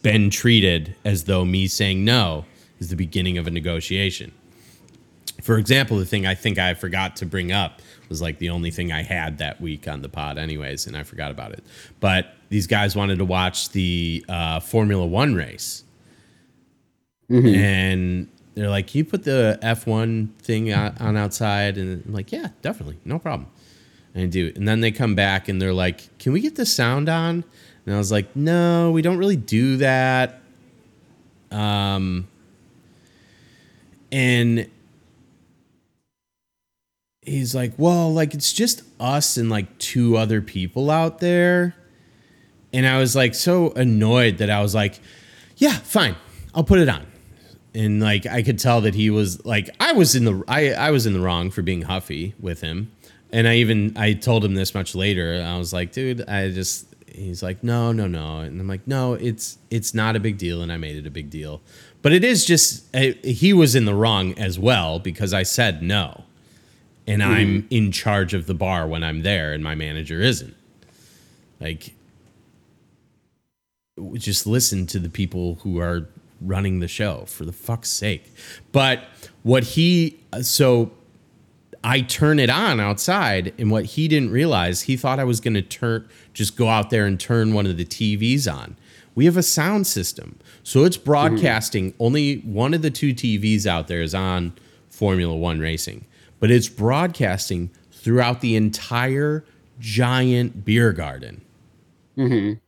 been 0.03 0.30
treated 0.30 0.97
as 1.05 1.24
though 1.24 1.45
me 1.45 1.66
saying 1.66 2.05
no 2.05 2.45
is 2.80 2.88
the 2.88 2.97
beginning 2.97 3.38
of 3.38 3.47
a 3.47 3.51
negotiation 3.51 4.32
for 5.43 5.59
example, 5.59 5.99
the 5.99 6.07
thing 6.07 6.24
I 6.24 6.34
think 6.34 6.59
I 6.59 6.74
forgot 6.74 7.16
to 7.16 7.26
bring 7.26 7.53
up 7.53 7.82
was 8.09 8.22
like 8.22 8.38
the 8.38 8.51
only 8.51 8.70
thing 8.70 8.93
I 8.93 9.03
had 9.03 9.38
that 9.38 9.61
week 9.61 9.88
on 9.88 10.01
the 10.01 10.09
pod, 10.09 10.38
anyways, 10.38 10.86
and 10.86 10.97
I 10.97 11.03
forgot 11.03 11.30
about 11.30 11.53
it. 11.53 11.64
But 11.99 12.34
these 12.53 12.66
guys 12.66 12.94
wanted 12.94 13.18
to 13.18 13.24
watch 13.24 13.70
the 13.70 14.24
uh, 14.28 14.61
Formula 14.61 15.07
One 15.07 15.34
race, 15.34 15.84
and 17.46 18.28
they're 18.55 18.68
like, 18.68 18.88
"Can 18.88 18.98
you 18.98 19.05
put 19.07 19.24
the 19.24 19.59
F1 19.62 20.28
thing 20.42 20.72
on, 20.72 20.94
on 20.98 21.16
outside?" 21.16 21.78
And 21.78 22.05
I'm 22.07 22.12
like, 22.12 22.30
"Yeah, 22.30 22.48
definitely, 22.61 22.98
no 23.05 23.18
problem." 23.18 23.48
And 24.14 24.24
I 24.24 24.26
do, 24.26 24.48
it. 24.48 24.57
and 24.57 24.68
then 24.68 24.80
they 24.82 24.90
come 24.90 25.14
back 25.14 25.48
and 25.48 25.61
they're 25.61 25.72
like, 25.72 26.16
"Can 26.18 26.32
we 26.32 26.40
get 26.40 26.57
the 26.57 26.66
sound 26.66 27.09
on?" 27.09 27.42
And 27.86 27.94
I 27.94 27.98
was 27.98 28.12
like, 28.12 28.36
"No, 28.36 28.90
we 28.90 29.00
don't 29.00 29.16
really 29.16 29.36
do 29.36 29.78
that." 29.78 30.40
Um, 31.50 32.28
and 34.11 34.68
he's 37.22 37.55
like, 37.55 37.72
well, 37.78 38.12
like 38.12 38.34
it's 38.34 38.53
just 38.53 38.82
us 39.00 39.36
and 39.36 39.48
like 39.48 39.78
two 39.78 40.16
other 40.16 40.42
people 40.42 40.90
out 40.90 41.18
there. 41.20 41.74
And 42.72 42.86
I 42.86 42.98
was 42.98 43.14
like 43.14 43.34
so 43.34 43.72
annoyed 43.72 44.38
that 44.38 44.50
I 44.50 44.62
was 44.62 44.74
like, 44.74 44.98
yeah, 45.56 45.76
fine, 45.76 46.16
I'll 46.54 46.64
put 46.64 46.78
it 46.78 46.88
on. 46.88 47.06
And 47.74 48.02
like 48.02 48.26
I 48.26 48.42
could 48.42 48.58
tell 48.58 48.80
that 48.82 48.94
he 48.94 49.10
was 49.10 49.44
like 49.46 49.70
I 49.80 49.92
was 49.92 50.14
in 50.14 50.24
the 50.24 50.44
I, 50.46 50.72
I 50.72 50.90
was 50.90 51.06
in 51.06 51.14
the 51.14 51.20
wrong 51.20 51.50
for 51.50 51.62
being 51.62 51.82
huffy 51.82 52.34
with 52.40 52.60
him. 52.60 52.92
And 53.32 53.48
I 53.48 53.56
even 53.56 53.96
I 53.96 54.12
told 54.12 54.44
him 54.44 54.54
this 54.54 54.74
much 54.74 54.94
later. 54.94 55.42
I 55.46 55.56
was 55.56 55.72
like, 55.72 55.92
dude, 55.92 56.28
I 56.28 56.50
just 56.50 56.86
he's 57.06 57.42
like, 57.42 57.64
no, 57.64 57.92
no, 57.92 58.06
no. 58.06 58.40
And 58.40 58.60
I'm 58.60 58.68
like, 58.68 58.86
no, 58.86 59.14
it's 59.14 59.56
it's 59.70 59.94
not 59.94 60.16
a 60.16 60.20
big 60.20 60.36
deal, 60.36 60.60
and 60.60 60.70
I 60.70 60.76
made 60.76 60.96
it 60.96 61.06
a 61.06 61.10
big 61.10 61.30
deal. 61.30 61.62
But 62.02 62.12
it 62.12 62.24
is 62.24 62.44
just 62.44 62.84
I, 62.94 63.16
he 63.22 63.54
was 63.54 63.74
in 63.74 63.86
the 63.86 63.94
wrong 63.94 64.34
as 64.38 64.58
well 64.58 64.98
because 64.98 65.32
I 65.32 65.44
said 65.44 65.82
no 65.82 66.24
and 67.06 67.22
I'm 67.22 67.62
mm. 67.62 67.66
in 67.70 67.92
charge 67.92 68.34
of 68.34 68.46
the 68.46 68.54
bar 68.54 68.86
when 68.86 69.02
I'm 69.02 69.22
there 69.22 69.52
and 69.52 69.62
my 69.62 69.74
manager 69.74 70.20
isn't. 70.20 70.54
Like 71.60 71.94
just 74.14 74.47
listen 74.47 74.86
to 74.88 74.99
the 74.99 75.09
people 75.09 75.57
who 75.62 75.78
are 75.78 76.09
running 76.40 76.80
the 76.80 76.88
show 76.88 77.24
for 77.26 77.45
the 77.45 77.53
fuck's 77.53 77.88
sake. 77.88 78.32
But 78.72 79.05
what 79.43 79.62
he 79.62 80.18
uh, 80.32 80.43
so 80.43 80.93
I 81.84 82.01
turn 82.01 82.38
it 82.38 82.51
on 82.51 82.80
outside 82.80 83.53
and 83.59 83.70
what 83.70 83.84
he 83.84 84.09
didn't 84.09 84.30
realize, 84.30 84.82
he 84.82 84.97
thought 84.97 85.18
I 85.18 85.24
was 85.24 85.40
going 85.40 85.55
to 85.55 85.62
turn 85.62 86.09
just 86.32 86.57
go 86.57 86.68
out 86.68 86.90
there 86.90 87.07
and 87.07 87.18
turn 87.18 87.53
one 87.55 87.66
of 87.66 87.76
the 87.76 87.84
TVs 87.84 88.53
on. 88.53 88.76
We 89.14 89.26
have 89.26 89.36
a 89.36 89.43
sound 89.43 89.86
system. 89.86 90.38
So 90.62 90.84
it's 90.84 90.97
mm-hmm. 90.97 91.05
broadcasting 91.05 91.95
only 91.99 92.36
one 92.38 92.72
of 92.72 92.82
the 92.82 92.90
two 92.90 93.12
TVs 93.12 93.66
out 93.66 93.88
there 93.88 94.01
is 94.01 94.14
on 94.14 94.55
Formula 94.88 95.34
1 95.34 95.61
racing, 95.61 96.07
but 96.40 96.51
it's 96.51 96.68
broadcasting 96.68 97.70
throughout 97.90 98.40
the 98.40 98.57
entire 98.57 99.45
giant 99.78 100.64
beer 100.64 100.93
garden. 100.93 101.43
Mm-hmm. 102.16 102.59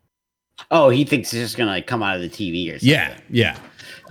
Oh, 0.71 0.89
he 0.91 1.05
thinks 1.05 1.33
it's 1.33 1.43
just 1.43 1.57
gonna 1.57 1.71
like 1.71 1.87
come 1.87 2.03
out 2.03 2.17
of 2.17 2.23
the 2.23 2.29
TV 2.29 2.69
or 2.71 2.79
something. 2.79 2.89
Yeah, 2.89 3.17
yeah. 3.31 3.59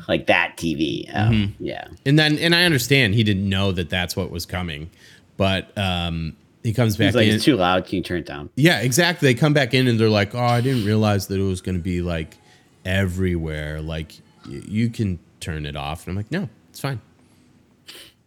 like 0.08 0.28
that 0.28 0.56
TV. 0.58 1.10
Oh, 1.10 1.18
Mm-hmm. 1.32 1.64
Yeah, 1.64 1.88
And 2.06 2.18
then 2.20 2.38
and 2.38 2.54
I 2.56 2.64
understand 2.66 3.14
he 3.16 3.24
didn't 3.24 3.48
know 3.48 3.72
that 3.72 3.90
that's 3.90 4.16
what 4.16 4.32
was 4.32 4.46
coming, 4.46 4.90
but 5.38 5.76
um 5.78 6.36
he 6.64 6.72
comes 6.74 6.96
back 6.96 7.08
he's 7.08 7.16
like, 7.16 7.28
in. 7.28 7.36
it's 7.36 7.44
too 7.44 7.58
loud. 7.58 7.86
Can 7.86 7.98
you 7.98 8.04
turn 8.04 8.20
it 8.20 8.26
down? 8.26 8.50
Yeah, 8.56 8.80
exactly. 8.80 9.28
They 9.28 9.38
come 9.38 9.52
back 9.54 9.74
in 9.74 9.88
and 9.90 10.00
they're 10.00 10.10
like, 10.10 10.34
"Oh, 10.34 10.40
I 10.40 10.62
didn't 10.62 10.86
realize 10.86 11.28
that 11.28 11.38
it 11.38 11.44
was 11.44 11.60
going 11.60 11.76
to 11.76 11.82
be 11.82 12.02
like 12.02 12.38
everywhere. 12.86 13.82
Like 13.82 14.14
y- 14.48 14.62
you 14.66 14.90
can 14.90 15.20
turn 15.42 15.66
it 15.66 15.76
off." 15.76 16.06
And 16.08 16.12
I'm 16.12 16.16
like, 16.18 16.32
"No, 16.32 16.48
it's 16.70 16.80
fine." 16.80 17.02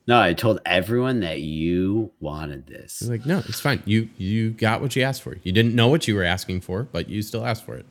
No, 0.09 0.21
I 0.21 0.35
told 0.35 0.61
everyone 0.67 1.21
that 1.21 1.41
you 1.41 2.13
wanted 2.21 2.67
this. 2.67 2.99
He's 3.01 3.09
like, 3.11 3.25
"No, 3.27 3.39
it's 3.49 3.61
fine. 3.61 3.83
You 3.87 4.09
you 4.19 4.51
got 4.51 4.81
what 4.83 4.95
you 4.97 5.03
asked 5.03 5.23
for. 5.23 5.37
You 5.43 5.53
didn't 5.53 5.75
know 5.75 5.89
what 5.89 6.07
you 6.07 6.15
were 6.15 6.23
asking 6.23 6.61
for, 6.61 6.83
but 6.85 7.09
you 7.09 7.23
still 7.23 7.45
asked 7.45 7.65
for 7.65 7.75
it." 7.77 7.87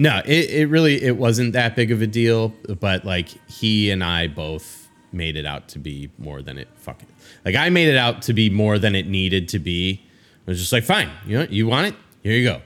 No, 0.00 0.22
it, 0.24 0.48
it 0.48 0.66
really 0.70 1.02
it 1.02 1.18
wasn't 1.18 1.52
that 1.52 1.76
big 1.76 1.90
of 1.92 2.00
a 2.00 2.06
deal, 2.06 2.54
but 2.80 3.04
like 3.04 3.28
he 3.50 3.90
and 3.90 4.02
I 4.02 4.28
both 4.28 4.88
made 5.12 5.36
it 5.36 5.44
out 5.44 5.68
to 5.68 5.78
be 5.78 6.10
more 6.16 6.40
than 6.40 6.56
it 6.56 6.68
fucking 6.76 7.06
like 7.44 7.54
I 7.54 7.68
made 7.68 7.86
it 7.86 7.98
out 7.98 8.22
to 8.22 8.32
be 8.32 8.48
more 8.48 8.78
than 8.78 8.94
it 8.94 9.06
needed 9.06 9.46
to 9.48 9.58
be. 9.58 10.02
I 10.46 10.52
was 10.52 10.58
just 10.58 10.72
like, 10.72 10.84
fine, 10.84 11.10
you 11.26 11.38
know, 11.38 11.46
you 11.50 11.66
want 11.66 11.88
it, 11.88 11.94
here 12.22 12.32
you 12.32 12.44
go, 12.44 12.62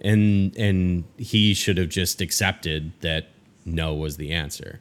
and 0.00 0.54
and 0.58 1.04
he 1.16 1.54
should 1.54 1.78
have 1.78 1.88
just 1.88 2.20
accepted 2.20 2.92
that 3.00 3.28
no 3.64 3.94
was 3.94 4.18
the 4.18 4.32
answer, 4.32 4.80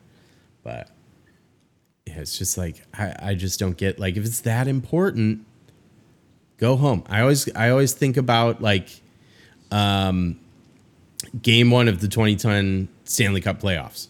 but 0.62 0.89
yeah, 2.06 2.20
it's 2.20 2.38
just 2.38 2.58
like 2.58 2.86
I, 2.93 3.16
I 3.18 3.34
just 3.34 3.62
don't 3.62 3.78
get 3.78 3.97
like 3.97 4.18
if 4.18 4.26
it's 4.26 4.41
that 4.41 4.68
important, 4.68 5.45
go 6.58 6.76
home. 6.76 7.06
I 7.08 7.22
always 7.22 7.49
I 7.56 7.70
always 7.70 7.93
think 7.93 8.18
about 8.18 8.62
like 8.62 8.89
um 9.72 10.41
game 11.41 11.71
one 11.71 11.88
of 11.88 12.01
the 12.01 12.07
2010 12.07 12.88
Stanley 13.05 13.41
Cup 13.41 13.61
playoffs. 13.61 14.07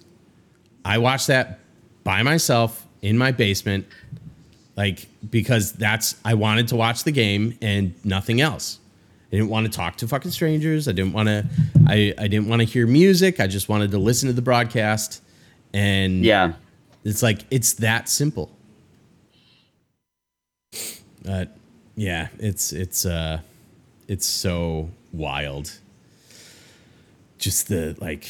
I 0.86 0.98
watched 0.98 1.28
that 1.28 1.60
by 2.04 2.24
myself 2.24 2.86
in 3.02 3.18
my 3.18 3.32
basement, 3.32 3.86
like 4.76 5.08
because 5.30 5.74
that's 5.74 6.16
I 6.26 6.34
wanted 6.34 6.68
to 6.70 6.76
watch 6.76 7.04
the 7.04 7.12
game 7.12 7.58
and 7.62 7.94
nothing 8.04 8.42
else. 8.42 8.80
I 9.32 9.38
didn't 9.38 9.50
want 9.50 9.66
to 9.66 9.72
talk 9.72 9.96
to 9.98 10.08
fucking 10.08 10.32
strangers. 10.32 10.88
I 10.88 10.92
didn't 10.92 11.14
want 11.14 11.28
to. 11.28 11.46
I 11.88 12.14
I 12.18 12.28
didn't 12.28 12.48
want 12.48 12.62
to 12.62 12.66
hear 12.66 12.86
music. 12.86 13.40
I 13.40 13.48
just 13.48 13.70
wanted 13.70 13.92
to 13.92 13.98
listen 13.98 14.28
to 14.28 14.34
the 14.34 14.42
broadcast. 14.42 15.22
And 15.74 16.24
Yeah, 16.24 16.54
it's 17.04 17.24
like 17.24 17.46
it's 17.50 17.74
that 17.74 18.10
simple. 18.10 18.52
But 21.24 21.56
yeah, 21.96 22.28
it's 22.40 22.74
it's 22.74 23.06
uh 23.06 23.40
it's 24.08 24.26
so 24.26 24.90
wild. 25.12 25.80
Just 27.38 27.68
the 27.68 27.96
like 28.00 28.26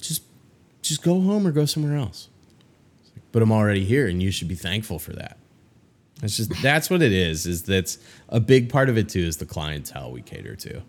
just 0.00 0.22
just 0.82 1.02
go 1.02 1.20
home 1.20 1.46
or 1.46 1.52
go 1.52 1.64
somewhere 1.66 1.96
else. 1.96 2.28
Like, 3.14 3.24
But 3.32 3.42
I'm 3.42 3.52
already 3.52 3.84
here 3.84 4.06
and 4.06 4.22
you 4.22 4.30
should 4.30 4.48
be 4.48 4.54
thankful 4.54 4.98
for 4.98 5.12
that. 5.12 5.36
That's 6.20 6.36
just 6.36 6.50
that's 6.62 6.88
what 6.90 7.02
it 7.02 7.12
is. 7.12 7.46
Is 7.46 7.62
that's 7.62 7.98
a 8.28 8.40
big 8.40 8.68
part 8.70 8.88
of 8.88 8.96
it 8.98 9.08
too 9.08 9.20
is 9.20 9.36
the 9.38 9.46
clientele 9.46 10.12
we 10.12 10.22
cater 10.22 10.56
to. 10.56 10.82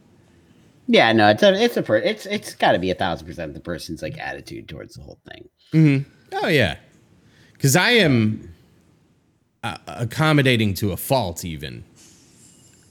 yeah. 0.88 1.12
No, 1.14 1.30
it's 1.30 1.44
a 1.44 1.54
it's 1.54 1.78
a 1.78 1.84
per- 1.84 1.98
it's 1.98 2.26
it's 2.26 2.54
got 2.54 2.74
to 2.74 2.80
be 2.80 2.92
a 2.92 2.96
thousand 2.96 3.28
percent 3.28 3.54
the 3.54 3.60
person's 3.60 4.02
like 4.02 4.18
attitude 4.18 4.68
towards 4.70 4.96
the 4.96 5.02
whole 5.02 5.20
thing. 5.30 5.50
mm-hmm. 5.74 6.10
Oh 6.34 6.48
yeah, 6.48 6.78
because 7.54 7.76
I 7.76 7.92
am 7.92 8.54
uh, 9.64 9.78
accommodating 9.88 10.74
to 10.76 10.92
a 10.92 10.98
fault, 10.98 11.44
even 11.44 11.84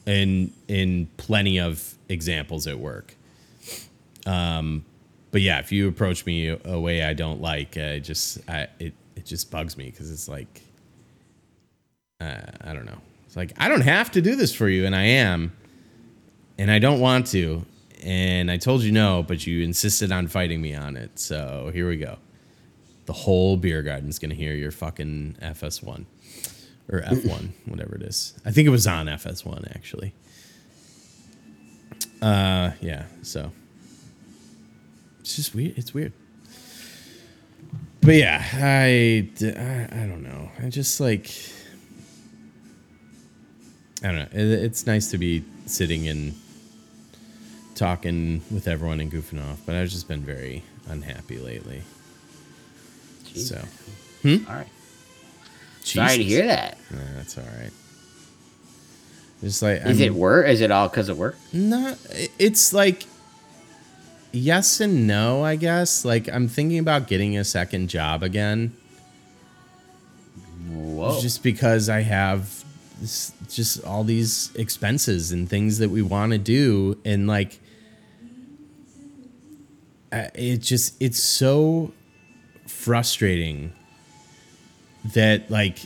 in 0.06 0.52
in 0.68 1.08
plenty 1.16 1.58
of 1.58 1.94
examples 2.08 2.66
at 2.66 2.78
work. 2.78 3.16
Um, 4.26 4.84
but 5.30 5.40
yeah, 5.40 5.58
if 5.60 5.70
you 5.72 5.88
approach 5.88 6.26
me 6.26 6.48
a, 6.48 6.78
way 6.78 7.04
I 7.04 7.14
don't 7.14 7.40
like, 7.40 7.76
I 7.76 7.98
just 8.00 8.38
I 8.48 8.68
it 8.78 8.94
it 9.16 9.24
just 9.24 9.50
bugs 9.50 9.76
me 9.76 9.86
because 9.86 10.10
it's 10.10 10.28
like 10.28 10.62
uh, 12.20 12.40
I 12.62 12.72
don't 12.72 12.86
know. 12.86 12.98
It's 13.26 13.36
like 13.36 13.52
I 13.58 13.68
don't 13.68 13.82
have 13.82 14.10
to 14.12 14.20
do 14.20 14.34
this 14.34 14.54
for 14.54 14.68
you, 14.68 14.86
and 14.86 14.94
I 14.94 15.02
am, 15.02 15.52
and 16.58 16.70
I 16.70 16.78
don't 16.78 17.00
want 17.00 17.28
to, 17.28 17.64
and 18.02 18.50
I 18.50 18.56
told 18.56 18.82
you 18.82 18.92
no, 18.92 19.22
but 19.22 19.46
you 19.46 19.62
insisted 19.62 20.10
on 20.10 20.26
fighting 20.26 20.60
me 20.60 20.74
on 20.74 20.96
it. 20.96 21.18
So 21.18 21.70
here 21.72 21.88
we 21.88 21.96
go. 21.96 22.18
The 23.06 23.12
whole 23.12 23.56
beer 23.56 23.82
garden's 23.82 24.18
gonna 24.18 24.34
hear 24.34 24.54
your 24.54 24.72
fucking 24.72 25.36
FS1 25.40 26.06
or 26.88 27.02
F1, 27.02 27.50
whatever 27.66 27.94
it 27.94 28.02
is. 28.02 28.34
I 28.44 28.50
think 28.50 28.66
it 28.66 28.70
was 28.70 28.86
on 28.86 29.06
FS1 29.06 29.74
actually. 29.76 30.12
Uh, 32.20 32.72
yeah. 32.80 33.04
So 33.22 33.52
it's 35.30 35.36
just 35.36 35.54
weird. 35.54 35.78
It's 35.78 35.94
weird. 35.94 36.12
But 38.00 38.16
yeah, 38.16 38.44
I 38.54 39.28
I 39.40 40.06
don't 40.06 40.24
know. 40.24 40.50
I 40.60 40.70
just 40.70 40.98
like 40.98 41.30
I 44.02 44.08
don't 44.08 44.16
know. 44.16 44.28
It, 44.32 44.64
it's 44.64 44.88
nice 44.88 45.08
to 45.12 45.18
be 45.18 45.44
sitting 45.66 46.08
and 46.08 46.34
talking 47.76 48.42
with 48.50 48.66
everyone 48.66 48.98
and 48.98 49.12
goofing 49.12 49.40
off, 49.40 49.60
but 49.66 49.76
I've 49.76 49.88
just 49.88 50.08
been 50.08 50.22
very 50.22 50.64
unhappy 50.88 51.38
lately. 51.38 51.82
Jeez. 53.26 53.48
So, 53.48 53.64
hmm? 54.22 54.48
All 54.48 54.56
right. 54.56 54.66
Sorry 55.82 56.08
to 56.08 56.16
Jesus. 56.16 56.38
hear 56.38 56.46
that. 56.48 56.78
Nah, 56.90 56.98
that's 57.14 57.38
all 57.38 57.44
right. 57.44 57.70
Just 59.42 59.62
like 59.62 59.82
Is 59.82 60.00
I'm 60.00 60.06
it 60.06 60.12
work? 60.12 60.48
Is 60.48 60.60
it 60.60 60.72
all 60.72 60.88
because 60.88 61.08
of 61.08 61.18
work? 61.18 61.36
not. 61.52 61.98
It's 62.38 62.72
like 62.72 63.04
yes 64.32 64.80
and 64.80 65.06
no. 65.06 65.44
I 65.44 65.56
guess. 65.56 66.04
Like 66.04 66.28
I'm 66.28 66.48
thinking 66.48 66.78
about 66.78 67.06
getting 67.06 67.36
a 67.36 67.44
second 67.44 67.88
job 67.88 68.22
again. 68.22 68.76
Whoa. 70.70 71.20
just 71.20 71.42
because 71.42 71.88
I 71.88 72.02
have 72.02 72.64
this, 73.00 73.32
just 73.48 73.82
all 73.84 74.04
these 74.04 74.54
expenses 74.54 75.32
and 75.32 75.48
things 75.48 75.78
that 75.78 75.90
we 75.90 76.02
want 76.02 76.32
to 76.32 76.38
do, 76.38 76.98
and 77.04 77.26
like, 77.26 77.58
it 80.12 80.58
just 80.58 80.94
it's 81.00 81.22
so 81.22 81.92
frustrating 82.66 83.72
that 85.14 85.50
like 85.50 85.78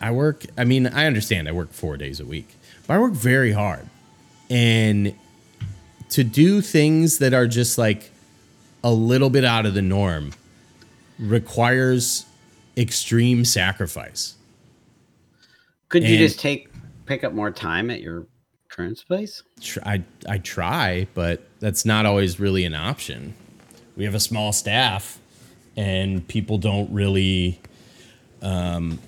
I 0.00 0.10
work. 0.10 0.44
I 0.56 0.64
mean, 0.64 0.86
I 0.86 1.06
understand 1.06 1.48
I 1.48 1.52
work 1.52 1.72
four 1.72 1.96
days 1.96 2.20
a 2.20 2.26
week, 2.26 2.56
but 2.86 2.94
I 2.94 2.98
work 2.98 3.12
very 3.12 3.52
hard, 3.52 3.88
and 4.50 5.14
to 6.10 6.24
do 6.24 6.60
things 6.60 7.18
that 7.18 7.34
are 7.34 7.46
just 7.46 7.78
like 7.78 8.10
a 8.82 8.92
little 8.92 9.30
bit 9.30 9.44
out 9.44 9.66
of 9.66 9.74
the 9.74 9.82
norm 9.82 10.32
requires 11.18 12.24
extreme 12.76 13.44
sacrifice. 13.44 14.36
Could 15.88 16.04
you 16.04 16.18
just 16.18 16.38
take 16.38 16.68
pick 17.06 17.24
up 17.24 17.32
more 17.32 17.50
time 17.50 17.90
at 17.90 18.00
your 18.00 18.26
current 18.68 19.02
place? 19.06 19.42
Tr- 19.60 19.80
I 19.84 20.04
I 20.28 20.38
try, 20.38 21.08
but 21.14 21.46
that's 21.60 21.84
not 21.84 22.06
always 22.06 22.38
really 22.38 22.64
an 22.64 22.74
option. 22.74 23.34
We 23.96 24.04
have 24.04 24.14
a 24.14 24.20
small 24.20 24.52
staff, 24.52 25.18
and 25.76 26.26
people 26.28 26.58
don't 26.58 26.92
really, 26.92 27.60
um, 28.42 28.98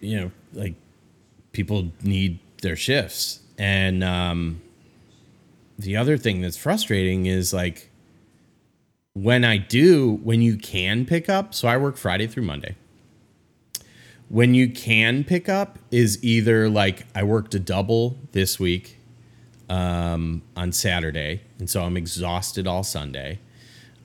you 0.00 0.20
know, 0.20 0.30
like 0.52 0.74
people 1.52 1.90
need 2.02 2.40
their 2.60 2.76
shifts, 2.76 3.40
and 3.62 4.02
um, 4.02 4.60
the 5.78 5.96
other 5.96 6.16
thing 6.16 6.40
that's 6.40 6.56
frustrating 6.56 7.26
is 7.26 7.52
like 7.52 7.90
when 9.14 9.44
I 9.44 9.56
do, 9.56 10.18
when 10.22 10.42
you 10.42 10.56
can 10.56 11.06
pick 11.06 11.28
up. 11.28 11.54
So 11.54 11.68
I 11.68 11.76
work 11.76 11.96
Friday 11.96 12.26
through 12.26 12.44
Monday 12.44 12.74
when 14.32 14.54
you 14.54 14.66
can 14.66 15.24
pick 15.24 15.46
up 15.46 15.78
is 15.90 16.18
either 16.24 16.66
like 16.66 17.06
I 17.14 17.22
worked 17.22 17.54
a 17.54 17.58
double 17.58 18.16
this 18.32 18.58
week 18.58 18.98
um, 19.68 20.40
on 20.56 20.72
Saturday, 20.72 21.42
and 21.58 21.68
so 21.68 21.82
I'm 21.82 21.98
exhausted 21.98 22.66
all 22.66 22.82
Sunday, 22.82 23.40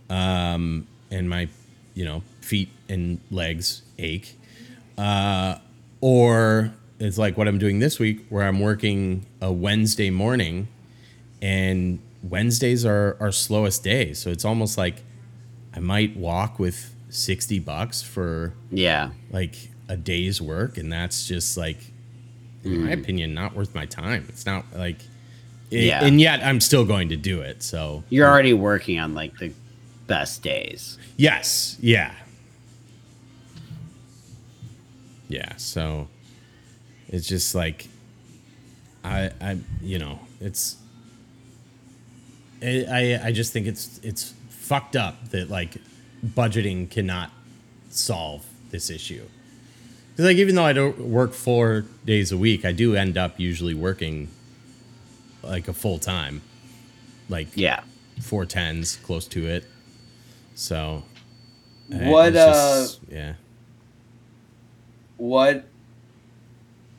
um, 0.09 0.85
and 1.09 1.29
my 1.29 1.47
you 1.93 2.03
know 2.03 2.23
feet 2.41 2.67
and 2.89 3.21
legs 3.31 3.83
ache, 3.97 4.37
uh, 4.97 5.59
or 6.01 6.73
it's 6.99 7.17
like 7.17 7.37
what 7.37 7.47
I'm 7.47 7.57
doing 7.57 7.79
this 7.79 7.99
week, 7.99 8.25
where 8.29 8.43
I'm 8.47 8.59
working 8.59 9.25
a 9.41 9.51
Wednesday 9.51 10.09
morning, 10.09 10.67
and 11.41 11.99
Wednesdays 12.23 12.85
are 12.85 13.15
our 13.19 13.31
slowest 13.31 13.83
day, 13.83 14.13
so 14.13 14.29
it's 14.31 14.45
almost 14.45 14.77
like 14.77 15.03
I 15.75 15.79
might 15.79 16.17
walk 16.17 16.59
with 16.59 16.93
sixty 17.09 17.59
bucks 17.59 18.01
for 18.01 18.53
Yeah. 18.71 19.11
like 19.31 19.55
a 19.89 19.95
day's 19.95 20.41
work 20.41 20.77
and 20.77 20.91
that's 20.91 21.25
just 21.27 21.55
like 21.55 21.77
in 22.63 22.83
my 22.83 22.91
mm. 22.91 22.99
opinion 23.01 23.33
not 23.33 23.55
worth 23.55 23.73
my 23.73 23.85
time 23.85 24.25
it's 24.27 24.45
not 24.45 24.65
like 24.75 24.97
it, 25.71 25.85
Yeah. 25.85 26.03
and 26.03 26.19
yet 26.19 26.43
i'm 26.43 26.59
still 26.59 26.83
going 26.83 27.07
to 27.09 27.15
do 27.15 27.39
it 27.39 27.63
so 27.63 28.03
You're 28.09 28.27
already 28.27 28.53
working 28.53 28.99
on 28.99 29.13
like 29.13 29.37
the 29.37 29.53
best 30.07 30.43
days. 30.43 30.97
yes 31.15 31.77
yeah 31.79 32.13
yeah 35.29 35.55
so 35.57 36.07
it's 37.09 37.27
just 37.27 37.53
like 37.55 37.87
i 39.03 39.31
i 39.41 39.57
you 39.81 39.97
know 39.99 40.19
it's 40.41 40.77
I, 42.61 42.85
I 42.89 43.27
I 43.27 43.31
just 43.31 43.53
think 43.53 43.67
it's 43.67 43.99
it's 44.03 44.33
fucked 44.49 44.95
up 44.95 45.29
that 45.29 45.49
like 45.49 45.77
budgeting 46.25 46.89
cannot 46.89 47.29
solve 47.89 48.43
this 48.71 48.89
issue. 48.89 49.23
Because 50.11 50.25
like 50.25 50.37
even 50.37 50.55
though 50.55 50.63
I 50.65 50.73
don't 50.73 50.97
work 50.99 51.33
four 51.33 51.85
days 52.03 52.31
a 52.31 52.37
week, 52.37 52.65
I 52.65 52.71
do 52.71 52.95
end 52.95 53.15
up 53.15 53.39
usually 53.39 53.75
working 53.75 54.29
like 55.43 55.67
a 55.67 55.73
full 55.73 55.99
time, 55.99 56.41
like 57.29 57.49
Yeah. 57.55 57.81
four 58.21 58.45
tens, 58.47 58.95
close 59.03 59.27
to 59.27 59.45
it. 59.45 59.63
So 60.55 61.03
What, 61.89 62.33
just- 62.33 62.95
uh, 63.03 63.05
yeah. 63.11 63.33
What 65.17 65.65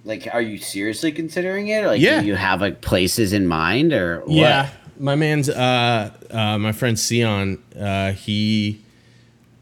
like 0.05 0.29
are 0.33 0.43
you 0.43 0.59
seriously 0.59 1.13
considering 1.13 1.69
it? 1.69 1.85
Like 1.85 2.01
Yeah. 2.01 2.21
do 2.21 2.27
you 2.27 2.35
have 2.35 2.61
like 2.61 2.81
places 2.81 3.33
in 3.33 3.47
mind 3.47 3.93
or 3.93 4.21
what? 4.21 4.31
Yeah, 4.31 4.71
my 4.99 5.15
man's 5.15 5.49
uh, 5.49 6.11
uh, 6.31 6.59
my 6.59 6.73
friend 6.73 6.99
Sion. 6.99 7.63
Uh, 7.79 8.13
he 8.13 8.81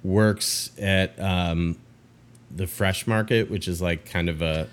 works 0.04 0.70
at 0.78 1.18
um, 1.20 1.76
the 2.54 2.66
Fresh 2.66 3.06
Market, 3.06 3.50
which 3.50 3.66
is 3.68 3.82
like 3.82 4.08
kind 4.08 4.28
of 4.28 4.40
a 4.42 4.68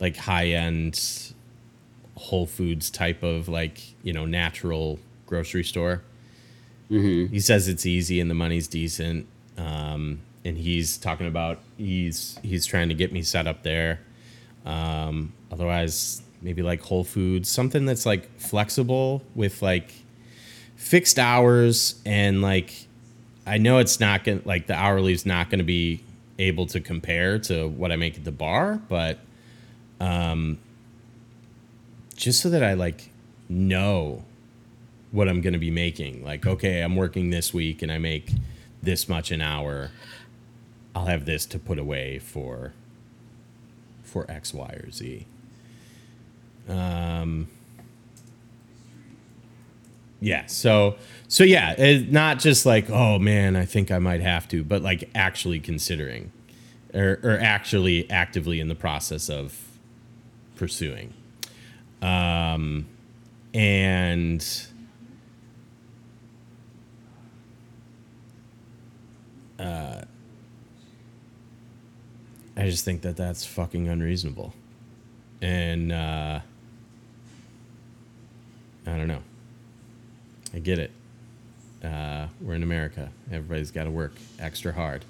like 0.00 0.16
high 0.16 0.48
end 0.48 1.32
Whole 2.16 2.46
Foods 2.46 2.90
type 2.90 3.22
of 3.22 3.48
like 3.48 3.80
you 4.02 4.12
know 4.12 4.26
natural 4.26 4.98
grocery 5.26 5.64
store. 5.64 6.02
Mm-hmm. 6.90 7.32
He 7.32 7.40
says 7.40 7.68
it's 7.68 7.84
easy 7.86 8.20
and 8.20 8.30
the 8.30 8.34
money's 8.34 8.68
decent. 8.68 9.26
Um, 9.58 10.20
and 10.44 10.56
he's 10.56 10.96
talking 10.98 11.26
about 11.26 11.58
he's 11.76 12.38
he's 12.42 12.66
trying 12.66 12.88
to 12.88 12.94
get 12.94 13.12
me 13.12 13.22
set 13.22 13.46
up 13.46 13.62
there. 13.62 14.00
Um, 14.66 15.32
otherwise, 15.50 16.22
maybe 16.42 16.60
like 16.60 16.82
Whole 16.82 17.04
Foods, 17.04 17.48
something 17.48 17.86
that's 17.86 18.04
like 18.04 18.38
flexible 18.38 19.22
with 19.34 19.62
like 19.62 19.92
fixed 20.74 21.18
hours 21.18 22.00
and 22.04 22.42
like 22.42 22.86
I 23.46 23.58
know 23.58 23.78
it's 23.78 24.00
not 24.00 24.24
gonna 24.24 24.40
like 24.44 24.66
the 24.66 24.74
hourly 24.74 25.12
is 25.12 25.24
not 25.24 25.50
gonna 25.50 25.62
be 25.62 26.00
able 26.38 26.66
to 26.66 26.80
compare 26.80 27.38
to 27.38 27.68
what 27.68 27.92
I 27.92 27.96
make 27.96 28.16
at 28.16 28.24
the 28.24 28.32
bar, 28.32 28.80
but 28.88 29.20
um, 30.00 30.58
just 32.16 32.40
so 32.40 32.50
that 32.50 32.62
I 32.62 32.74
like 32.74 33.10
know 33.48 34.24
what 35.12 35.28
I'm 35.28 35.40
gonna 35.40 35.58
be 35.58 35.70
making. 35.70 36.24
Like, 36.24 36.44
okay, 36.44 36.80
I'm 36.80 36.96
working 36.96 37.30
this 37.30 37.54
week 37.54 37.82
and 37.82 37.92
I 37.92 37.98
make 37.98 38.32
this 38.82 39.08
much 39.08 39.30
an 39.30 39.40
hour. 39.40 39.90
I'll 40.94 41.06
have 41.06 41.24
this 41.24 41.46
to 41.46 41.58
put 41.58 41.78
away 41.78 42.18
for 42.18 42.72
for 44.16 44.30
X, 44.30 44.54
Y, 44.54 44.80
or 44.82 44.90
Z. 44.90 45.26
Um, 46.70 47.48
yeah. 50.20 50.46
So 50.46 50.96
so 51.28 51.44
yeah, 51.44 51.74
it's 51.76 52.10
not 52.10 52.38
just 52.38 52.64
like 52.64 52.88
oh 52.88 53.18
man, 53.18 53.56
I 53.56 53.66
think 53.66 53.90
I 53.90 53.98
might 53.98 54.22
have 54.22 54.48
to, 54.48 54.64
but 54.64 54.80
like 54.80 55.10
actually 55.14 55.60
considering, 55.60 56.32
or 56.94 57.20
or 57.22 57.38
actually 57.38 58.10
actively 58.10 58.58
in 58.58 58.68
the 58.68 58.74
process 58.74 59.28
of 59.28 59.62
pursuing. 60.56 61.12
Um, 62.00 62.86
and 63.52 64.42
I 72.56 72.64
just 72.64 72.84
think 72.84 73.02
that 73.02 73.16
that's 73.16 73.44
fucking 73.44 73.88
unreasonable. 73.88 74.54
And 75.42 75.92
uh, 75.92 76.40
I 78.86 78.96
don't 78.96 79.08
know. 79.08 79.22
I 80.54 80.58
get 80.60 80.78
it. 80.78 80.90
Uh, 81.84 82.28
we're 82.40 82.54
in 82.54 82.62
America. 82.62 83.10
Everybody's 83.30 83.70
got 83.70 83.84
to 83.84 83.90
work 83.90 84.14
extra 84.38 84.72
hard. 84.72 85.04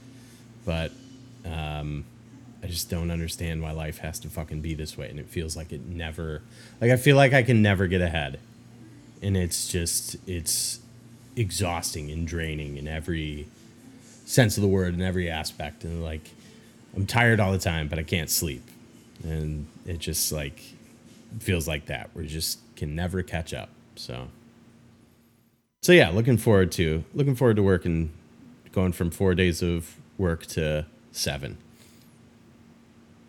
But 0.65 0.91
um, 1.45 2.05
I 2.63 2.67
just 2.67 2.91
don't 2.91 3.11
understand 3.11 3.63
why 3.63 3.71
life 3.71 3.99
has 3.99 4.19
to 4.21 4.29
fucking 4.29 4.61
be 4.61 4.75
this 4.75 4.99
way, 4.99 5.09
and 5.09 5.21
it 5.21 5.27
feels 5.27 5.57
like 5.57 5.73
it 5.73 5.87
never. 5.87 6.43
Like 6.81 6.91
I 6.91 6.97
feel 6.97 7.17
like 7.17 7.33
I 7.33 7.45
can 7.45 7.63
never 7.63 7.87
get 7.87 8.01
ahead, 8.01 8.41
and 9.23 9.37
it's 9.37 9.69
just 9.69 10.17
it's 10.27 10.81
exhausting 11.37 12.11
and 12.11 12.27
draining 12.27 12.77
in 12.77 12.89
every 12.89 13.47
sense 14.25 14.57
of 14.57 14.63
the 14.63 14.69
word 14.69 14.95
in 14.95 15.03
every 15.03 15.31
aspect, 15.31 15.85
and 15.85 16.03
like 16.03 16.31
I'm 16.97 17.07
tired 17.07 17.41
all 17.41 17.53
the 17.53 17.59
time, 17.59 17.89
but 17.89 17.99
I 17.99 18.03
can't 18.03 18.31
sleep, 18.31 18.63
and 19.23 19.67
it 19.85 19.99
just 19.99 20.33
like 20.33 20.63
feels 21.39 21.69
like 21.69 21.87
that. 21.87 22.11
We 22.15 22.27
just 22.27 22.59
can 22.75 22.95
never 22.97 23.23
catch 23.23 23.53
up. 23.55 23.69
So. 23.97 24.29
So 25.83 25.93
yeah, 25.93 26.09
looking 26.09 26.37
forward 26.37 26.73
to 26.73 27.05
looking 27.15 27.37
forward 27.37 27.57
to 27.57 27.63
working, 27.63 28.11
going 28.73 28.93
from 28.93 29.11
four 29.11 29.35
days 29.35 29.63
of 29.63 29.97
work 30.19 30.47
to 30.47 30.87
seven. 31.13 31.59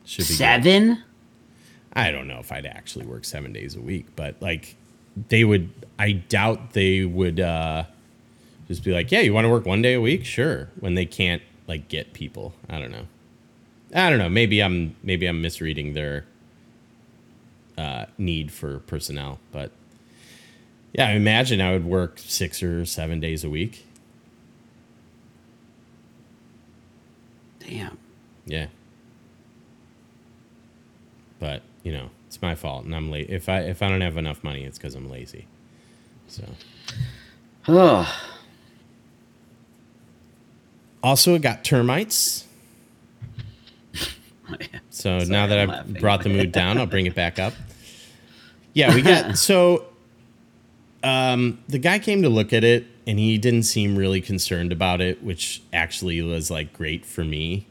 Should 0.05 0.23
be 0.23 0.29
good. 0.29 0.37
Seven? 0.37 1.03
I 1.93 2.11
don't 2.11 2.27
know 2.27 2.39
if 2.39 2.51
I'd 2.51 2.65
actually 2.65 3.05
work 3.05 3.25
seven 3.25 3.53
days 3.53 3.75
a 3.75 3.81
week, 3.81 4.07
but 4.15 4.41
like 4.41 4.75
they 5.29 5.43
would. 5.43 5.69
I 5.99 6.13
doubt 6.13 6.71
they 6.71 7.03
would 7.03 7.39
uh, 7.39 7.83
just 8.67 8.83
be 8.83 8.91
like, 8.93 9.11
"Yeah, 9.11 9.19
you 9.19 9.33
want 9.33 9.45
to 9.45 9.49
work 9.49 9.65
one 9.65 9.81
day 9.81 9.93
a 9.93 10.01
week? 10.01 10.25
Sure." 10.25 10.69
When 10.79 10.95
they 10.95 11.05
can't 11.05 11.41
like 11.67 11.89
get 11.89 12.13
people, 12.13 12.53
I 12.69 12.79
don't 12.79 12.91
know. 12.91 13.07
I 13.93 14.09
don't 14.09 14.19
know. 14.19 14.29
Maybe 14.29 14.61
I'm 14.61 14.95
maybe 15.03 15.25
I'm 15.27 15.41
misreading 15.41 15.93
their 15.93 16.25
uh, 17.77 18.05
need 18.17 18.51
for 18.51 18.79
personnel, 18.79 19.39
but 19.51 19.71
yeah, 20.93 21.07
I 21.07 21.11
imagine 21.11 21.61
I 21.61 21.73
would 21.73 21.85
work 21.85 22.17
six 22.19 22.63
or 22.63 22.85
seven 22.85 23.19
days 23.19 23.43
a 23.43 23.49
week. 23.49 23.85
Damn. 27.59 27.97
Yeah. 28.45 28.67
But, 31.39 31.61
you 31.83 31.91
know, 31.91 32.09
it's 32.27 32.41
my 32.41 32.55
fault 32.55 32.85
and 32.85 32.95
I'm 32.95 33.11
late. 33.11 33.29
If 33.29 33.47
I 33.49 33.59
if 33.61 33.81
I 33.83 33.89
don't 33.89 34.01
have 34.01 34.17
enough 34.17 34.43
money, 34.43 34.63
it's 34.63 34.79
cuz 34.79 34.95
I'm 34.95 35.09
lazy. 35.09 35.45
So, 36.27 36.43
Oh, 37.67 38.11
also 41.03 41.35
it 41.35 41.41
got 41.41 41.63
termites. 41.63 42.46
So 44.89 45.19
Sorry, 45.19 45.29
now 45.29 45.47
that 45.47 45.59
I'm 45.59 45.69
I've 45.69 45.77
laughing. 45.77 45.93
brought 46.01 46.23
the 46.23 46.29
mood 46.29 46.51
down, 46.51 46.77
I'll 46.77 46.85
bring 46.85 47.05
it 47.05 47.13
back 47.15 47.37
up. 47.39 47.53
Yeah, 48.73 48.93
we 48.95 49.01
got 49.01 49.37
so 49.37 49.85
um 51.03 51.59
the 51.67 51.77
guy 51.77 51.99
came 51.99 52.21
to 52.23 52.29
look 52.29 52.53
at 52.53 52.63
it 52.63 52.85
and 53.05 53.19
he 53.19 53.37
didn't 53.37 53.63
seem 53.63 53.95
really 53.95 54.21
concerned 54.21 54.71
about 54.71 55.01
it, 55.01 55.23
which 55.23 55.61
actually 55.71 56.21
was 56.21 56.49
like 56.51 56.73
great 56.73 57.05
for 57.05 57.23
me. 57.23 57.67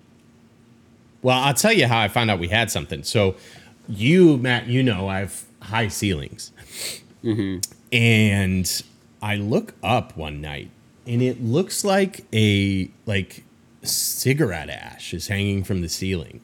Well, 1.23 1.39
I'll 1.39 1.55
tell 1.55 1.73
you 1.73 1.87
how 1.89 2.01
I 2.01 2.09
found 2.09 2.31
out 2.31 2.39
we 2.39 2.49
had 2.49 2.71
something. 2.71 3.03
So 3.03 3.35
you, 3.89 4.37
Matt, 4.37 4.67
you 4.69 4.83
know 4.83 5.09
I 5.09 5.19
have 5.21 5.45
high 5.63 5.89
ceilings. 5.89 6.53
And 7.93 8.83
I 9.21 9.37
look 9.37 9.75
up 9.83 10.17
one 10.17 10.41
night 10.41 10.71
and 11.07 11.21
it 11.23 11.43
looks 11.43 11.85
like 11.85 12.25
a 12.33 12.89
like 13.07 13.45
cigarette 13.83 14.71
ash 14.71 15.13
is 15.13 15.29
hanging 15.29 15.65
from 15.65 15.81
the 15.81 15.89
ceiling. 15.89 16.41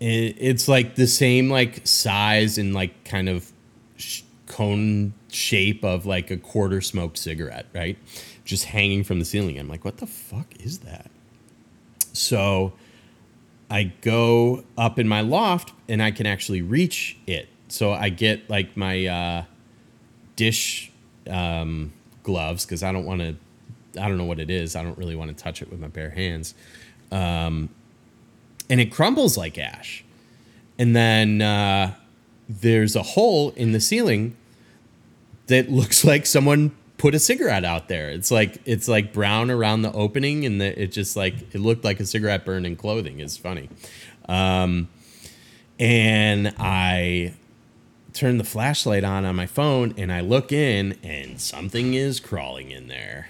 It, 0.00 0.36
it's 0.38 0.68
like 0.68 0.94
the 0.94 1.06
same 1.06 1.50
like 1.50 1.86
size 1.86 2.58
and 2.58 2.74
like 2.74 3.04
kind 3.04 3.28
of 3.28 3.50
sh- 3.96 4.22
cone 4.46 5.12
shape 5.30 5.84
of 5.84 6.06
like 6.06 6.30
a 6.30 6.36
quarter 6.36 6.80
smoked 6.80 7.18
cigarette, 7.18 7.66
right? 7.74 7.98
Just 8.44 8.66
hanging 8.66 9.04
from 9.04 9.18
the 9.18 9.24
ceiling. 9.24 9.58
I'm 9.58 9.68
like, 9.68 9.84
what 9.84 9.98
the 9.98 10.06
fuck 10.06 10.46
is 10.60 10.78
that? 10.80 11.10
So 12.12 12.72
I 13.70 13.92
go 14.00 14.64
up 14.76 14.98
in 14.98 15.06
my 15.06 15.20
loft 15.20 15.72
and 15.88 16.02
I 16.02 16.10
can 16.10 16.26
actually 16.26 16.62
reach 16.62 17.16
it. 17.26 17.48
So 17.68 17.92
I 17.92 18.08
get 18.08 18.48
like 18.48 18.76
my 18.76 19.06
uh, 19.06 19.44
dish 20.36 20.90
um, 21.28 21.92
gloves 22.22 22.64
because 22.64 22.82
I 22.82 22.92
don't 22.92 23.04
want 23.04 23.20
to. 23.20 23.36
I 24.00 24.06
don't 24.06 24.16
know 24.18 24.24
what 24.24 24.38
it 24.38 24.50
is. 24.50 24.76
I 24.76 24.82
don't 24.82 24.96
really 24.96 25.16
want 25.16 25.36
to 25.36 25.42
touch 25.42 25.60
it 25.60 25.70
with 25.70 25.80
my 25.80 25.88
bare 25.88 26.10
hands. 26.10 26.54
Um, 27.10 27.70
and 28.68 28.80
it 28.80 28.92
crumbles 28.92 29.36
like 29.36 29.58
ash. 29.58 30.04
And 30.78 30.94
then 30.94 31.42
uh, 31.42 31.94
there's 32.48 32.94
a 32.94 33.02
hole 33.02 33.50
in 33.50 33.72
the 33.72 33.80
ceiling 33.80 34.36
that 35.46 35.70
looks 35.70 36.04
like 36.04 36.26
someone 36.26 36.72
put 36.98 37.14
a 37.14 37.18
cigarette 37.18 37.64
out 37.64 37.88
there. 37.88 38.10
It's 38.10 38.30
like 38.30 38.60
it's 38.64 38.88
like 38.88 39.12
brown 39.12 39.50
around 39.50 39.82
the 39.82 39.92
opening, 39.92 40.44
and 40.44 40.60
the, 40.60 40.80
it 40.80 40.92
just 40.92 41.16
like 41.16 41.54
it 41.54 41.60
looked 41.60 41.84
like 41.84 42.00
a 42.00 42.06
cigarette 42.06 42.44
burned 42.44 42.66
in 42.66 42.76
clothing. 42.76 43.20
It's 43.20 43.36
funny. 43.36 43.68
Um, 44.28 44.88
and 45.78 46.54
I 46.58 47.34
turn 48.12 48.38
the 48.38 48.44
flashlight 48.44 49.04
on 49.04 49.24
on 49.24 49.36
my 49.36 49.46
phone, 49.46 49.94
and 49.96 50.12
I 50.12 50.20
look 50.20 50.52
in, 50.52 50.98
and 51.02 51.40
something 51.40 51.94
is 51.94 52.20
crawling 52.20 52.70
in 52.70 52.88
there. 52.88 53.28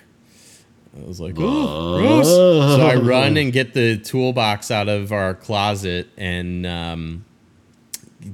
I 0.99 1.07
was 1.07 1.21
like, 1.21 1.35
oh, 1.39 1.99
gross. 1.99 2.27
So 2.27 2.87
I 2.87 2.97
run 2.97 3.37
and 3.37 3.53
get 3.53 3.75
the 3.75 3.99
toolbox 3.99 4.71
out 4.71 4.89
of 4.89 5.13
our 5.13 5.35
closet 5.35 6.09
and 6.17 6.67
um, 6.67 7.25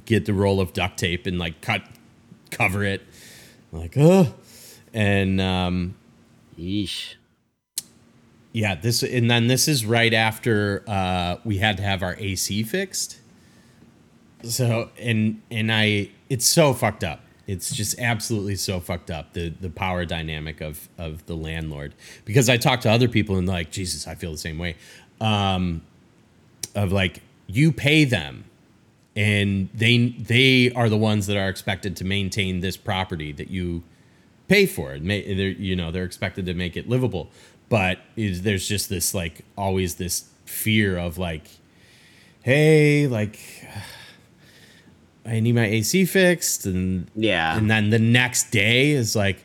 get 0.07 0.25
the 0.25 0.33
roll 0.33 0.61
of 0.61 0.73
duct 0.73 0.99
tape 0.99 1.27
and 1.27 1.39
like 1.39 1.61
cut, 1.61 1.83
cover 2.51 2.85
it. 2.85 3.03
I'm 3.73 3.81
like, 3.81 3.95
oh, 3.99 4.35
and 4.93 5.41
um, 5.41 5.97
yeesh. 6.59 7.15
yeah, 8.53 8.77
this 8.77 9.03
and 9.03 9.31
then 9.31 9.49
this 9.49 9.69
is 9.69 9.85
right 9.85 10.15
after 10.15 10.85
uh, 10.87 11.37
we 11.45 11.59
had 11.59 11.77
to 11.79 11.83
have 11.83 12.03
our 12.03 12.17
AC 12.19 12.63
fixed. 12.63 13.19
So 14.45 14.91
and 14.99 15.43
and 15.51 15.73
I, 15.73 16.11
it's 16.31 16.47
so 16.47 16.73
fucked 16.73 17.05
up. 17.05 17.24
It's 17.47 17.75
just 17.75 17.99
absolutely 17.99 18.57
so 18.57 18.81
fucked 18.81 19.11
up 19.11 19.33
the 19.35 19.49
the 19.49 19.71
power 19.71 20.05
dynamic 20.05 20.61
of 20.61 20.89
of 20.99 21.27
the 21.27 21.37
landlord 21.37 21.95
because 22.25 22.49
I 22.49 22.57
talk 22.57 22.81
to 22.83 22.91
other 22.91 23.09
people 23.09 23.37
and 23.37 23.47
like 23.47 23.71
Jesus, 23.71 24.07
I 24.07 24.15
feel 24.15 24.33
the 24.33 24.39
same 24.39 24.59
way. 24.59 24.77
Um, 25.21 25.83
of 26.75 26.93
like 26.93 27.23
you 27.47 27.73
pay 27.73 28.05
them 28.05 28.45
and 29.17 29.69
they 29.75 30.09
they 30.09 30.73
are 30.73 30.89
the 30.89 30.97
ones 30.97 31.27
that 31.27 31.37
are 31.37 31.49
expected 31.49 31.97
to 31.97 32.05
maintain 32.05 32.61
this 32.61 32.77
property 32.77 33.33
that 33.33 33.51
you 33.51 33.83
pay 34.49 34.67
for 34.67 34.93
it. 34.95 35.03
You 35.03 35.77
know, 35.77 35.91
they're 35.91 36.05
expected 36.05 36.47
to 36.47 36.55
make 36.55 36.77
it 36.77 36.89
livable, 36.89 37.31
but 37.69 37.99
is 38.17 38.43
there's 38.43 38.67
just 38.67 38.89
this 38.89 39.15
like 39.15 39.45
always 39.57 39.97
this 39.97 40.29
fear 40.45 40.99
of 40.99 41.17
like, 41.17 41.49
hey, 42.43 43.07
like 43.07 43.39
I 45.27 45.41
need 45.41 45.55
my 45.55 45.65
AC 45.67 46.05
fixed, 46.05 46.67
and 46.67 47.11
Yeah. 47.15 47.57
and 47.57 47.71
then 47.71 47.91
the 47.91 47.99
next 47.99 48.51
day 48.51 48.91
is 48.91 49.17
like, 49.17 49.45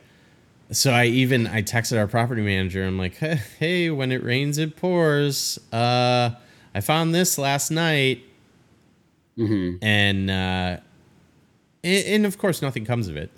so 0.71 0.91
I 0.91 1.05
even 1.05 1.47
I 1.47 1.61
texted 1.63 1.97
our 1.97 2.07
property 2.07 2.41
manager. 2.41 2.83
I'm 2.85 2.97
like, 2.97 3.15
hey, 3.15 3.89
when 3.89 4.11
it 4.11 4.23
rains, 4.23 4.57
it 4.57 4.75
pours. 4.75 5.57
Uh, 5.71 6.31
I 6.75 6.81
found 6.81 7.15
this 7.15 7.37
last 7.37 7.71
night, 7.71 8.23
and 9.81 10.29
uh, 10.29 10.77
and, 11.83 12.25
of 12.25 12.37
course 12.37 12.61
nothing 12.61 12.85
comes 12.85 13.07
of 13.07 13.15
it. 13.17 13.31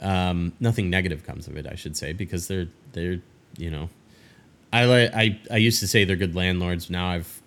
Um, 0.00 0.52
nothing 0.60 0.90
negative 0.90 1.24
comes 1.24 1.46
of 1.46 1.56
it, 1.56 1.66
I 1.66 1.76
should 1.76 1.96
say, 1.96 2.12
because 2.12 2.48
they're 2.48 2.68
they're 2.92 3.20
you 3.56 3.70
know, 3.70 3.88
I 4.72 5.06
I 5.06 5.40
I 5.52 5.56
used 5.58 5.78
to 5.80 5.86
say 5.86 6.04
they're 6.04 6.16
good 6.16 6.34
landlords. 6.34 6.90
Now 6.90 7.08
I've 7.08 7.40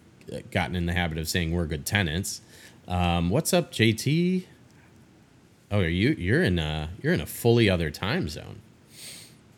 gotten 0.52 0.76
in 0.76 0.86
the 0.86 0.94
habit 0.94 1.18
of 1.18 1.28
saying 1.28 1.52
we're 1.52 1.66
good 1.68 1.86
tenants. 1.86 2.42
Um, 2.88 3.30
what's 3.30 3.54
up, 3.54 3.72
JT? 3.72 4.46
Oh, 5.72 5.80
are 5.80 5.88
you 5.88 6.16
you're 6.18 6.42
in 6.42 6.58
a 6.58 6.90
you're 7.02 7.14
in 7.14 7.20
a 7.20 7.26
fully 7.26 7.70
other 7.70 7.92
time 7.92 8.30
zone. 8.30 8.62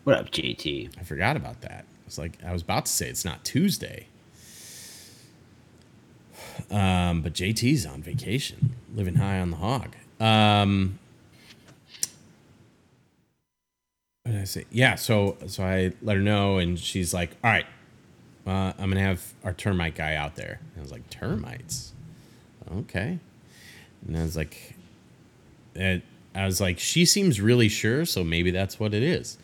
What 0.04 0.18
up, 0.18 0.32
JT? 0.32 0.98
I 1.00 1.04
forgot 1.04 1.38
about 1.38 1.62
that. 1.62 1.86
I 1.86 2.06
was 2.06 2.18
like, 2.18 2.44
I 2.44 2.52
was 2.52 2.64
about 2.64 2.88
to 2.88 2.92
say 2.92 3.08
it's 3.08 3.24
not 3.24 3.44
Tuesday. 3.44 4.08
Um, 6.72 7.22
but 7.22 7.34
JT's 7.34 7.86
on 7.86 8.02
vacation, 8.02 8.76
living 8.96 9.16
high 9.16 9.40
on 9.40 9.52
the 9.52 9.58
hog. 9.58 9.96
Um, 10.20 10.98
what 14.24 14.32
did 14.32 14.42
I 14.42 14.46
say? 14.46 14.66
Yeah, 14.72 14.96
so 14.96 15.38
so 15.46 15.64
I 15.64 15.94
let 16.02 16.18
her 16.18 16.24
know, 16.24 16.58
and 16.58 16.80
she's 16.80 17.14
like, 17.14 17.38
"All 17.44 17.52
right, 17.52 17.68
uh, 18.48 18.74
I'm 18.80 18.90
gonna 18.90 19.02
have 19.02 19.34
our 19.44 19.54
termite 19.54 19.94
guy 19.94 20.16
out 20.16 20.36
there." 20.36 20.60
And 20.74 20.80
I 20.80 20.82
was 20.82 20.92
like, 20.92 21.10
"Termites? 21.12 21.92
Okay." 22.78 23.20
And 24.08 24.18
I 24.18 24.22
was 24.22 24.36
like, 24.36 24.76
I 25.76 26.02
was 26.46 26.62
like, 26.62 26.80
she 26.80 27.06
seems 27.06 27.42
really 27.42 27.70
sure, 27.70 28.06
so 28.06 28.24
maybe 28.24 28.52
that's 28.52 28.80
what 28.80 28.94
it 28.94 29.04
is, 29.04 29.38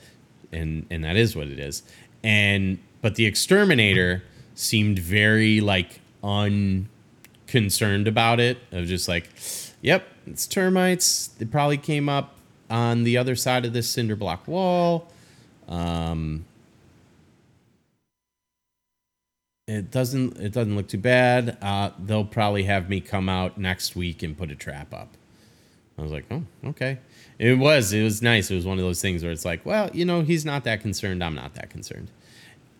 and 0.51 0.85
and 0.89 1.03
that 1.03 1.15
is 1.15 1.35
what 1.35 1.47
it 1.47 1.59
is. 1.59 1.83
And 2.23 2.79
but 3.01 3.15
the 3.15 3.25
exterminator 3.25 4.23
seemed 4.55 4.99
very 4.99 5.61
like 5.61 5.99
unconcerned 6.23 8.07
about 8.07 8.39
it. 8.39 8.57
Of 8.71 8.87
just 8.87 9.07
like, 9.07 9.29
yep, 9.81 10.07
it's 10.25 10.47
termites. 10.47 11.27
They 11.27 11.45
probably 11.45 11.77
came 11.77 12.09
up 12.09 12.35
on 12.69 13.03
the 13.03 13.17
other 13.17 13.35
side 13.35 13.65
of 13.65 13.73
this 13.73 13.89
cinder 13.89 14.15
block 14.15 14.47
wall. 14.47 15.11
Um, 15.67 16.45
it 19.67 19.89
doesn't 19.89 20.37
it 20.37 20.51
doesn't 20.51 20.75
look 20.75 20.87
too 20.87 20.97
bad. 20.97 21.57
Uh, 21.61 21.91
they'll 21.99 22.25
probably 22.25 22.63
have 22.63 22.89
me 22.89 23.01
come 23.01 23.27
out 23.27 23.57
next 23.57 23.95
week 23.95 24.21
and 24.21 24.37
put 24.37 24.51
a 24.51 24.55
trap 24.55 24.93
up. 24.93 25.09
I 25.97 26.01
was 26.01 26.11
like, 26.11 26.25
oh, 26.29 26.43
okay. 26.65 26.99
It 27.39 27.57
was 27.57 27.91
it 27.91 28.03
was 28.03 28.21
nice. 28.21 28.51
It 28.51 28.55
was 28.55 28.65
one 28.65 28.77
of 28.77 28.83
those 28.83 29.01
things 29.01 29.23
where 29.23 29.31
it's 29.31 29.45
like, 29.45 29.65
well, 29.65 29.89
you 29.93 30.05
know, 30.05 30.21
he's 30.21 30.45
not 30.45 30.63
that 30.65 30.81
concerned. 30.81 31.23
I'm 31.23 31.35
not 31.35 31.55
that 31.55 31.69
concerned. 31.69 32.09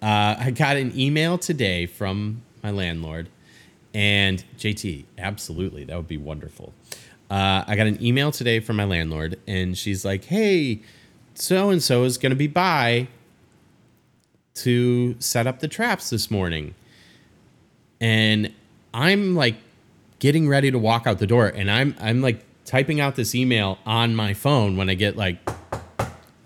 Uh, 0.02 0.36
I 0.38 0.52
got 0.52 0.78
an 0.78 0.98
email 0.98 1.38
today 1.38 1.88
from 1.88 2.44
my 2.62 2.70
landlord, 2.70 3.30
and 3.94 4.44
JT, 4.58 5.06
absolutely, 5.18 5.86
that 5.86 5.96
would 5.96 6.08
be 6.08 6.18
wonderful. 6.18 6.74
Uh, 7.30 7.64
I 7.66 7.76
got 7.76 7.88
an 7.88 8.04
email 8.04 8.32
today 8.32 8.60
from 8.60 8.76
my 8.76 8.84
landlord, 8.84 9.40
and 9.48 9.76
she's 9.76 10.06
like, 10.06 10.26
"Hey, 10.26 10.82
so 11.34 11.70
and 11.72 11.82
so 11.82 12.04
is 12.04 12.18
going 12.20 12.30
to 12.30 12.36
be 12.36 12.48
by 12.48 13.08
to 14.56 15.16
set 15.20 15.48
up 15.48 15.60
the 15.60 15.68
traps 15.68 16.10
this 16.10 16.30
morning," 16.32 16.76
and 18.00 18.52
I'm 18.94 19.36
like 19.36 19.56
getting 20.20 20.48
ready 20.48 20.72
to 20.72 20.80
walk 20.80 21.08
out 21.08 21.20
the 21.20 21.28
door, 21.28 21.48
and 21.48 21.70
I'm 21.70 21.96
I'm 22.00 22.22
like 22.22 22.44
typing 22.66 23.00
out 23.00 23.16
this 23.16 23.36
email 23.36 23.78
on 23.86 24.16
my 24.16 24.34
phone 24.34 24.76
when 24.76 24.90
I 24.90 24.96
get 24.96 25.16
like 25.16 25.38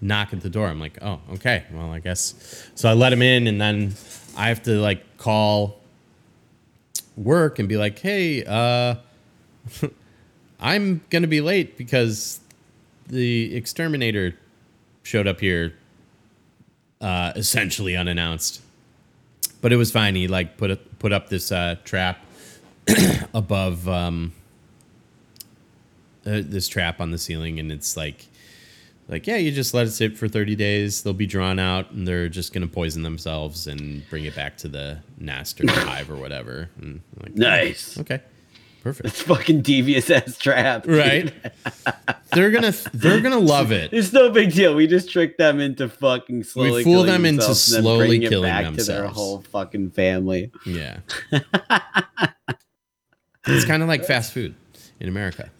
knock 0.01 0.33
at 0.33 0.41
the 0.41 0.49
door. 0.49 0.67
I'm 0.67 0.79
like, 0.79 0.97
oh, 1.01 1.19
okay. 1.33 1.65
Well, 1.71 1.91
I 1.91 1.99
guess. 1.99 2.69
So 2.75 2.89
I 2.89 2.93
let 2.93 3.13
him 3.13 3.21
in, 3.21 3.47
and 3.47 3.59
then 3.59 3.95
I 4.37 4.49
have 4.49 4.63
to 4.63 4.79
like 4.79 5.17
call 5.17 5.79
work 7.17 7.59
and 7.59 7.67
be 7.67 7.77
like, 7.77 7.99
hey, 7.99 8.43
uh, 8.45 8.95
I'm 10.59 11.01
gonna 11.09 11.27
be 11.27 11.41
late 11.41 11.77
because 11.77 12.39
the 13.07 13.55
exterminator 13.55 14.35
showed 15.03 15.27
up 15.27 15.39
here 15.39 15.73
uh, 17.01 17.33
essentially 17.35 17.95
unannounced. 17.95 18.61
But 19.61 19.73
it 19.73 19.75
was 19.77 19.91
fine. 19.91 20.15
He 20.15 20.27
like 20.27 20.57
put 20.57 20.71
a, 20.71 20.75
put 20.77 21.11
up 21.11 21.29
this 21.29 21.51
uh, 21.51 21.75
trap 21.83 22.25
above 23.33 23.87
um, 23.89 24.33
uh, 26.25 26.41
this 26.43 26.67
trap 26.67 26.99
on 27.01 27.11
the 27.11 27.17
ceiling, 27.17 27.59
and 27.59 27.71
it's 27.71 27.97
like 27.97 28.27
like 29.07 29.27
yeah, 29.27 29.37
you 29.37 29.51
just 29.51 29.73
let 29.73 29.87
it 29.87 29.91
sit 29.91 30.17
for 30.17 30.27
30 30.27 30.55
days. 30.55 31.01
They'll 31.03 31.13
be 31.13 31.25
drawn 31.25 31.59
out, 31.59 31.91
and 31.91 32.07
they're 32.07 32.29
just 32.29 32.53
gonna 32.53 32.67
poison 32.67 33.03
themselves 33.03 33.67
and 33.67 34.07
bring 34.09 34.25
it 34.25 34.35
back 34.35 34.57
to 34.57 34.67
the 34.67 34.99
nest 35.17 35.59
or 35.59 35.65
the 35.65 35.71
hive 35.73 36.09
or 36.11 36.15
whatever. 36.15 36.69
And 36.81 37.01
like, 37.21 37.35
Nice. 37.35 37.97
okay, 37.99 38.21
perfect. 38.83 39.07
It's 39.07 39.21
fucking 39.21 39.61
devious 39.61 40.09
ass 40.09 40.37
trap. 40.37 40.83
dude. 40.83 40.97
Right? 40.97 41.33
they're 42.31 42.51
gonna 42.51 42.73
they're 42.93 43.21
gonna 43.21 43.39
love 43.39 43.71
it. 43.71 43.93
It's 43.93 44.13
no 44.13 44.29
big 44.29 44.53
deal. 44.53 44.75
We 44.75 44.87
just 44.87 45.09
trick 45.09 45.37
them 45.37 45.59
into 45.59 45.89
fucking 45.89 46.43
slowly. 46.43 46.83
fool 46.83 47.03
killing 47.03 47.07
them 47.07 47.25
into 47.25 47.45
themselves 47.45 47.61
slowly 47.63 48.19
killing 48.19 48.49
back 48.49 48.73
to 48.73 48.83
their 48.83 49.07
whole 49.07 49.41
fucking 49.41 49.91
family. 49.91 50.51
Yeah. 50.65 50.99
it's 53.45 53.65
kind 53.65 53.83
of 53.83 53.89
like 53.89 54.05
fast 54.05 54.33
food 54.33 54.55
in 54.99 55.07
America. 55.09 55.49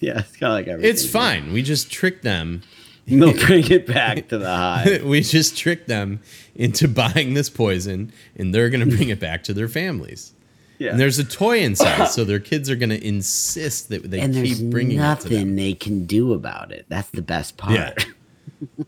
Yeah, 0.00 0.20
it's 0.20 0.36
kind 0.36 0.52
of 0.52 0.58
like 0.58 0.68
everything. 0.68 0.90
It's 0.90 1.08
fine. 1.08 1.52
We 1.52 1.62
just 1.62 1.90
trick 1.90 2.22
them. 2.22 2.62
They'll 3.06 3.34
bring 3.34 3.70
it 3.70 3.86
back 3.86 4.28
to 4.28 4.38
the 4.38 4.48
hive. 4.48 5.04
we 5.04 5.20
just 5.20 5.58
trick 5.58 5.86
them 5.86 6.20
into 6.54 6.88
buying 6.88 7.34
this 7.34 7.50
poison, 7.50 8.10
and 8.34 8.54
they're 8.54 8.70
to 8.70 8.86
bring 8.86 9.10
it 9.10 9.20
back 9.20 9.44
to 9.44 9.52
their 9.52 9.68
families. 9.68 10.32
Yeah. 10.78 10.90
And 10.90 11.00
there's 11.00 11.18
a 11.18 11.24
toy 11.24 11.60
inside, 11.60 12.06
so 12.08 12.24
their 12.24 12.40
kids 12.40 12.68
are 12.68 12.76
going 12.76 12.90
to 12.90 13.06
insist 13.06 13.88
that 13.90 14.10
they 14.10 14.20
and 14.20 14.34
there's 14.34 14.58
keep 14.58 14.70
bringing 14.70 14.98
it 14.98 15.00
to 15.00 15.02
nothing 15.02 15.46
them. 15.48 15.56
they 15.56 15.74
can 15.74 16.04
do 16.06 16.32
about 16.32 16.72
it. 16.72 16.86
That's 16.88 17.10
the 17.10 17.22
best 17.22 17.56
part. 17.56 17.74
Yeah. 17.74 17.94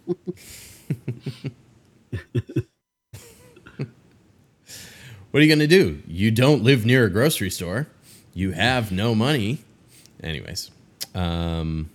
What 5.36 5.40
are 5.40 5.44
you 5.44 5.54
going 5.54 5.58
to 5.58 5.66
do? 5.66 6.02
You 6.06 6.30
don't 6.30 6.62
live 6.62 6.86
near 6.86 7.04
a 7.04 7.10
grocery 7.10 7.50
store. 7.50 7.88
You 8.32 8.52
have 8.52 8.90
no 8.90 9.14
money. 9.14 9.58
Anyways, 10.22 10.70
um, 11.14 11.90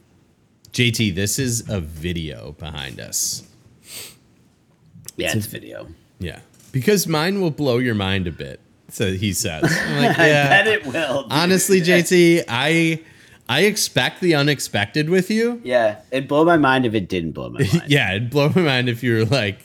JT, 0.73 1.15
this 1.15 1.39
is 1.39 1.67
a 1.67 1.79
video 1.79 2.51
behind 2.59 2.99
us. 2.99 3.41
Yeah, 5.15 5.35
it's 5.35 5.47
video. 5.47 5.87
Yeah, 6.19 6.41
because 6.71 7.07
mine 7.07 7.41
will 7.41 7.49
blow 7.49 7.79
your 7.79 7.95
mind 7.95 8.27
a 8.27 8.31
bit. 8.31 8.59
So 8.91 9.13
he 9.13 9.33
says, 9.33 9.63
I'm 9.87 10.03
like, 10.03 10.19
I 10.19 10.23
bet 10.27 10.67
it 10.67 10.85
will. 10.85 11.23
dude. 11.23 11.31
Honestly, 11.31 11.81
JT, 11.81 12.43
I 12.47 13.01
I 13.49 13.61
expect 13.63 14.21
the 14.21 14.35
unexpected 14.35 15.09
with 15.09 15.29
you. 15.31 15.61
Yeah, 15.63 16.01
it'd 16.11 16.27
blow 16.27 16.45
my 16.45 16.57
mind 16.57 16.85
if 16.85 16.93
it 16.93 17.09
didn't 17.09 17.31
blow 17.31 17.49
my 17.49 17.59
mind. 17.73 17.83
Yeah, 17.87 18.11
it'd 18.11 18.29
blow 18.29 18.49
my 18.49 18.61
mind 18.61 18.89
if 18.89 19.01
you 19.03 19.15
were 19.17 19.25
like 19.25 19.59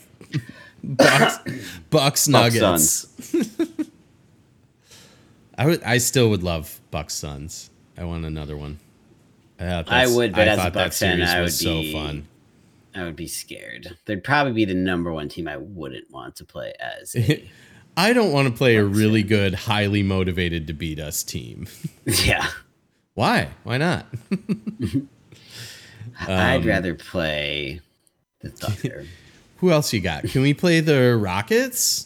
Bucks, 0.83 1.39
Bucks 1.89 2.27
Nuggets. 2.27 2.59
Suns. 2.59 3.89
I 5.57 5.65
would. 5.65 5.83
I 5.83 5.97
still 5.97 6.29
would 6.29 6.43
love 6.43 6.79
Bucks 6.91 7.13
Suns. 7.15 7.69
I 7.97 8.03
want 8.05 8.25
another 8.25 8.55
one. 8.55 8.79
I, 9.59 9.83
I 9.87 10.07
would, 10.07 10.33
but 10.33 10.47
as 10.47 10.59
a 10.59 10.61
thought 10.61 10.73
that 10.73 10.83
Bucks 10.85 10.99
fan, 10.99 11.17
series 11.17 11.29
I 11.33 11.41
was 11.41 11.53
would 11.63 11.67
so 11.67 11.81
be- 11.81 11.93
fun. 11.93 12.27
I 12.93 13.03
would 13.03 13.15
be 13.15 13.27
scared. 13.27 13.95
They'd 14.05 14.23
probably 14.23 14.53
be 14.53 14.65
the 14.65 14.73
number 14.73 15.11
one 15.13 15.29
team 15.29 15.47
I 15.47 15.57
wouldn't 15.57 16.09
want 16.11 16.35
to 16.37 16.45
play 16.45 16.73
as. 16.79 17.15
I 17.99 18.13
don't 18.13 18.31
want 18.31 18.47
to 18.47 18.53
play 18.53 18.75
a 18.77 18.85
really 18.85 19.23
good, 19.23 19.55
highly 19.55 20.03
motivated 20.03 20.67
to 20.67 20.73
beat 20.73 20.99
us 20.99 21.23
team. 21.23 21.67
yeah, 22.05 22.47
Why? 23.15 23.49
Why 23.63 23.77
not? 23.79 24.05
I'd 26.21 26.61
Um, 26.61 26.67
rather 26.67 26.93
play 26.95 27.81
the 28.41 28.49
Thunder. 28.51 29.05
Who 29.57 29.71
else 29.71 29.91
you 29.93 29.99
got? 29.99 30.23
Can 30.25 30.43
we 30.43 30.53
play 30.53 30.79
the 30.79 31.17
Rockets? 31.17 32.05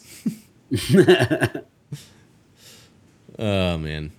oh 3.38 3.78
man. 3.78 4.10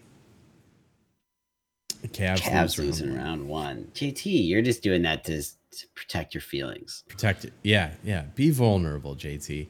Cavs, 2.07 2.41
Cavs 2.41 2.77
lose 2.77 2.79
losing 3.01 3.15
round. 3.15 3.25
round 3.41 3.47
one. 3.47 3.91
JT, 3.95 4.47
you're 4.47 4.61
just 4.61 4.83
doing 4.83 5.01
that 5.03 5.23
to, 5.23 5.41
to 5.41 5.87
protect 5.95 6.33
your 6.35 6.41
feelings. 6.41 7.03
Protect 7.07 7.45
it. 7.45 7.53
Yeah, 7.63 7.91
yeah. 8.03 8.25
Be 8.35 8.51
vulnerable, 8.51 9.15
JT. 9.15 9.67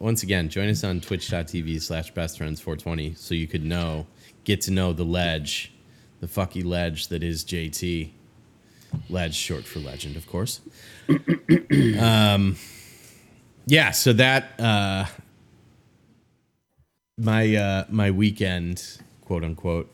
Once 0.00 0.22
again, 0.22 0.48
join 0.48 0.68
us 0.68 0.84
on 0.84 1.00
twitch.tv 1.00 1.82
slash 1.82 2.12
bestfriends420 2.12 3.18
so 3.18 3.34
you 3.34 3.48
could 3.48 3.64
know, 3.64 4.06
get 4.44 4.60
to 4.60 4.70
know 4.70 4.92
the 4.92 5.04
ledge, 5.04 5.72
the 6.20 6.26
fucky 6.28 6.64
ledge 6.64 7.08
that 7.08 7.22
is 7.24 7.44
JT. 7.44 8.10
Ledge 9.10 9.34
short 9.34 9.64
for 9.64 9.80
legend, 9.80 10.16
of 10.16 10.26
course. 10.26 10.60
um 11.98 12.56
yeah, 13.66 13.90
so 13.90 14.14
that 14.14 14.58
uh 14.58 15.04
my 17.18 17.54
uh 17.54 17.84
my 17.90 18.10
weekend, 18.10 18.98
quote 19.22 19.44
unquote, 19.44 19.90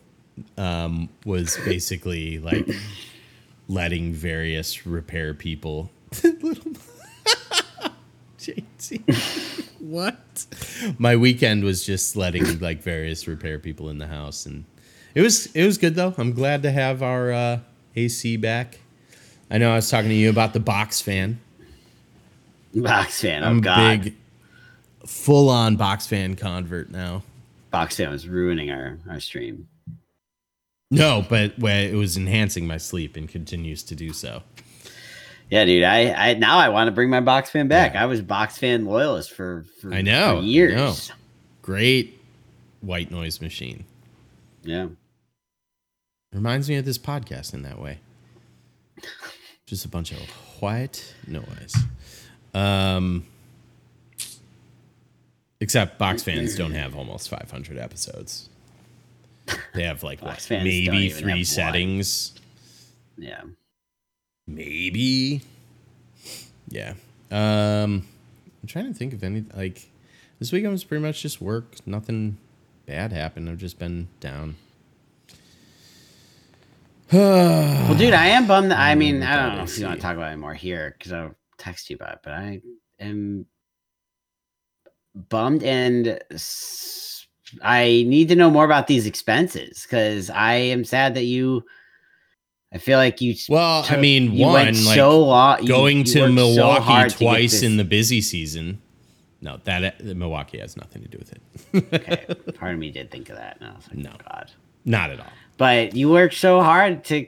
um 0.59 1.09
was 1.25 1.57
basically 1.65 2.39
like 2.39 2.69
letting 3.69 4.13
various 4.13 4.87
repair 4.87 5.35
people 5.35 5.91
JT. 8.39 9.63
What? 9.85 10.47
My 10.99 11.17
weekend 11.17 11.63
was 11.65 11.85
just 11.85 12.17
letting 12.17 12.59
like 12.61 12.83
various 12.83 13.27
repair 13.29 13.59
people 13.59 13.91
in 13.91 13.99
the 13.99 14.07
house 14.07 14.47
and 14.47 14.65
it 15.15 15.21
was 15.21 15.47
it 15.55 15.65
was 15.65 15.79
good 15.79 15.95
though. 15.95 16.15
I'm 16.17 16.33
glad 16.33 16.63
to 16.63 16.73
have 16.73 17.03
our 17.03 17.33
uh 17.33 17.61
AC 17.95 18.37
back. 18.39 18.81
I 19.51 19.59
know 19.59 19.71
I 19.71 19.77
was 19.77 19.91
talking 19.91 20.09
to 20.09 20.15
you 20.15 20.31
about 20.31 20.53
the 20.53 20.61
box 20.61 21.01
fan. 21.01 21.39
Box 22.75 23.21
fan, 23.21 23.45
oh 23.45 23.49
I'm 23.49 23.59
a 23.59 23.61
god, 23.61 24.03
big 24.03 24.15
full 25.07 25.49
on 25.49 25.77
box 25.77 26.07
fan 26.07 26.35
convert 26.35 26.91
now. 26.91 27.23
box 27.71 27.97
fan 27.97 28.11
was 28.11 28.27
ruining 28.27 28.71
our 28.71 28.99
our 29.09 29.21
stream. 29.21 29.69
No, 30.91 31.25
but 31.29 31.59
well, 31.59 31.81
it 31.81 31.95
was 31.95 32.17
enhancing 32.17 32.67
my 32.67 32.79
sleep 32.79 33.17
and 33.17 33.29
continues 33.29 33.83
to 33.85 33.95
do 33.95 34.13
so. 34.13 34.43
Yeah, 35.51 35.65
dude. 35.65 35.85
I, 35.85 36.31
I 36.31 36.35
now 36.35 36.59
I 36.59 36.69
want 36.71 36.89
to 36.89 36.93
bring 36.93 37.11
my 37.11 37.21
box 37.21 37.51
fan 37.51 37.69
back. 37.69 37.95
I 37.95 38.07
was 38.07 38.21
box 38.23 38.59
fan 38.59 38.85
loyalist 38.87 39.33
for, 39.33 39.65
for 39.81 39.93
I 39.93 40.03
know, 40.03 40.39
for 40.41 40.45
years. 40.45 40.73
I 40.73 40.77
know. 40.77 40.95
Great 41.63 42.21
white 42.81 43.11
noise 43.11 43.41
machine. 43.41 43.85
Yeah. 44.63 44.89
Reminds 46.33 46.69
me 46.69 46.77
of 46.77 46.85
this 46.85 46.99
podcast 46.99 47.55
in 47.55 47.63
that 47.63 47.79
way. 47.79 47.99
Just 49.67 49.85
a 49.85 49.89
bunch 49.89 50.13
of 50.13 50.19
white 50.61 51.15
noise. 51.27 51.75
Um, 52.55 53.25
except 55.61 55.99
box 55.99 56.23
fans 56.23 56.57
don't 56.57 56.73
have 56.73 56.97
almost 56.97 57.29
500 57.29 57.79
episodes. 57.79 58.49
They 59.75 59.85
have 59.85 60.03
like 60.03 60.23
what, 60.23 60.33
Box 60.33 60.47
fans 60.47 60.61
don't 60.61 60.65
maybe 60.65 60.97
even 60.97 61.11
have 61.11 61.19
three 61.19 61.33
one. 61.33 61.45
settings. 61.45 62.33
Yeah. 63.17 63.43
Maybe. 64.47 65.43
Yeah. 66.69 66.95
Um, 67.31 68.07
I'm 68.63 68.69
trying 68.69 68.87
to 68.87 68.95
think 68.95 69.13
of 69.13 69.23
any 69.25 69.45
like 69.55 69.89
this 70.39 70.53
weekend 70.53 70.73
was 70.73 70.85
pretty 70.85 71.03
much 71.03 71.23
just 71.23 71.41
work. 71.41 71.77
Nothing 71.87 72.39
bad 72.87 73.13
happened. 73.13 73.49
I've 73.49 73.59
just 73.59 73.79
been 73.79 74.09
down. 74.21 74.57
Well, 77.13 77.95
dude, 77.95 78.15
I 78.15 78.27
am 78.29 78.47
bummed. 78.47 78.71
That, 78.71 78.81
I 78.81 78.95
mean, 78.95 79.23
I 79.23 79.37
don't 79.37 79.57
know 79.57 79.63
if 79.65 79.79
you 79.79 79.85
want 79.87 80.01
to 80.01 80.03
talk 80.03 80.17
about 80.17 80.33
it 80.33 80.37
more 80.37 80.55
here 80.55 80.95
because 80.99 81.13
I'll 81.13 81.35
text 81.59 81.91
you 81.91 81.97
about 81.97 82.15
it, 82.15 82.19
but 82.25 82.33
I 82.33 82.61
am 82.99 83.47
bummed 85.29 85.63
and 85.63 86.19
I 87.63 88.05
need 88.09 88.29
to 88.31 88.35
know 88.37 88.51
more 88.51 88.65
about 88.65 88.87
these 88.89 89.07
expenses 89.07 89.83
because 89.83 90.29
I 90.31 90.55
am 90.55 90.85
sad 90.85 91.15
that 91.15 91.25
you. 91.25 91.65
I 92.75 92.79
feel 92.79 92.99
like 92.99 93.21
you. 93.21 93.35
Well, 93.49 93.87
I 93.89 93.97
mean, 93.97 94.37
one 94.37 94.67
like 94.67 94.75
so 94.97 95.21
long, 95.25 95.63
you- 95.63 95.69
going 95.69 95.99
you 95.99 96.05
to 96.05 96.21
worked 96.23 96.31
so 96.31 96.35
Milwaukee 96.35 97.09
to 97.11 97.17
twice 97.17 97.63
in 97.63 97.77
the 97.77 97.85
busy 97.85 98.21
season. 98.21 98.81
No, 99.41 99.59
that 99.65 99.85
uh, 100.01 100.15
Milwaukee 100.15 100.59
has 100.59 100.77
nothing 100.77 101.03
to 101.03 101.09
do 101.09 101.19
with 101.19 101.33
it. 101.33 101.95
okay, 101.95 102.53
part 102.59 102.73
of 102.73 102.79
me 102.81 102.91
did 102.91 103.11
think 103.11 103.29
of 103.29 103.37
that. 103.37 103.59
And 103.61 103.69
I 103.71 103.75
was 103.75 103.87
like, 103.89 103.99
No. 103.99 104.13
God. 104.29 104.51
Not 104.87 105.11
at 105.11 105.21
all. 105.21 105.27
But 105.59 105.95
you 105.95 106.11
worked 106.11 106.35
so 106.35 106.63
hard 106.63 107.05
to, 107.05 107.27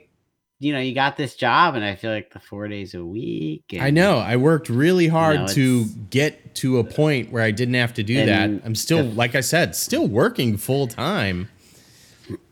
you 0.59 0.73
know, 0.73 0.79
you 0.79 0.93
got 0.95 1.15
this 1.15 1.35
job, 1.35 1.75
and 1.75 1.85
I 1.85 1.95
feel 1.95 2.11
like 2.11 2.33
the 2.33 2.39
four 2.39 2.67
days 2.67 2.93
a 2.95 3.05
week. 3.05 3.65
And, 3.71 3.81
I 3.83 3.89
know. 3.91 4.17
I 4.17 4.35
worked 4.35 4.67
really 4.69 5.07
hard 5.07 5.41
know, 5.41 5.47
to 5.47 5.85
get 6.09 6.55
to 6.55 6.79
a 6.79 6.83
point 6.83 7.31
where 7.31 7.43
I 7.43 7.51
didn't 7.51 7.75
have 7.75 7.93
to 7.93 8.03
do 8.03 8.25
that. 8.25 8.49
I'm 8.65 8.75
still, 8.75 9.03
the- 9.03 9.15
like 9.15 9.35
I 9.35 9.41
said, 9.41 9.75
still 9.75 10.07
working 10.07 10.57
full 10.57 10.87
time. 10.87 11.49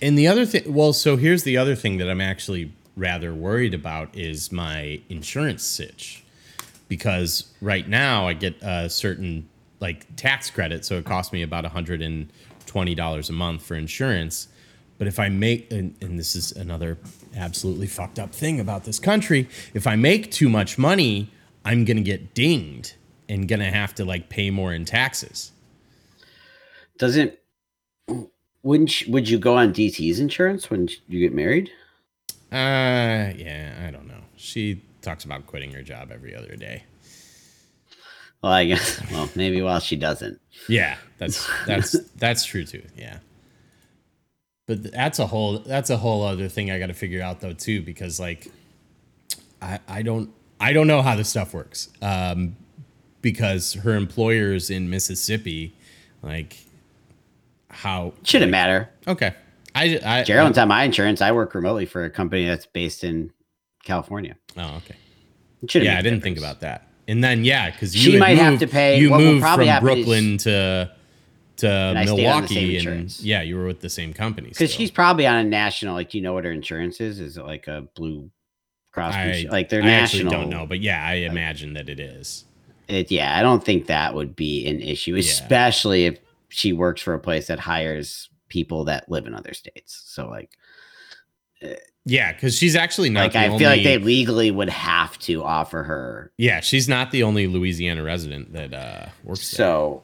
and 0.00 0.18
the 0.18 0.28
other 0.28 0.46
thing, 0.46 0.72
well, 0.72 0.92
so 0.92 1.16
here's 1.16 1.42
the 1.42 1.56
other 1.56 1.74
thing 1.74 1.98
that 1.98 2.08
I'm 2.08 2.20
actually 2.20 2.72
rather 2.96 3.34
worried 3.34 3.74
about 3.74 4.16
is 4.16 4.52
my 4.52 5.00
insurance 5.08 5.64
sitch. 5.64 6.24
Because 6.88 7.52
right 7.60 7.86
now 7.86 8.26
I 8.28 8.32
get 8.32 8.62
a 8.62 8.88
certain 8.88 9.48
like 9.80 10.16
tax 10.16 10.50
credit, 10.50 10.84
so 10.84 10.96
it 10.96 11.04
costs 11.04 11.32
me 11.32 11.42
about 11.42 11.64
$120 11.64 13.28
a 13.28 13.32
month 13.32 13.62
for 13.62 13.74
insurance. 13.74 14.48
But 14.96 15.06
if 15.06 15.18
I 15.18 15.28
make, 15.28 15.70
and, 15.70 15.94
and 16.00 16.18
this 16.18 16.34
is 16.34 16.52
another 16.52 16.98
absolutely 17.36 17.86
fucked 17.86 18.18
up 18.18 18.34
thing 18.34 18.58
about 18.58 18.84
this 18.84 18.98
country, 18.98 19.48
if 19.74 19.86
I 19.86 19.96
make 19.96 20.30
too 20.30 20.48
much 20.48 20.78
money, 20.78 21.30
I'm 21.64 21.84
gonna 21.84 22.00
get 22.00 22.34
dinged 22.34 22.94
and 23.28 23.46
gonna 23.46 23.70
have 23.70 23.94
to 23.96 24.04
like 24.04 24.28
pay 24.28 24.50
more 24.50 24.72
in 24.72 24.84
taxes. 24.84 25.52
Doesn't 26.98 27.38
wouldn't 28.68 29.00
you, 29.00 29.10
would 29.10 29.26
you 29.26 29.38
go 29.38 29.56
on 29.56 29.72
DT's 29.72 30.20
insurance 30.20 30.68
when 30.68 30.90
you 31.08 31.20
get 31.20 31.32
married? 31.32 31.70
Uh, 32.52 33.32
yeah, 33.34 33.82
I 33.86 33.90
don't 33.90 34.06
know. 34.06 34.20
She 34.36 34.82
talks 35.00 35.24
about 35.24 35.46
quitting 35.46 35.72
her 35.72 35.80
job 35.80 36.10
every 36.12 36.36
other 36.36 36.54
day. 36.54 36.82
Well, 38.42 38.52
I 38.52 38.66
guess. 38.66 39.00
Well, 39.10 39.30
maybe 39.34 39.62
while 39.62 39.80
she 39.80 39.96
doesn't. 39.96 40.38
Yeah, 40.68 40.98
that's 41.16 41.48
that's 41.66 41.98
that's 42.16 42.44
true 42.44 42.66
too. 42.66 42.82
Yeah. 42.94 43.20
But 44.66 44.92
that's 44.92 45.18
a 45.18 45.26
whole 45.26 45.60
that's 45.60 45.88
a 45.88 45.96
whole 45.96 46.22
other 46.22 46.50
thing 46.50 46.70
I 46.70 46.78
got 46.78 46.88
to 46.88 46.94
figure 46.94 47.22
out 47.22 47.40
though 47.40 47.54
too 47.54 47.80
because 47.80 48.20
like 48.20 48.48
I 49.62 49.78
I 49.88 50.02
don't 50.02 50.30
I 50.60 50.74
don't 50.74 50.86
know 50.86 51.00
how 51.00 51.16
this 51.16 51.30
stuff 51.30 51.54
works. 51.54 51.88
Um 52.02 52.54
because 53.22 53.72
her 53.74 53.96
employer's 53.96 54.68
in 54.68 54.90
Mississippi 54.90 55.74
like 56.22 56.67
how 57.70 58.12
Shouldn't 58.22 58.50
matter. 58.50 58.88
Okay. 59.06 59.34
I 59.74 60.00
I 60.04 60.24
Gerald's 60.24 60.58
on 60.58 60.68
my 60.68 60.82
insurance. 60.84 61.20
I 61.20 61.32
work 61.32 61.54
remotely 61.54 61.86
for 61.86 62.04
a 62.04 62.10
company 62.10 62.46
that's 62.46 62.66
based 62.66 63.04
in 63.04 63.30
California. 63.84 64.36
Oh, 64.56 64.76
okay. 64.78 64.96
Yeah, 65.84 65.98
I 65.98 66.02
didn't 66.02 66.20
think 66.22 66.38
about 66.38 66.60
that. 66.60 66.88
And 67.06 67.22
then 67.22 67.44
yeah, 67.44 67.70
because 67.70 67.94
you 67.94 68.12
She 68.12 68.18
might 68.18 68.38
have 68.38 68.58
to 68.60 68.66
pay- 68.66 68.98
You 69.00 69.10
moved 69.10 69.40
from 69.42 69.60
happen 69.60 69.68
is- 69.68 69.80
Brooklyn 70.04 70.38
to 70.38 70.90
to 71.58 71.68
I 71.68 71.88
on 71.88 71.94
the 71.94 72.06
same 72.06 72.16
Milwaukee, 72.16 72.76
and 72.78 73.20
yeah, 73.20 73.42
you 73.42 73.56
were 73.56 73.66
with 73.66 73.80
the 73.80 73.90
same 73.90 74.12
company. 74.12 74.48
Because 74.50 74.70
she's 74.72 74.90
probably 74.92 75.26
on 75.26 75.36
a 75.36 75.44
national. 75.44 75.94
Like, 75.94 76.10
do 76.10 76.18
you 76.18 76.22
know 76.22 76.32
what 76.32 76.44
her 76.44 76.52
insurance 76.52 77.00
is? 77.00 77.18
Is 77.18 77.36
it 77.36 77.44
like 77.44 77.66
a 77.66 77.88
Blue 77.96 78.30
Cross? 78.92 79.14
I 79.14 79.46
like 79.50 79.68
they're 79.68 79.82
I 79.82 79.86
national. 79.86 80.26
actually 80.28 80.40
don't 80.42 80.50
know, 80.50 80.66
but 80.66 80.80
yeah, 80.80 81.04
I 81.04 81.14
imagine 81.14 81.72
that 81.74 81.88
it 81.88 81.98
is. 81.98 82.44
It, 82.86 83.10
yeah, 83.10 83.36
I 83.36 83.42
don't 83.42 83.62
think 83.64 83.86
that 83.86 84.14
would 84.14 84.36
be 84.36 84.66
an 84.68 84.80
issue, 84.80 85.14
Yeah. 85.14 85.18
especially 85.18 86.06
if 86.06 86.18
she 86.48 86.72
works 86.72 87.00
for 87.02 87.14
a 87.14 87.18
place 87.20 87.46
that 87.48 87.58
hires 87.58 88.28
people 88.48 88.84
that 88.84 89.10
live 89.10 89.26
in 89.26 89.34
other 89.34 89.52
states. 89.54 90.02
So 90.06 90.28
like, 90.28 90.50
Yeah, 92.04 92.32
because 92.32 92.56
she's 92.56 92.76
actually 92.76 93.10
not. 93.10 93.34
like 93.34 93.36
I 93.36 93.46
only, 93.48 93.58
feel 93.58 93.68
like 93.70 93.82
they 93.82 93.98
legally 93.98 94.50
would 94.50 94.70
have 94.70 95.18
to 95.20 95.42
offer 95.42 95.82
her. 95.82 96.32
Yeah, 96.38 96.60
she's 96.60 96.88
not 96.88 97.10
the 97.10 97.22
only 97.22 97.46
Louisiana 97.46 98.02
resident 98.02 98.52
that 98.54 98.72
uh, 98.72 99.06
works 99.24 99.50
there. 99.50 99.56
So 99.66 100.02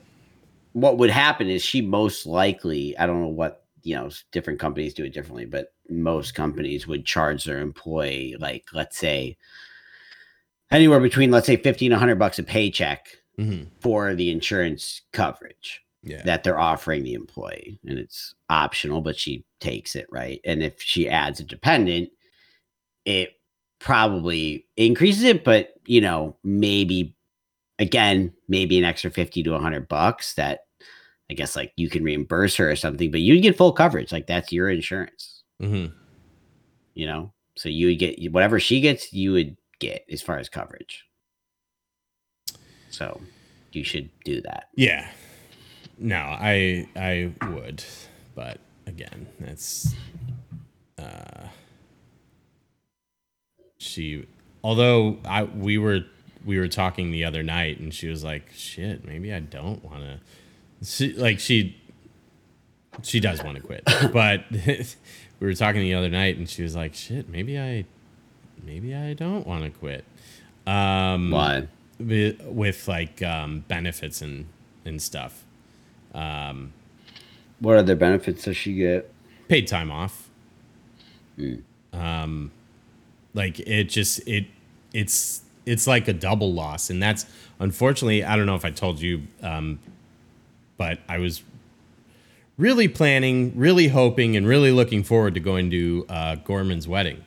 what 0.72 0.98
would 0.98 1.10
happen 1.10 1.48
is 1.48 1.62
she 1.62 1.80
most 1.80 2.26
likely, 2.26 2.96
I 2.98 3.06
don't 3.06 3.22
know 3.22 3.28
what 3.28 3.60
you 3.86 3.94
know, 3.94 4.08
different 4.32 4.58
companies 4.58 4.94
do 4.94 5.04
it 5.04 5.12
differently, 5.12 5.44
but 5.44 5.74
most 5.90 6.34
companies 6.34 6.86
would 6.86 7.04
charge 7.04 7.44
their 7.44 7.60
employee 7.60 8.34
like 8.38 8.64
let's 8.72 8.96
say 8.96 9.36
anywhere 10.70 11.00
between 11.00 11.30
let's 11.30 11.46
say 11.46 11.56
50 11.56 11.86
and 11.86 11.92
100 11.92 12.18
bucks 12.18 12.38
a 12.38 12.42
paycheck 12.42 13.08
Mhm. 13.38 13.66
for 13.80 14.14
the 14.14 14.30
insurance 14.30 15.02
coverage. 15.12 15.83
Yeah, 16.04 16.22
that 16.24 16.44
they're 16.44 16.58
offering 16.58 17.02
the 17.02 17.14
employee 17.14 17.78
and 17.86 17.98
it's 17.98 18.34
optional 18.50 19.00
but 19.00 19.16
she 19.16 19.44
takes 19.60 19.96
it 19.96 20.06
right? 20.10 20.40
And 20.44 20.62
if 20.62 20.80
she 20.80 21.08
adds 21.08 21.40
a 21.40 21.44
dependent 21.44 22.10
it 23.04 23.32
probably 23.80 24.66
increases 24.76 25.24
it 25.24 25.44
but 25.44 25.74
you 25.86 26.00
know 26.00 26.36
maybe 26.44 27.14
again 27.78 28.32
maybe 28.48 28.78
an 28.78 28.84
extra 28.84 29.10
50 29.10 29.42
to 29.42 29.50
100 29.50 29.88
bucks 29.88 30.34
that 30.34 30.60
i 31.30 31.34
guess 31.34 31.54
like 31.54 31.72
you 31.76 31.90
can 31.90 32.02
reimburse 32.02 32.56
her 32.56 32.70
or 32.70 32.76
something 32.76 33.10
but 33.10 33.20
you 33.20 33.38
get 33.42 33.58
full 33.58 33.72
coverage 33.72 34.12
like 34.12 34.26
that's 34.26 34.52
your 34.52 34.70
insurance. 34.70 35.42
Hmm 35.60 35.86
you 36.94 37.06
know? 37.06 37.32
So 37.56 37.68
you 37.68 37.88
would 37.88 37.98
get 37.98 38.32
whatever 38.32 38.58
she 38.58 38.80
gets 38.80 39.12
you 39.12 39.32
would 39.32 39.56
get 39.78 40.04
as 40.10 40.22
far 40.22 40.38
as 40.38 40.48
coverage. 40.48 41.04
So 42.90 43.20
you 43.72 43.84
should 43.84 44.08
do 44.24 44.40
that. 44.42 44.68
Yeah. 44.76 45.08
No, 45.98 46.16
I 46.16 46.88
I 46.96 47.32
would, 47.48 47.84
but 48.34 48.58
again, 48.86 49.26
that's 49.40 49.94
uh, 50.98 51.48
she. 53.78 54.26
Although 54.62 55.18
I 55.24 55.44
we 55.44 55.78
were 55.78 56.00
we 56.44 56.58
were 56.58 56.68
talking 56.68 57.10
the 57.10 57.24
other 57.24 57.42
night, 57.42 57.78
and 57.78 57.92
she 57.92 58.08
was 58.08 58.24
like, 58.24 58.50
"Shit, 58.54 59.06
maybe 59.06 59.32
I 59.32 59.40
don't 59.40 59.84
want 59.84 60.02
to." 60.02 60.20
She 60.84 61.12
like 61.12 61.38
she 61.38 61.76
she 63.02 63.20
does 63.20 63.42
want 63.42 63.56
to 63.56 63.62
quit, 63.62 63.84
but 64.12 64.44
we 64.50 65.46
were 65.46 65.54
talking 65.54 65.82
the 65.82 65.94
other 65.94 66.10
night, 66.10 66.36
and 66.36 66.48
she 66.48 66.62
was 66.62 66.74
like, 66.74 66.94
"Shit, 66.94 67.28
maybe 67.28 67.58
I 67.58 67.84
maybe 68.64 68.94
I 68.94 69.14
don't 69.14 69.46
want 69.46 69.64
to 69.64 69.70
quit." 69.70 70.04
Um, 70.66 71.30
why 71.30 71.68
with, 71.98 72.42
with 72.44 72.88
like 72.88 73.22
um, 73.22 73.64
benefits 73.68 74.20
and 74.22 74.46
and 74.84 75.00
stuff. 75.00 75.43
What 77.60 77.76
other 77.76 77.96
benefits 77.96 78.44
does 78.44 78.56
she 78.56 78.74
get 78.74 79.10
Paid 79.48 79.66
time 79.66 79.90
off. 79.90 80.30
Um, 81.92 82.50
like 83.34 83.60
it 83.60 83.84
just 83.84 84.26
it 84.26 84.46
it's 84.92 85.42
it's 85.66 85.86
like 85.86 86.08
a 86.08 86.12
double 86.14 86.52
loss, 86.52 86.88
and 86.88 87.02
that's 87.02 87.26
unfortunately 87.58 88.24
I 88.24 88.36
don't 88.36 88.46
know 88.46 88.54
if 88.54 88.64
I 88.64 88.70
told 88.70 89.00
you, 89.00 89.22
um, 89.42 89.80
but 90.78 91.00
I 91.08 91.18
was 91.18 91.42
really 92.56 92.88
planning, 92.88 93.52
really 93.54 93.88
hoping, 93.88 94.36
and 94.36 94.46
really 94.46 94.70
looking 94.70 95.02
forward 95.02 95.34
to 95.34 95.40
going 95.40 95.70
to 95.70 96.06
uh, 96.08 96.36
Gorman's 96.36 96.88
wedding. 96.88 97.22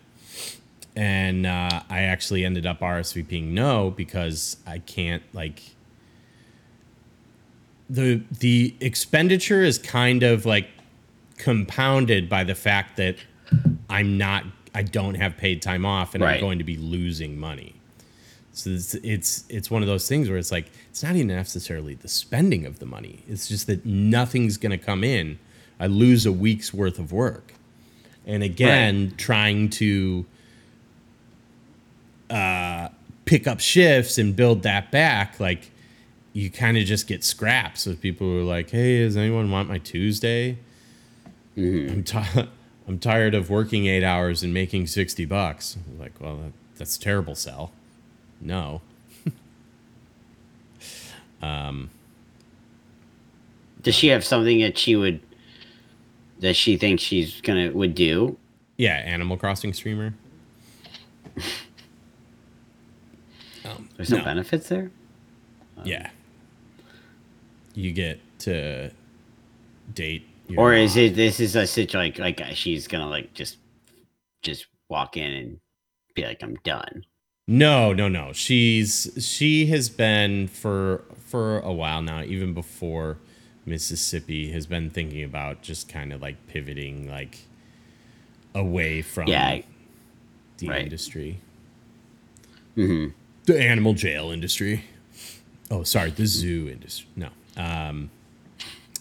And 0.95 1.45
uh, 1.45 1.83
I 1.87 2.01
actually 2.01 2.43
ended 2.43 2.65
up 2.65 2.79
RSVPing 2.79 3.49
no 3.51 3.91
because 3.91 4.57
I 4.65 4.79
can't 4.79 5.21
like 5.33 5.61
the 7.89 8.21
the 8.39 8.75
expenditure 8.79 9.63
is 9.63 9.77
kind 9.77 10.23
of 10.23 10.45
like 10.45 10.67
compounded 11.37 12.29
by 12.29 12.43
the 12.43 12.55
fact 12.55 12.97
that 12.97 13.15
I'm 13.89 14.17
not 14.17 14.43
I 14.75 14.83
don't 14.83 15.15
have 15.15 15.37
paid 15.37 15.61
time 15.61 15.85
off 15.85 16.13
and 16.13 16.23
I'm 16.23 16.39
going 16.41 16.57
to 16.57 16.63
be 16.63 16.77
losing 16.77 17.39
money. 17.39 17.73
So 18.51 18.71
it's, 18.71 18.93
it's 18.95 19.45
it's 19.49 19.71
one 19.71 19.81
of 19.83 19.87
those 19.87 20.07
things 20.07 20.29
where 20.29 20.37
it's 20.37 20.51
like 20.51 20.71
it's 20.89 21.03
not 21.03 21.15
even 21.15 21.27
necessarily 21.27 21.93
the 21.93 22.07
spending 22.07 22.65
of 22.65 22.79
the 22.79 22.85
money. 22.85 23.23
It's 23.27 23.47
just 23.47 23.67
that 23.67 23.85
nothing's 23.85 24.57
going 24.57 24.77
to 24.77 24.83
come 24.83 25.03
in. 25.03 25.39
I 25.79 25.87
lose 25.87 26.25
a 26.25 26.31
week's 26.31 26.73
worth 26.73 26.97
of 26.97 27.11
work. 27.11 27.53
And 28.25 28.43
again, 28.43 29.13
trying 29.17 29.69
to 29.69 30.25
uh, 32.29 32.89
pick 33.25 33.47
up 33.47 33.59
shifts 33.59 34.17
and 34.17 34.35
build 34.35 34.63
that 34.63 34.91
back, 34.91 35.39
like 35.39 35.71
you 36.37 36.51
kind 36.51 36.77
of 36.77 36.85
just 36.85 37.07
get 37.07 37.23
scraps 37.23 37.87
with 37.87 37.99
people 37.99 38.27
who 38.27 38.39
are 38.39 38.43
like, 38.43 38.69
"Hey, 38.69 38.99
does 38.99 39.17
anyone 39.17 39.49
want 39.49 39.67
my 39.67 39.79
Tuesday?" 39.79 40.59
I'm, 41.55 42.03
ti- 42.03 42.47
I'm 42.87 42.99
tired 42.99 43.33
of 43.33 43.49
working 43.49 43.87
eight 43.87 44.03
hours 44.03 44.43
and 44.43 44.53
making 44.53 44.85
sixty 44.85 45.25
bucks. 45.25 45.77
I'm 45.91 45.99
like, 45.99 46.21
well, 46.21 46.37
that, 46.37 46.51
that's 46.77 46.95
a 46.95 46.99
terrible, 46.99 47.33
Sal. 47.33 47.71
No. 48.39 48.81
Does 53.81 53.95
she 53.95 54.07
have 54.07 54.23
something 54.23 54.59
that 54.61 54.77
she 54.77 54.95
would 54.95 55.19
that 56.39 56.55
she 56.55 56.77
thinks 56.77 57.01
she's 57.01 57.41
gonna 57.41 57.71
would 57.71 57.95
do? 57.95 58.37
Yeah, 58.77 58.95
Animal 58.97 59.37
Crossing 59.37 59.73
streamer. 59.73 60.13
Um, 63.65 63.89
There's 63.97 64.09
no, 64.09 64.19
no. 64.19 64.23
benefits 64.23 64.69
there. 64.69 64.91
Yeah, 65.83 66.09
you 67.77 67.91
get 67.93 68.19
to 68.39 68.91
date. 69.93 70.27
Or 70.57 70.73
is 70.73 70.95
mom. 70.95 71.05
it 71.05 71.15
this 71.15 71.39
is 71.39 71.55
a 71.55 71.67
situation 71.67 72.23
like 72.23 72.39
like 72.39 72.51
uh, 72.51 72.53
she's 72.53 72.87
gonna 72.87 73.07
like 73.09 73.33
just 73.33 73.57
just 74.41 74.67
walk 74.89 75.17
in 75.17 75.31
and 75.31 75.59
be 76.15 76.25
like 76.25 76.41
I'm 76.41 76.55
done. 76.63 77.03
No, 77.47 77.93
no, 77.93 78.07
no. 78.09 78.33
She's 78.33 79.09
she 79.19 79.67
has 79.67 79.89
been 79.89 80.47
for 80.47 81.03
for 81.27 81.59
a 81.59 81.71
while 81.71 82.01
now, 82.01 82.23
even 82.23 82.53
before 82.53 83.17
Mississippi 83.65 84.51
has 84.51 84.65
been 84.67 84.89
thinking 84.89 85.23
about 85.23 85.61
just 85.61 85.87
kind 85.89 86.11
of 86.13 86.21
like 86.21 86.47
pivoting 86.47 87.09
like 87.09 87.39
away 88.55 89.01
from 89.01 89.27
Yeah, 89.27 89.61
the 90.57 90.69
right. 90.69 90.81
industry. 90.83 91.39
hmm 92.75 93.07
The 93.45 93.59
animal 93.61 93.93
jail 93.93 94.31
industry. 94.31 94.85
Oh, 95.69 95.83
sorry, 95.83 96.11
the 96.11 96.25
zoo 96.25 96.69
industry. 96.71 97.07
No. 97.15 97.29
Um 97.57 98.09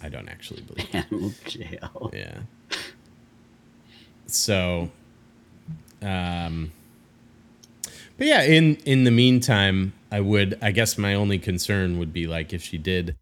I 0.02 0.08
don't 0.08 0.28
actually 0.28 0.62
believe. 0.62 0.94
Animal 0.94 1.32
jail. 1.46 2.10
Yeah. 2.12 2.40
So, 4.26 4.90
um, 6.02 6.72
but 8.18 8.26
yeah, 8.26 8.42
in 8.42 8.76
in 8.84 9.04
the 9.04 9.10
meantime, 9.10 9.92
I 10.10 10.20
would. 10.20 10.58
I 10.60 10.70
guess 10.72 10.98
my 10.98 11.14
only 11.14 11.38
concern 11.38 11.98
would 11.98 12.12
be 12.12 12.26
like 12.26 12.52
if 12.52 12.62
she 12.62 12.78
did 12.78 13.16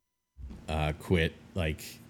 uh, 0.69 0.93
quit, 0.99 1.33
like 1.55 2.01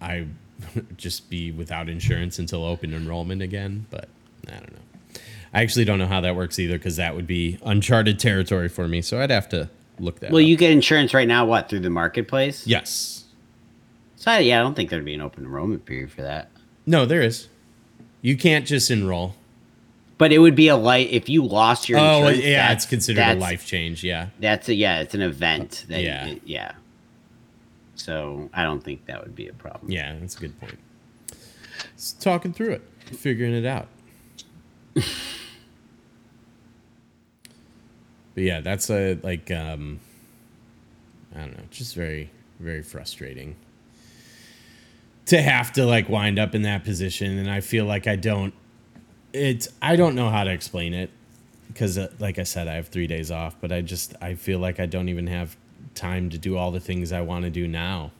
I 0.00 0.26
just 0.96 1.30
be 1.30 1.50
without 1.50 1.88
insurance 1.88 2.38
until 2.38 2.64
open 2.64 2.94
enrollment 2.94 3.42
again. 3.42 3.86
But 3.90 4.08
I 4.46 4.52
don't 4.52 4.72
know. 4.72 5.20
I 5.52 5.62
actually 5.62 5.84
don't 5.84 5.98
know 5.98 6.08
how 6.08 6.20
that 6.20 6.34
works 6.36 6.58
either 6.58 6.78
because 6.78 6.96
that 6.96 7.14
would 7.14 7.26
be 7.26 7.58
uncharted 7.64 8.18
territory 8.18 8.68
for 8.68 8.88
me. 8.88 9.02
So 9.02 9.20
I'd 9.20 9.30
have 9.30 9.48
to 9.50 9.70
look 9.98 10.20
that. 10.20 10.30
Well, 10.30 10.42
up. 10.42 10.48
you 10.48 10.56
get 10.56 10.70
insurance 10.70 11.14
right 11.14 11.28
now. 11.28 11.46
What 11.46 11.68
through 11.68 11.80
the 11.80 11.90
marketplace? 11.90 12.66
yes. 12.66 13.24
So 14.16 14.30
I- 14.30 14.38
yeah, 14.40 14.60
I 14.60 14.62
don't 14.62 14.74
think 14.74 14.88
there'd 14.90 15.04
be 15.04 15.14
an 15.14 15.20
open 15.20 15.44
enrollment 15.44 15.84
period 15.84 16.10
for 16.10 16.22
that. 16.22 16.50
No, 16.86 17.04
there 17.04 17.20
is. 17.22 17.48
You 18.22 18.36
can't 18.36 18.66
just 18.66 18.90
enroll. 18.90 19.34
But 20.16 20.32
it 20.32 20.38
would 20.38 20.54
be 20.54 20.68
a 20.68 20.76
light 20.76 21.10
if 21.10 21.28
you 21.28 21.44
lost 21.44 21.88
your. 21.88 21.98
Oh, 21.98 22.28
yeah, 22.28 22.72
it's 22.72 22.86
considered 22.86 23.20
a 23.22 23.34
life 23.34 23.66
change. 23.66 24.02
Yeah. 24.04 24.28
That's 24.38 24.68
a 24.68 24.74
yeah, 24.74 25.00
it's 25.00 25.14
an 25.14 25.22
event. 25.22 25.84
Uh, 25.86 25.92
that, 25.92 26.02
Yeah. 26.02 26.26
yeah, 26.26 26.34
yeah. 26.44 26.72
So 27.96 28.48
I 28.54 28.62
don't 28.62 28.82
think 28.82 29.06
that 29.06 29.22
would 29.22 29.34
be 29.34 29.48
a 29.48 29.52
problem. 29.52 29.90
Yeah, 29.90 30.14
that's 30.18 30.36
a 30.36 30.40
good 30.40 30.58
point. 30.60 30.78
Just 31.96 32.22
talking 32.22 32.52
through 32.52 32.70
it, 32.70 32.82
figuring 33.06 33.54
it 33.54 33.66
out. 33.66 33.88
but 38.34 38.42
yeah, 38.42 38.60
that's 38.60 38.90
a 38.90 39.18
like 39.22 39.50
um 39.50 40.00
I 41.34 41.40
don't 41.40 41.56
know, 41.56 41.64
just 41.70 41.94
very 41.94 42.30
very 42.60 42.82
frustrating 42.82 43.56
to 45.26 45.40
have 45.40 45.72
to 45.72 45.86
like 45.86 46.08
wind 46.08 46.38
up 46.38 46.54
in 46.54 46.62
that 46.62 46.84
position 46.84 47.38
and 47.38 47.50
I 47.50 47.60
feel 47.60 47.84
like 47.86 48.06
I 48.06 48.16
don't 48.16 48.54
it's 49.32 49.68
I 49.82 49.96
don't 49.96 50.14
know 50.14 50.30
how 50.30 50.44
to 50.44 50.50
explain 50.50 50.94
it 50.94 51.10
because 51.68 51.98
uh, 51.98 52.08
like 52.18 52.38
I 52.38 52.44
said 52.44 52.68
I 52.68 52.74
have 52.74 52.88
3 52.88 53.06
days 53.06 53.30
off, 53.30 53.56
but 53.60 53.72
I 53.72 53.80
just 53.80 54.14
I 54.20 54.34
feel 54.34 54.58
like 54.58 54.78
I 54.78 54.86
don't 54.86 55.08
even 55.08 55.26
have 55.26 55.56
time 55.94 56.30
to 56.30 56.38
do 56.38 56.56
all 56.56 56.70
the 56.70 56.80
things 56.80 57.12
I 57.12 57.20
want 57.20 57.44
to 57.44 57.50
do 57.50 57.66
now 57.66 58.12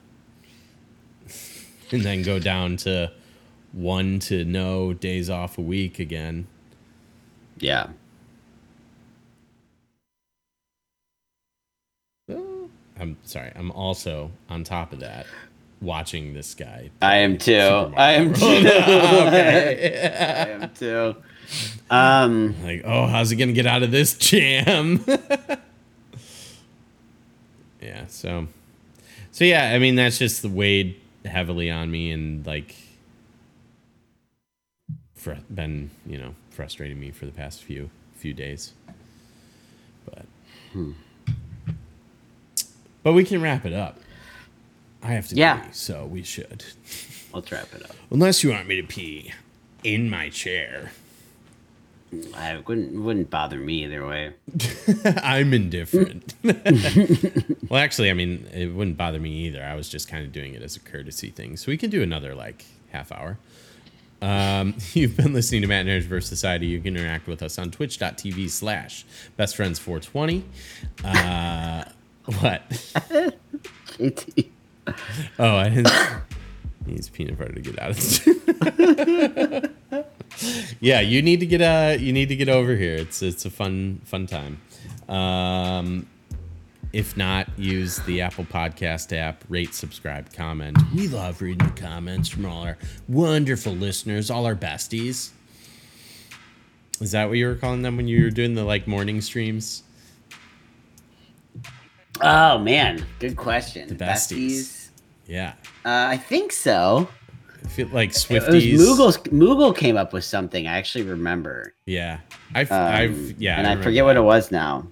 and 1.92 2.02
then 2.02 2.22
go 2.22 2.38
down 2.38 2.76
to 2.78 3.12
one 3.72 4.20
to 4.20 4.44
no 4.44 4.92
days 4.92 5.28
off 5.28 5.58
a 5.58 5.60
week 5.60 5.98
again. 5.98 6.46
Yeah. 7.58 7.88
I'm 12.98 13.16
sorry. 13.24 13.52
I'm 13.56 13.70
also 13.72 14.30
on 14.48 14.64
top 14.64 14.92
of 14.92 15.00
that 15.00 15.26
watching 15.80 16.32
this 16.34 16.54
guy. 16.54 16.90
I 17.02 17.16
am 17.16 17.38
too. 17.38 17.52
I 17.96 18.12
am 18.12 18.32
too. 18.32 18.44
Okay. 18.46 20.08
I 20.10 20.48
am 20.50 20.70
too. 20.74 21.16
Um, 21.90 22.54
Like, 22.64 22.82
oh, 22.84 23.06
how's 23.06 23.30
he 23.30 23.36
gonna 23.36 23.52
get 23.52 23.66
out 23.66 23.82
of 23.82 23.90
this 23.90 24.14
jam? 24.16 25.04
yeah. 27.80 28.06
So, 28.08 28.46
so 29.32 29.44
yeah. 29.44 29.70
I 29.74 29.78
mean, 29.78 29.94
that's 29.96 30.18
just 30.18 30.44
weighed 30.44 31.00
heavily 31.24 31.70
on 31.70 31.90
me, 31.90 32.10
and 32.10 32.46
like, 32.46 32.74
fr- 35.14 35.32
been 35.52 35.90
you 36.06 36.18
know 36.18 36.34
frustrating 36.50 36.98
me 37.00 37.10
for 37.10 37.26
the 37.26 37.32
past 37.32 37.62
few 37.62 37.90
few 38.14 38.32
days. 38.32 38.72
But, 40.06 40.26
but 43.04 43.12
we 43.12 43.22
can 43.22 43.40
wrap 43.40 43.64
it 43.64 43.72
up. 43.72 44.00
I 45.02 45.12
have 45.12 45.28
to 45.28 45.36
Yeah. 45.36 45.58
pee, 45.60 45.68
so 45.72 46.04
we 46.06 46.22
should. 46.24 46.64
let's 47.32 47.52
wrap 47.52 47.72
it 47.74 47.84
up. 47.84 47.94
Unless 48.10 48.42
you 48.42 48.50
want 48.50 48.66
me 48.66 48.76
to 48.80 48.86
pee 48.86 49.32
in 49.84 50.10
my 50.10 50.28
chair. 50.30 50.90
I 52.36 52.58
wouldn't 52.66 52.92
wouldn't 52.94 53.28
bother 53.28 53.58
me 53.58 53.84
either 53.84 54.06
way. 54.06 54.32
I'm 55.22 55.52
indifferent. 55.52 56.34
well, 56.44 57.80
actually, 57.80 58.08
I 58.08 58.14
mean, 58.14 58.46
it 58.54 58.68
wouldn't 58.72 58.96
bother 58.96 59.18
me 59.18 59.30
either. 59.46 59.62
I 59.64 59.74
was 59.74 59.88
just 59.88 60.08
kind 60.08 60.24
of 60.24 60.30
doing 60.32 60.54
it 60.54 60.62
as 60.62 60.76
a 60.76 60.80
courtesy 60.80 61.30
thing. 61.30 61.56
So 61.56 61.72
we 61.72 61.76
can 61.76 61.90
do 61.90 62.02
another 62.02 62.34
like 62.34 62.64
half 62.92 63.10
hour. 63.10 63.38
Um, 64.22 64.76
you've 64.94 65.16
been 65.16 65.32
listening 65.32 65.62
to 65.62 65.66
Matt 65.66 65.80
and 65.80 65.88
Aaron's 65.90 66.06
Verse 66.06 66.28
Society. 66.28 66.66
You 66.66 66.80
can 66.80 66.96
interact 66.96 67.26
with 67.26 67.42
us 67.42 67.58
on 67.58 67.72
twitch.tv 67.72 68.48
slash 68.48 69.04
bestfriends420. 69.36 70.42
Uh, 71.04 71.84
what? 72.40 72.68
JT. 73.98 74.48
Oh, 75.38 75.56
I 75.56 75.70
didn't. 75.70 75.90
Needs 76.86 77.08
peanut 77.08 77.38
butter 77.38 77.54
to 77.54 77.60
get 77.62 77.78
out 77.78 77.92
of 77.92 77.96
yeah, 80.80 81.00
you 81.00 81.22
need 81.22 81.40
to 81.40 81.46
get 81.46 81.62
uh 81.62 81.96
you 81.98 82.12
need 82.12 82.28
to 82.28 82.36
get 82.36 82.50
over 82.50 82.76
here. 82.76 82.94
It's 82.94 83.22
it's 83.22 83.46
a 83.46 83.50
fun 83.50 84.02
fun 84.04 84.26
time. 84.26 84.60
Um, 85.08 86.06
if 86.92 87.16
not, 87.16 87.48
use 87.58 87.96
the 88.00 88.20
Apple 88.20 88.44
Podcast 88.44 89.16
app. 89.16 89.42
Rate, 89.48 89.74
subscribe, 89.74 90.32
comment. 90.34 90.76
We 90.94 91.08
love 91.08 91.40
reading 91.40 91.66
the 91.66 91.80
comments 91.80 92.28
from 92.28 92.44
all 92.46 92.62
our 92.62 92.76
wonderful 93.08 93.72
listeners, 93.72 94.30
all 94.30 94.44
our 94.44 94.54
besties. 94.54 95.30
Is 97.00 97.12
that 97.12 97.28
what 97.28 97.38
you 97.38 97.46
were 97.46 97.56
calling 97.56 97.82
them 97.82 97.96
when 97.96 98.06
you 98.06 98.22
were 98.24 98.30
doing 98.30 98.54
the 98.54 98.64
like 98.64 98.86
morning 98.86 99.20
streams? 99.22 99.82
Oh 102.20 102.58
man, 102.58 103.04
good 103.18 103.36
question. 103.36 103.88
The 103.88 103.94
besties. 103.96 104.88
Yeah, 105.26 105.54
Uh, 105.84 106.06
I 106.10 106.16
think 106.18 106.52
so. 106.52 107.08
I 107.64 107.68
feel 107.68 107.88
like 107.88 108.10
Swifties. 108.10 108.74
Moogle's, 108.78 109.16
Moogle 109.32 109.74
came 109.74 109.96
up 109.96 110.12
with 110.12 110.22
something. 110.24 110.66
I 110.66 110.76
actually 110.76 111.04
remember. 111.04 111.72
Yeah, 111.86 112.18
I've, 112.54 112.70
Um, 112.70 112.78
I've, 112.94 113.40
yeah, 113.40 113.56
and 113.56 113.66
I, 113.66 113.70
remember 113.70 113.84
forget 113.84 114.04
what 114.04 114.16
it 114.16 114.20
was 114.22 114.50
now. 114.50 114.86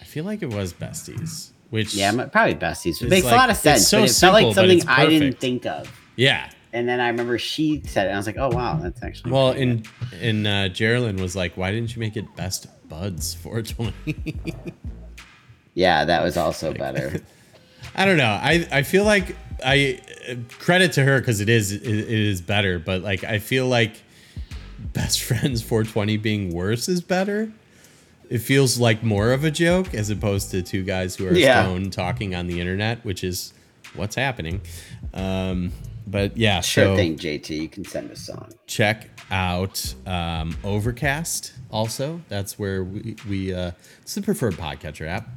I 0.00 0.04
feel 0.04 0.24
like 0.24 0.42
it 0.42 0.48
was 0.48 0.72
besties, 0.72 1.50
which 1.70 1.94
Yeah, 1.94 2.10
probably 2.26 2.54
besties. 2.54 3.02
It 3.02 3.10
makes 3.10 3.26
like- 3.26 3.34
a 3.34 3.36
lot 3.36 3.50
of 3.50 3.54
it's 3.56 3.60
sense. 3.62 3.88
so 3.88 4.00
but 4.00 4.08
it 4.10 4.14
felt 4.14 4.32
like 4.32 4.54
something 4.54 4.88
I 4.88 5.06
didn't 5.06 5.38
think 5.40 5.66
of. 5.66 5.90
yeah. 6.16 6.48
And 6.72 6.88
then 6.88 6.98
I 7.00 7.06
remember 7.08 7.38
she 7.38 7.82
said 7.84 8.06
it, 8.06 8.08
and 8.08 8.16
I 8.16 8.18
was 8.18 8.26
like, 8.26 8.36
"Oh 8.36 8.48
wow, 8.48 8.80
that's 8.82 9.00
actually." 9.00 9.30
Well, 9.30 9.50
and 9.50 9.86
and 10.20 10.44
uh, 10.44 10.68
Geraldine 10.70 11.18
was 11.22 11.36
like, 11.36 11.56
"Why 11.56 11.70
didn't 11.70 11.94
you 11.94 12.00
make 12.00 12.16
it 12.16 12.24
best 12.34 12.66
buds 12.88 13.32
420?" 13.34 14.34
good." 15.74 15.80
yeah, 15.80 16.04
that 16.04 16.22
was 16.22 16.36
also 16.36 16.72
better. 16.72 17.20
I 17.96 18.04
don't 18.06 18.16
know. 18.16 18.24
I 18.42 18.66
I 18.72 18.82
feel 18.82 19.04
like 19.04 19.36
I 19.64 20.00
credit 20.58 20.92
to 20.92 21.04
her 21.04 21.20
because 21.20 21.40
it 21.40 21.48
is 21.48 21.72
it, 21.72 21.82
it 21.86 22.08
is 22.08 22.40
better, 22.40 22.78
but 22.78 23.02
like 23.02 23.24
I 23.24 23.38
feel 23.38 23.66
like 23.68 23.92
best 24.92 25.22
friends 25.22 25.62
420 25.62 26.16
being 26.18 26.52
worse 26.54 26.88
is 26.88 27.00
better. 27.00 27.52
It 28.30 28.38
feels 28.38 28.78
like 28.80 29.02
more 29.02 29.32
of 29.32 29.44
a 29.44 29.50
joke 29.50 29.94
as 29.94 30.08
opposed 30.10 30.50
to 30.52 30.62
two 30.62 30.82
guys 30.82 31.14
who 31.16 31.26
are 31.28 31.34
Yeah. 31.34 31.62
stoned 31.62 31.92
talking 31.92 32.34
on 32.34 32.46
the 32.46 32.58
internet, 32.58 33.04
which 33.04 33.22
is 33.22 33.52
what's 33.94 34.16
happening. 34.16 34.62
Um, 35.12 35.72
but 36.06 36.36
yeah, 36.36 36.60
Sure 36.60 36.86
so 36.86 36.96
thing, 36.96 37.16
JT. 37.18 37.50
You 37.50 37.68
can 37.68 37.84
send 37.84 38.10
a 38.10 38.16
song. 38.16 38.50
check 38.66 39.08
out 39.30 39.94
um, 40.06 40.56
Overcast. 40.64 41.52
Also, 41.70 42.20
that's 42.28 42.58
where 42.58 42.82
we 42.82 43.16
we 43.28 43.54
uh, 43.54 43.72
it's 44.02 44.14
the 44.14 44.22
preferred 44.22 44.54
podcatcher 44.54 45.06
app, 45.06 45.28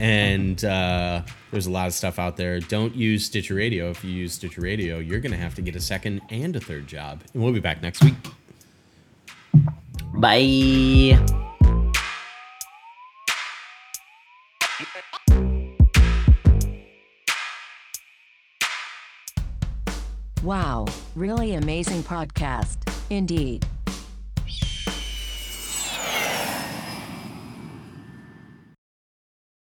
and 0.00 0.64
uh, 0.64 1.22
there's 1.50 1.66
a 1.66 1.70
lot 1.70 1.86
of 1.86 1.94
stuff 1.94 2.18
out 2.18 2.36
there. 2.36 2.60
Don't 2.60 2.94
use 2.94 3.24
Stitcher 3.24 3.54
Radio. 3.54 3.90
If 3.90 4.04
you 4.04 4.10
use 4.10 4.34
Stitcher 4.34 4.60
Radio, 4.60 4.98
you're 4.98 5.20
gonna 5.20 5.36
have 5.36 5.54
to 5.56 5.62
get 5.62 5.76
a 5.76 5.80
second 5.80 6.20
and 6.30 6.54
a 6.56 6.60
third 6.60 6.86
job. 6.86 7.22
And 7.32 7.42
we'll 7.42 7.52
be 7.52 7.60
back 7.60 7.82
next 7.82 8.02
week. 8.02 8.14
Bye. 10.14 11.18
Wow, 20.42 20.84
really 21.14 21.54
amazing 21.54 22.02
podcast. 22.02 22.76
Indeed. 23.08 23.66